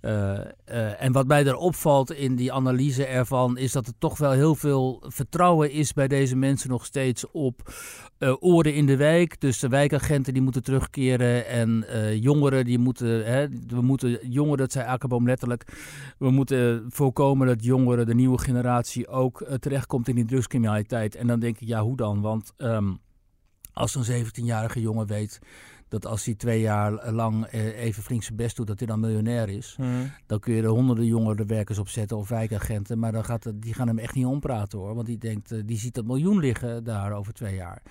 Uh, 0.00 0.10
uh, 0.10 1.02
en 1.02 1.12
wat 1.12 1.26
mij 1.26 1.46
er 1.46 1.56
opvalt 1.56 2.12
in 2.12 2.36
die 2.36 2.52
analyse 2.52 3.06
ervan... 3.06 3.58
is 3.58 3.72
dat 3.72 3.86
er 3.86 3.92
toch 3.98 4.18
wel 4.18 4.30
heel 4.30 4.54
veel 4.54 5.02
vertrouwen 5.06 5.70
is 5.70 5.92
bij 5.92 6.08
deze 6.08 6.36
mensen 6.36 6.70
nog 6.70 6.84
steeds 6.84 7.30
op 7.30 7.72
uh, 8.18 8.34
oren 8.40 8.74
in 8.74 8.86
de 8.86 8.96
wijk. 8.96 9.40
Dus 9.40 9.58
de 9.58 9.68
wijkagenten 9.68 10.32
die 10.32 10.42
moeten 10.42 10.62
terugkeren. 10.62 11.46
En 11.46 11.84
jongeren 12.20 12.64
die 12.64 12.78
moeten... 12.78 13.24
Hè, 13.24 13.48
we 13.48 13.80
moeten 13.80 14.28
jongeren, 14.28 14.58
dat 14.58 14.72
zei 14.72 14.86
Akerboom 14.86 15.26
letterlijk... 15.26 15.64
we 16.18 16.30
moeten 16.30 16.84
voorkomen 16.88 17.46
dat 17.46 17.64
jongeren, 17.64 18.06
de 18.06 18.14
nieuwe 18.14 18.38
generatie... 18.38 19.08
ook 19.08 19.46
terechtkomt 19.60 20.08
in 20.08 20.14
die 20.14 20.24
drugscriminaliteit. 20.24 21.14
En 21.14 21.26
dan 21.26 21.40
denk 21.40 21.60
ik, 21.60 21.68
ja, 21.68 21.82
hoe 21.82 21.96
dan? 21.96 22.20
Want... 22.20 22.52
Um, 22.58 23.02
als 23.74 23.94
een 23.94 24.26
17-jarige 24.26 24.80
jongen 24.80 25.06
weet 25.06 25.40
dat 25.88 26.06
als 26.06 26.24
hij 26.24 26.34
twee 26.34 26.60
jaar 26.60 27.12
lang 27.12 27.46
even 27.52 28.02
flink 28.02 28.22
zijn 28.22 28.36
best 28.36 28.56
doet, 28.56 28.66
dat 28.66 28.78
hij 28.78 28.88
dan 28.88 29.00
miljonair 29.00 29.48
is. 29.48 29.74
Hmm. 29.76 30.12
Dan 30.26 30.40
kun 30.40 30.54
je 30.54 30.62
er 30.62 30.68
honderden 30.68 31.06
jongere 31.06 31.44
werkers 31.44 31.78
op 31.78 31.88
zetten 31.88 32.16
of 32.16 32.28
wijkagenten. 32.28 32.98
Maar 32.98 33.12
dan 33.12 33.24
gaat 33.24 33.44
het, 33.44 33.62
die 33.62 33.74
gaan 33.74 33.88
hem 33.88 33.98
echt 33.98 34.14
niet 34.14 34.26
ompraten 34.26 34.78
hoor. 34.78 34.94
Want 34.94 35.06
die 35.06 35.18
denkt, 35.18 35.66
die 35.66 35.78
ziet 35.78 35.94
dat 35.94 36.04
miljoen 36.04 36.38
liggen 36.38 36.84
daar 36.84 37.12
over 37.12 37.32
twee 37.32 37.54
jaar. 37.54 37.82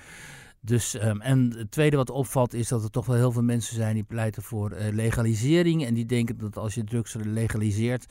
Dus, 0.66 0.94
um, 0.94 1.22
en 1.22 1.54
het 1.58 1.72
tweede 1.72 1.98
wat 1.98 2.10
opvalt 2.10 2.54
is 2.54 2.68
dat 2.68 2.84
er 2.84 2.90
toch 2.90 3.06
wel 3.06 3.16
heel 3.16 3.32
veel 3.32 3.44
mensen 3.44 3.76
zijn 3.76 3.94
die 3.94 4.04
pleiten 4.04 4.44
voor 4.44 4.72
uh, 4.72 4.94
legalisering. 4.94 5.86
En 5.86 5.94
die 5.94 6.06
denken 6.06 6.38
dat 6.38 6.58
als 6.58 6.74
je 6.74 6.84
drugs 6.84 7.16
legaliseert, 7.24 8.06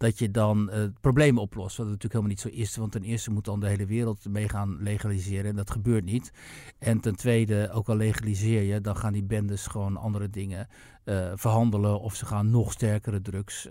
dat 0.00 0.18
je 0.18 0.30
dan 0.30 0.70
het 0.70 1.00
probleem 1.00 1.38
oplost. 1.38 1.76
Wat 1.76 1.86
natuurlijk 1.86 2.12
helemaal 2.12 2.34
niet 2.34 2.40
zo 2.40 2.48
is. 2.48 2.76
Want 2.76 2.92
ten 2.92 3.02
eerste 3.02 3.30
moet 3.30 3.44
dan 3.44 3.60
de 3.60 3.68
hele 3.68 3.86
wereld 3.86 4.28
mee 4.28 4.48
gaan 4.48 4.82
legaliseren. 4.82 5.50
En 5.50 5.56
dat 5.56 5.70
gebeurt 5.70 6.04
niet. 6.04 6.32
En 6.78 7.00
ten 7.00 7.16
tweede, 7.16 7.70
ook 7.72 7.88
al 7.88 7.96
legaliseer 7.96 8.62
je, 8.62 8.80
dan 8.80 8.96
gaan 8.96 9.12
die 9.12 9.22
bendes 9.22 9.66
gewoon 9.66 9.96
andere 9.96 10.30
dingen 10.30 10.68
uh, 11.04 11.32
verhandelen. 11.34 12.00
Of 12.00 12.14
ze 12.14 12.26
gaan 12.26 12.50
nog 12.50 12.72
sterkere 12.72 13.20
drugs 13.20 13.68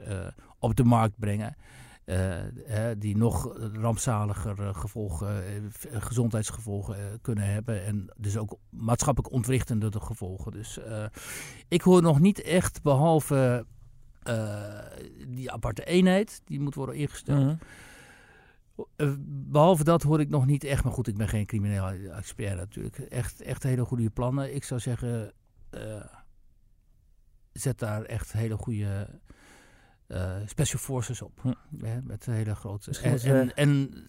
op 0.59 0.75
de 0.75 0.83
markt 0.83 1.19
brengen. 1.19 1.55
Uh, 2.05 2.35
die 2.97 3.17
nog 3.17 3.57
rampzaliger 3.73 4.75
gevolgen, 4.75 5.43
gezondheidsgevolgen 5.91 7.19
kunnen 7.21 7.43
hebben. 7.43 7.85
En 7.85 8.13
dus 8.17 8.37
ook 8.37 8.57
maatschappelijk 8.69 9.33
ontwrichtende 9.33 9.91
gevolgen. 9.99 10.51
Dus 10.51 10.79
ik 11.67 11.81
hoor 11.81 12.01
nog 12.01 12.19
niet 12.19 12.41
echt, 12.41 12.81
behalve 12.81 13.65
die 15.27 15.51
aparte 15.51 15.83
eenheid, 15.83 16.41
die 16.45 16.59
moet 16.59 16.75
worden 16.75 16.95
ingesteld. 16.95 17.57
Mhm. 18.95 19.15
behalve 19.27 19.83
dat 19.83 20.03
hoor 20.03 20.19
ik 20.19 20.29
nog 20.29 20.45
niet 20.45 20.63
echt, 20.63 20.83
maar 20.83 20.93
goed, 20.93 21.07
ik 21.07 21.17
ben 21.17 21.27
geen 21.27 21.45
crimineel 21.45 21.87
expert 22.11 22.55
natuurlijk. 22.55 22.97
Echt, 22.97 23.41
echt 23.41 23.63
hele 23.63 23.85
goede 23.85 24.09
plannen. 24.09 24.55
Ik 24.55 24.63
zou 24.63 24.79
zeggen, 24.79 25.33
zet 27.53 27.79
daar 27.79 28.03
echt 28.03 28.31
hele 28.31 28.57
goede 28.57 29.07
uh, 30.07 30.35
special 30.45 30.79
forces 30.81 31.21
op. 31.21 31.39
Hm. 31.41 31.53
met 32.03 32.25
hele 32.25 32.55
grote. 32.55 32.99
En, 33.01 33.19
en, 33.21 33.53
en, 33.55 34.05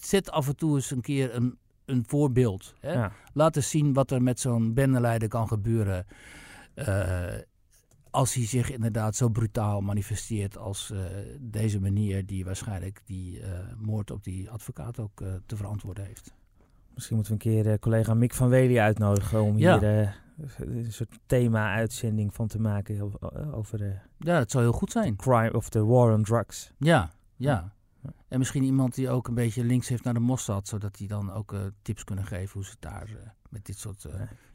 zet 0.00 0.30
af 0.30 0.48
en 0.48 0.56
toe 0.56 0.74
eens 0.74 0.90
een 0.90 1.00
keer 1.00 1.34
een, 1.34 1.58
een 1.84 2.04
voorbeeld. 2.06 2.74
Hè? 2.80 2.92
Ja. 2.92 3.12
Laat 3.32 3.56
eens 3.56 3.70
zien 3.70 3.92
wat 3.92 4.10
er 4.10 4.22
met 4.22 4.40
zo'n 4.40 4.74
bendeleider 4.74 5.28
kan 5.28 5.48
gebeuren. 5.48 6.06
Uh, 6.74 7.24
als 8.16 8.34
hij 8.34 8.46
zich 8.46 8.70
inderdaad 8.70 9.16
zo 9.16 9.28
brutaal 9.28 9.80
manifesteert 9.80 10.58
als 10.58 10.90
uh, 10.90 11.00
deze 11.40 11.80
manier, 11.80 12.26
die 12.26 12.44
waarschijnlijk 12.44 13.00
die 13.04 13.40
moord 13.78 14.10
op 14.10 14.24
die 14.24 14.50
advocaat 14.50 14.98
ook 14.98 15.22
te 15.46 15.56
verantwoorden 15.56 16.04
heeft. 16.04 16.34
Misschien 16.94 17.16
moeten 17.16 17.38
we 17.38 17.44
een 17.44 17.62
keer 17.62 17.78
collega 17.78 18.14
Mick 18.14 18.34
van 18.34 18.48
Wely 18.48 18.78
uitnodigen 18.78 19.42
om 19.42 19.58
ja. 19.58 19.78
hier 19.78 20.14
een 20.56 20.92
soort 20.92 21.18
thema-uitzending 21.26 22.34
van 22.34 22.46
te 22.46 22.60
maken 22.60 23.12
over 23.54 23.78
de... 23.78 23.94
Ja, 24.18 24.38
dat 24.38 24.50
zou 24.50 24.64
heel 24.64 24.72
goed 24.72 24.90
zijn. 24.92 25.16
Crime 25.16 25.52
of 25.52 25.68
the 25.68 25.84
war 25.84 26.12
on 26.12 26.22
drugs. 26.22 26.72
Ja, 26.78 27.10
ja. 27.36 27.72
En 28.28 28.38
misschien 28.38 28.62
iemand 28.62 28.94
die 28.94 29.10
ook 29.10 29.28
een 29.28 29.34
beetje 29.34 29.64
links 29.64 29.88
heeft 29.88 30.04
naar 30.04 30.14
de 30.14 30.20
Mossad, 30.20 30.68
zodat 30.68 30.96
die 30.96 31.08
dan 31.08 31.32
ook 31.32 31.54
tips 31.82 32.04
kunnen 32.04 32.24
geven 32.24 32.52
hoe 32.52 32.64
ze 32.64 32.76
daar 32.78 33.34
met 33.50 33.66
dit 33.66 33.78
soort 33.78 34.06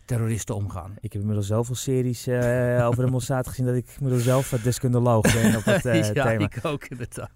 terroristen 0.05 0.55
omgaan. 0.55 0.95
Ik 0.99 1.13
heb 1.13 1.21
inmiddels 1.21 1.47
zoveel 1.47 1.75
series 1.75 2.27
uh, 2.27 2.87
over 2.87 3.05
de 3.05 3.11
Mossad 3.11 3.47
gezien 3.47 3.65
dat 3.65 3.75
ik 3.75 3.87
inmiddels 3.97 4.23
zelf 4.23 4.49
deskundeloog 4.49 5.33
ben 5.33 5.55
op 5.55 5.63
het 5.63 5.85
uh, 5.85 6.03
ja, 6.13 6.23
thema. 6.23 6.43
ik 6.43 6.59
ook 6.61 6.85
inderdaad. 6.85 7.29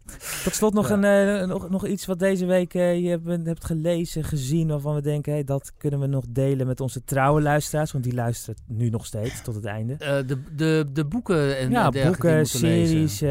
Tot 0.43 0.55
slot 0.55 0.73
nog, 0.73 0.89
ja. 0.89 0.97
een, 0.97 1.41
uh, 1.41 1.47
nog, 1.47 1.69
nog 1.69 1.87
iets 1.87 2.05
wat 2.05 2.19
deze 2.19 2.45
week 2.45 2.73
je 2.73 3.19
hebt, 3.23 3.45
hebt, 3.45 3.65
gelezen, 3.65 4.23
gezien, 4.23 4.67
waarvan 4.67 4.95
we 4.95 5.01
denken, 5.01 5.33
hey, 5.33 5.43
dat 5.43 5.71
kunnen 5.77 5.99
we 5.99 6.07
nog 6.07 6.23
delen 6.29 6.67
met 6.67 6.81
onze 6.81 7.03
trouwe 7.03 7.41
luisteraars, 7.41 7.91
want 7.91 8.03
die 8.03 8.13
luisteren 8.13 8.55
nu 8.67 8.89
nog 8.89 9.05
steeds 9.05 9.41
tot 9.41 9.55
het 9.55 9.65
einde. 9.65 9.95
de, 9.97 10.41
de, 10.55 10.85
de 10.93 11.05
boeken 11.05 11.57
en 11.57 11.69
ja, 11.69 11.89
boeken, 11.89 12.45
series, 12.45 13.23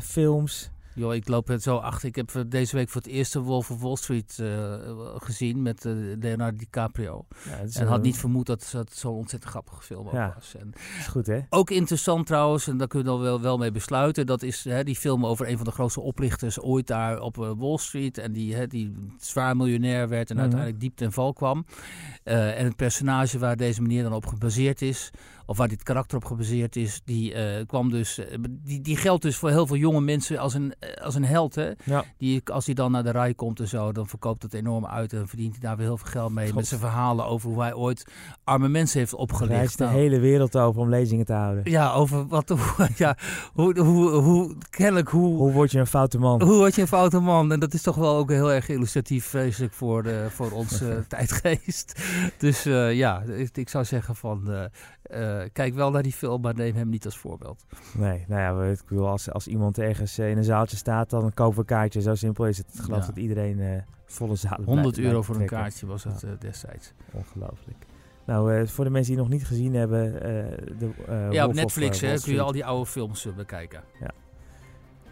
films. 0.00 0.70
Joh, 0.98 1.14
ik 1.14 1.28
loop 1.28 1.48
het 1.48 1.62
zo 1.62 1.76
achter. 1.76 2.08
Ik 2.08 2.16
heb 2.16 2.44
deze 2.46 2.76
week 2.76 2.88
voor 2.88 3.00
het 3.00 3.10
eerst 3.10 3.32
de 3.32 3.40
Wolf 3.40 3.70
of 3.70 3.80
Wall 3.80 3.96
Street 3.96 4.38
uh, 4.40 4.74
gezien 5.16 5.62
met 5.62 5.84
uh, 5.84 6.16
Leonardo 6.20 6.56
DiCaprio. 6.56 7.26
Ja, 7.44 7.80
en 7.80 7.86
had 7.86 8.02
niet 8.02 8.16
vermoed 8.16 8.46
dat 8.46 8.70
het 8.72 8.94
zo'n 8.94 9.14
ontzettend 9.14 9.52
grappige 9.52 9.82
film 9.82 10.08
ja, 10.12 10.32
was. 10.34 10.54
En 10.54 10.72
is 10.98 11.06
goed, 11.06 11.26
hè? 11.26 11.40
Ook 11.50 11.70
interessant 11.70 12.26
trouwens, 12.26 12.68
en 12.68 12.76
daar 12.76 12.88
kun 12.88 12.98
je 12.98 13.04
dan 13.04 13.20
wel, 13.20 13.40
wel 13.40 13.58
mee 13.58 13.70
besluiten. 13.70 14.26
Dat 14.26 14.42
is 14.42 14.64
hè, 14.64 14.84
die 14.84 14.96
film 14.96 15.26
over 15.26 15.48
een 15.48 15.56
van 15.56 15.66
de 15.66 15.72
grootste 15.72 16.00
oplichters 16.00 16.60
ooit 16.60 16.86
daar 16.86 17.20
op 17.20 17.36
uh, 17.36 17.50
Wall 17.56 17.78
Street. 17.78 18.18
En 18.18 18.32
die, 18.32 18.54
hè, 18.54 18.66
die 18.66 18.94
zwaar 19.18 19.56
miljonair 19.56 20.08
werd 20.08 20.30
en 20.30 20.36
mm 20.36 20.42
-hmm. 20.42 20.50
uiteindelijk 20.50 20.80
diep 20.80 20.96
ten 20.96 21.12
val 21.12 21.32
kwam. 21.32 21.66
en 22.22 22.64
het 22.64 22.76
personage 22.76 23.38
waar 23.38 23.56
deze 23.56 23.82
manier 23.82 24.02
dan 24.02 24.12
op 24.12 24.26
gebaseerd 24.26 24.82
is 24.82 25.10
of 25.48 25.56
waar 25.56 25.68
dit 25.68 25.82
karakter 25.82 26.16
op 26.16 26.24
gebaseerd 26.24 26.76
is, 26.76 27.00
die 27.04 27.34
uh, 27.34 27.66
kwam 27.66 27.90
dus, 27.90 28.20
die, 28.40 28.80
die 28.80 28.96
geldt 28.96 29.22
dus 29.22 29.36
voor 29.36 29.50
heel 29.50 29.66
veel 29.66 29.76
jonge 29.76 30.00
mensen 30.00 30.38
als 30.38 30.54
een, 30.54 30.74
als 31.02 31.14
een 31.14 31.24
held. 31.24 31.54
Hè? 31.54 31.70
Ja. 31.84 32.04
Die, 32.16 32.42
als 32.44 32.66
hij 32.66 32.74
dan 32.74 32.90
naar 32.90 33.02
de 33.02 33.10
rij 33.10 33.34
komt 33.34 33.60
en 33.60 33.68
zo, 33.68 33.92
dan 33.92 34.08
verkoopt 34.08 34.42
het 34.42 34.54
enorm 34.54 34.86
uit 34.86 35.12
en 35.12 35.28
verdient 35.28 35.52
hij 35.52 35.60
daar 35.60 35.76
weer 35.76 35.86
heel 35.86 35.96
veel 35.96 36.10
geld 36.10 36.32
mee. 36.32 36.46
God. 36.46 36.54
Met 36.54 36.66
zijn 36.66 36.80
verhalen 36.80 37.26
over 37.26 37.50
hoe 37.50 37.60
hij 37.60 37.74
ooit 37.74 38.04
arme 38.44 38.68
mensen 38.68 38.98
heeft 38.98 39.14
opgelicht. 39.14 39.50
Hij 39.50 39.58
reist 39.58 39.78
de 39.78 39.84
nou, 39.84 39.96
hele 39.96 40.18
wereld 40.18 40.56
over 40.56 40.80
om 40.80 40.88
lezingen 40.88 41.26
te 41.26 41.32
houden. 41.32 41.70
Ja, 41.70 41.92
over 41.92 42.26
wat, 42.26 42.54
ja, 42.96 43.16
hoe, 43.52 43.80
hoe, 43.80 44.10
hoe, 44.10 44.56
kennelijk 44.70 45.08
hoe... 45.08 45.36
Hoe 45.36 45.52
word 45.52 45.70
je 45.70 45.78
een 45.78 45.86
foute 45.86 46.18
man? 46.18 46.42
Hoe 46.42 46.56
word 46.56 46.74
je 46.74 46.80
een 46.80 46.88
foute 46.88 47.20
man? 47.20 47.52
En 47.52 47.60
dat 47.60 47.74
is 47.74 47.82
toch 47.82 47.96
wel 47.96 48.16
ook 48.16 48.30
heel 48.30 48.52
erg 48.52 48.68
illustratief, 48.68 49.26
vreselijk 49.26 49.72
voor, 49.72 50.02
de, 50.02 50.26
voor 50.30 50.50
onze 50.50 51.04
tijdgeest. 51.08 52.02
Dus 52.38 52.66
uh, 52.66 52.94
ja, 52.94 53.22
ik, 53.22 53.56
ik, 53.56 53.68
zou 53.68 53.84
zeggen 53.84 54.16
van... 54.16 54.42
Uh, 54.46 54.64
uh, 55.10 55.42
kijk 55.52 55.74
wel 55.74 55.90
naar 55.90 56.02
die 56.02 56.12
film, 56.12 56.40
maar 56.40 56.54
neem 56.54 56.74
hem 56.74 56.88
niet 56.88 57.04
als 57.04 57.18
voorbeeld. 57.18 57.64
Nee, 57.92 58.24
nou 58.28 58.40
ja, 58.40 58.72
ik 58.72 58.80
bedoel, 58.88 59.08
als, 59.08 59.30
als 59.30 59.46
iemand 59.46 59.78
ergens 59.78 60.18
in 60.18 60.36
een 60.36 60.44
zaaltje 60.44 60.76
staat, 60.78 61.10
dan 61.10 61.34
kopen 61.34 61.54
we 61.54 61.60
een 61.60 61.66
kaartje. 61.66 62.00
Zo 62.00 62.14
simpel 62.14 62.46
is 62.46 62.58
het. 62.58 62.66
Ik 62.74 62.80
geloof 62.80 63.00
ja. 63.00 63.06
dat 63.06 63.16
iedereen 63.16 63.58
uh, 63.58 63.80
volle 64.04 64.36
zalen 64.36 64.64
100 64.64 64.98
euro 64.98 65.22
voor 65.22 65.36
een 65.36 65.46
kaartje 65.46 65.86
was 65.86 66.04
het 66.04 66.20
ja. 66.20 66.28
uh, 66.28 66.34
destijds. 66.38 66.92
Ongelooflijk. 67.12 67.86
Nou, 68.26 68.54
uh, 68.54 68.66
voor 68.66 68.84
de 68.84 68.90
mensen 68.90 69.12
die 69.12 69.22
nog 69.22 69.30
niet 69.30 69.46
gezien 69.46 69.74
hebben... 69.74 70.12
de, 70.78 70.90
ja, 71.30 71.46
op 71.46 71.54
Netflix 71.54 72.00
hè, 72.00 72.20
kun 72.20 72.32
je 72.32 72.40
al 72.40 72.52
die 72.52 72.64
oude 72.64 72.86
films 72.86 73.28
bekijken. 73.36 73.82
Ja. 74.00 74.10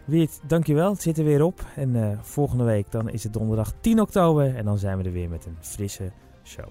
Wiert, 0.05 0.39
dankjewel. 0.47 0.91
Het 0.91 1.01
zit 1.01 1.17
er 1.17 1.23
weer 1.23 1.43
op. 1.43 1.65
En 1.75 2.19
volgende 2.21 2.63
week 2.63 2.91
dan 2.91 3.09
is 3.09 3.23
het 3.23 3.33
donderdag 3.33 3.73
10 3.81 4.01
oktober. 4.01 4.55
En 4.55 4.65
dan 4.65 4.77
zijn 4.77 4.97
we 4.97 5.03
er 5.03 5.11
weer 5.11 5.29
met 5.29 5.45
een 5.45 5.57
frisse 5.59 6.11
show. 6.43 6.67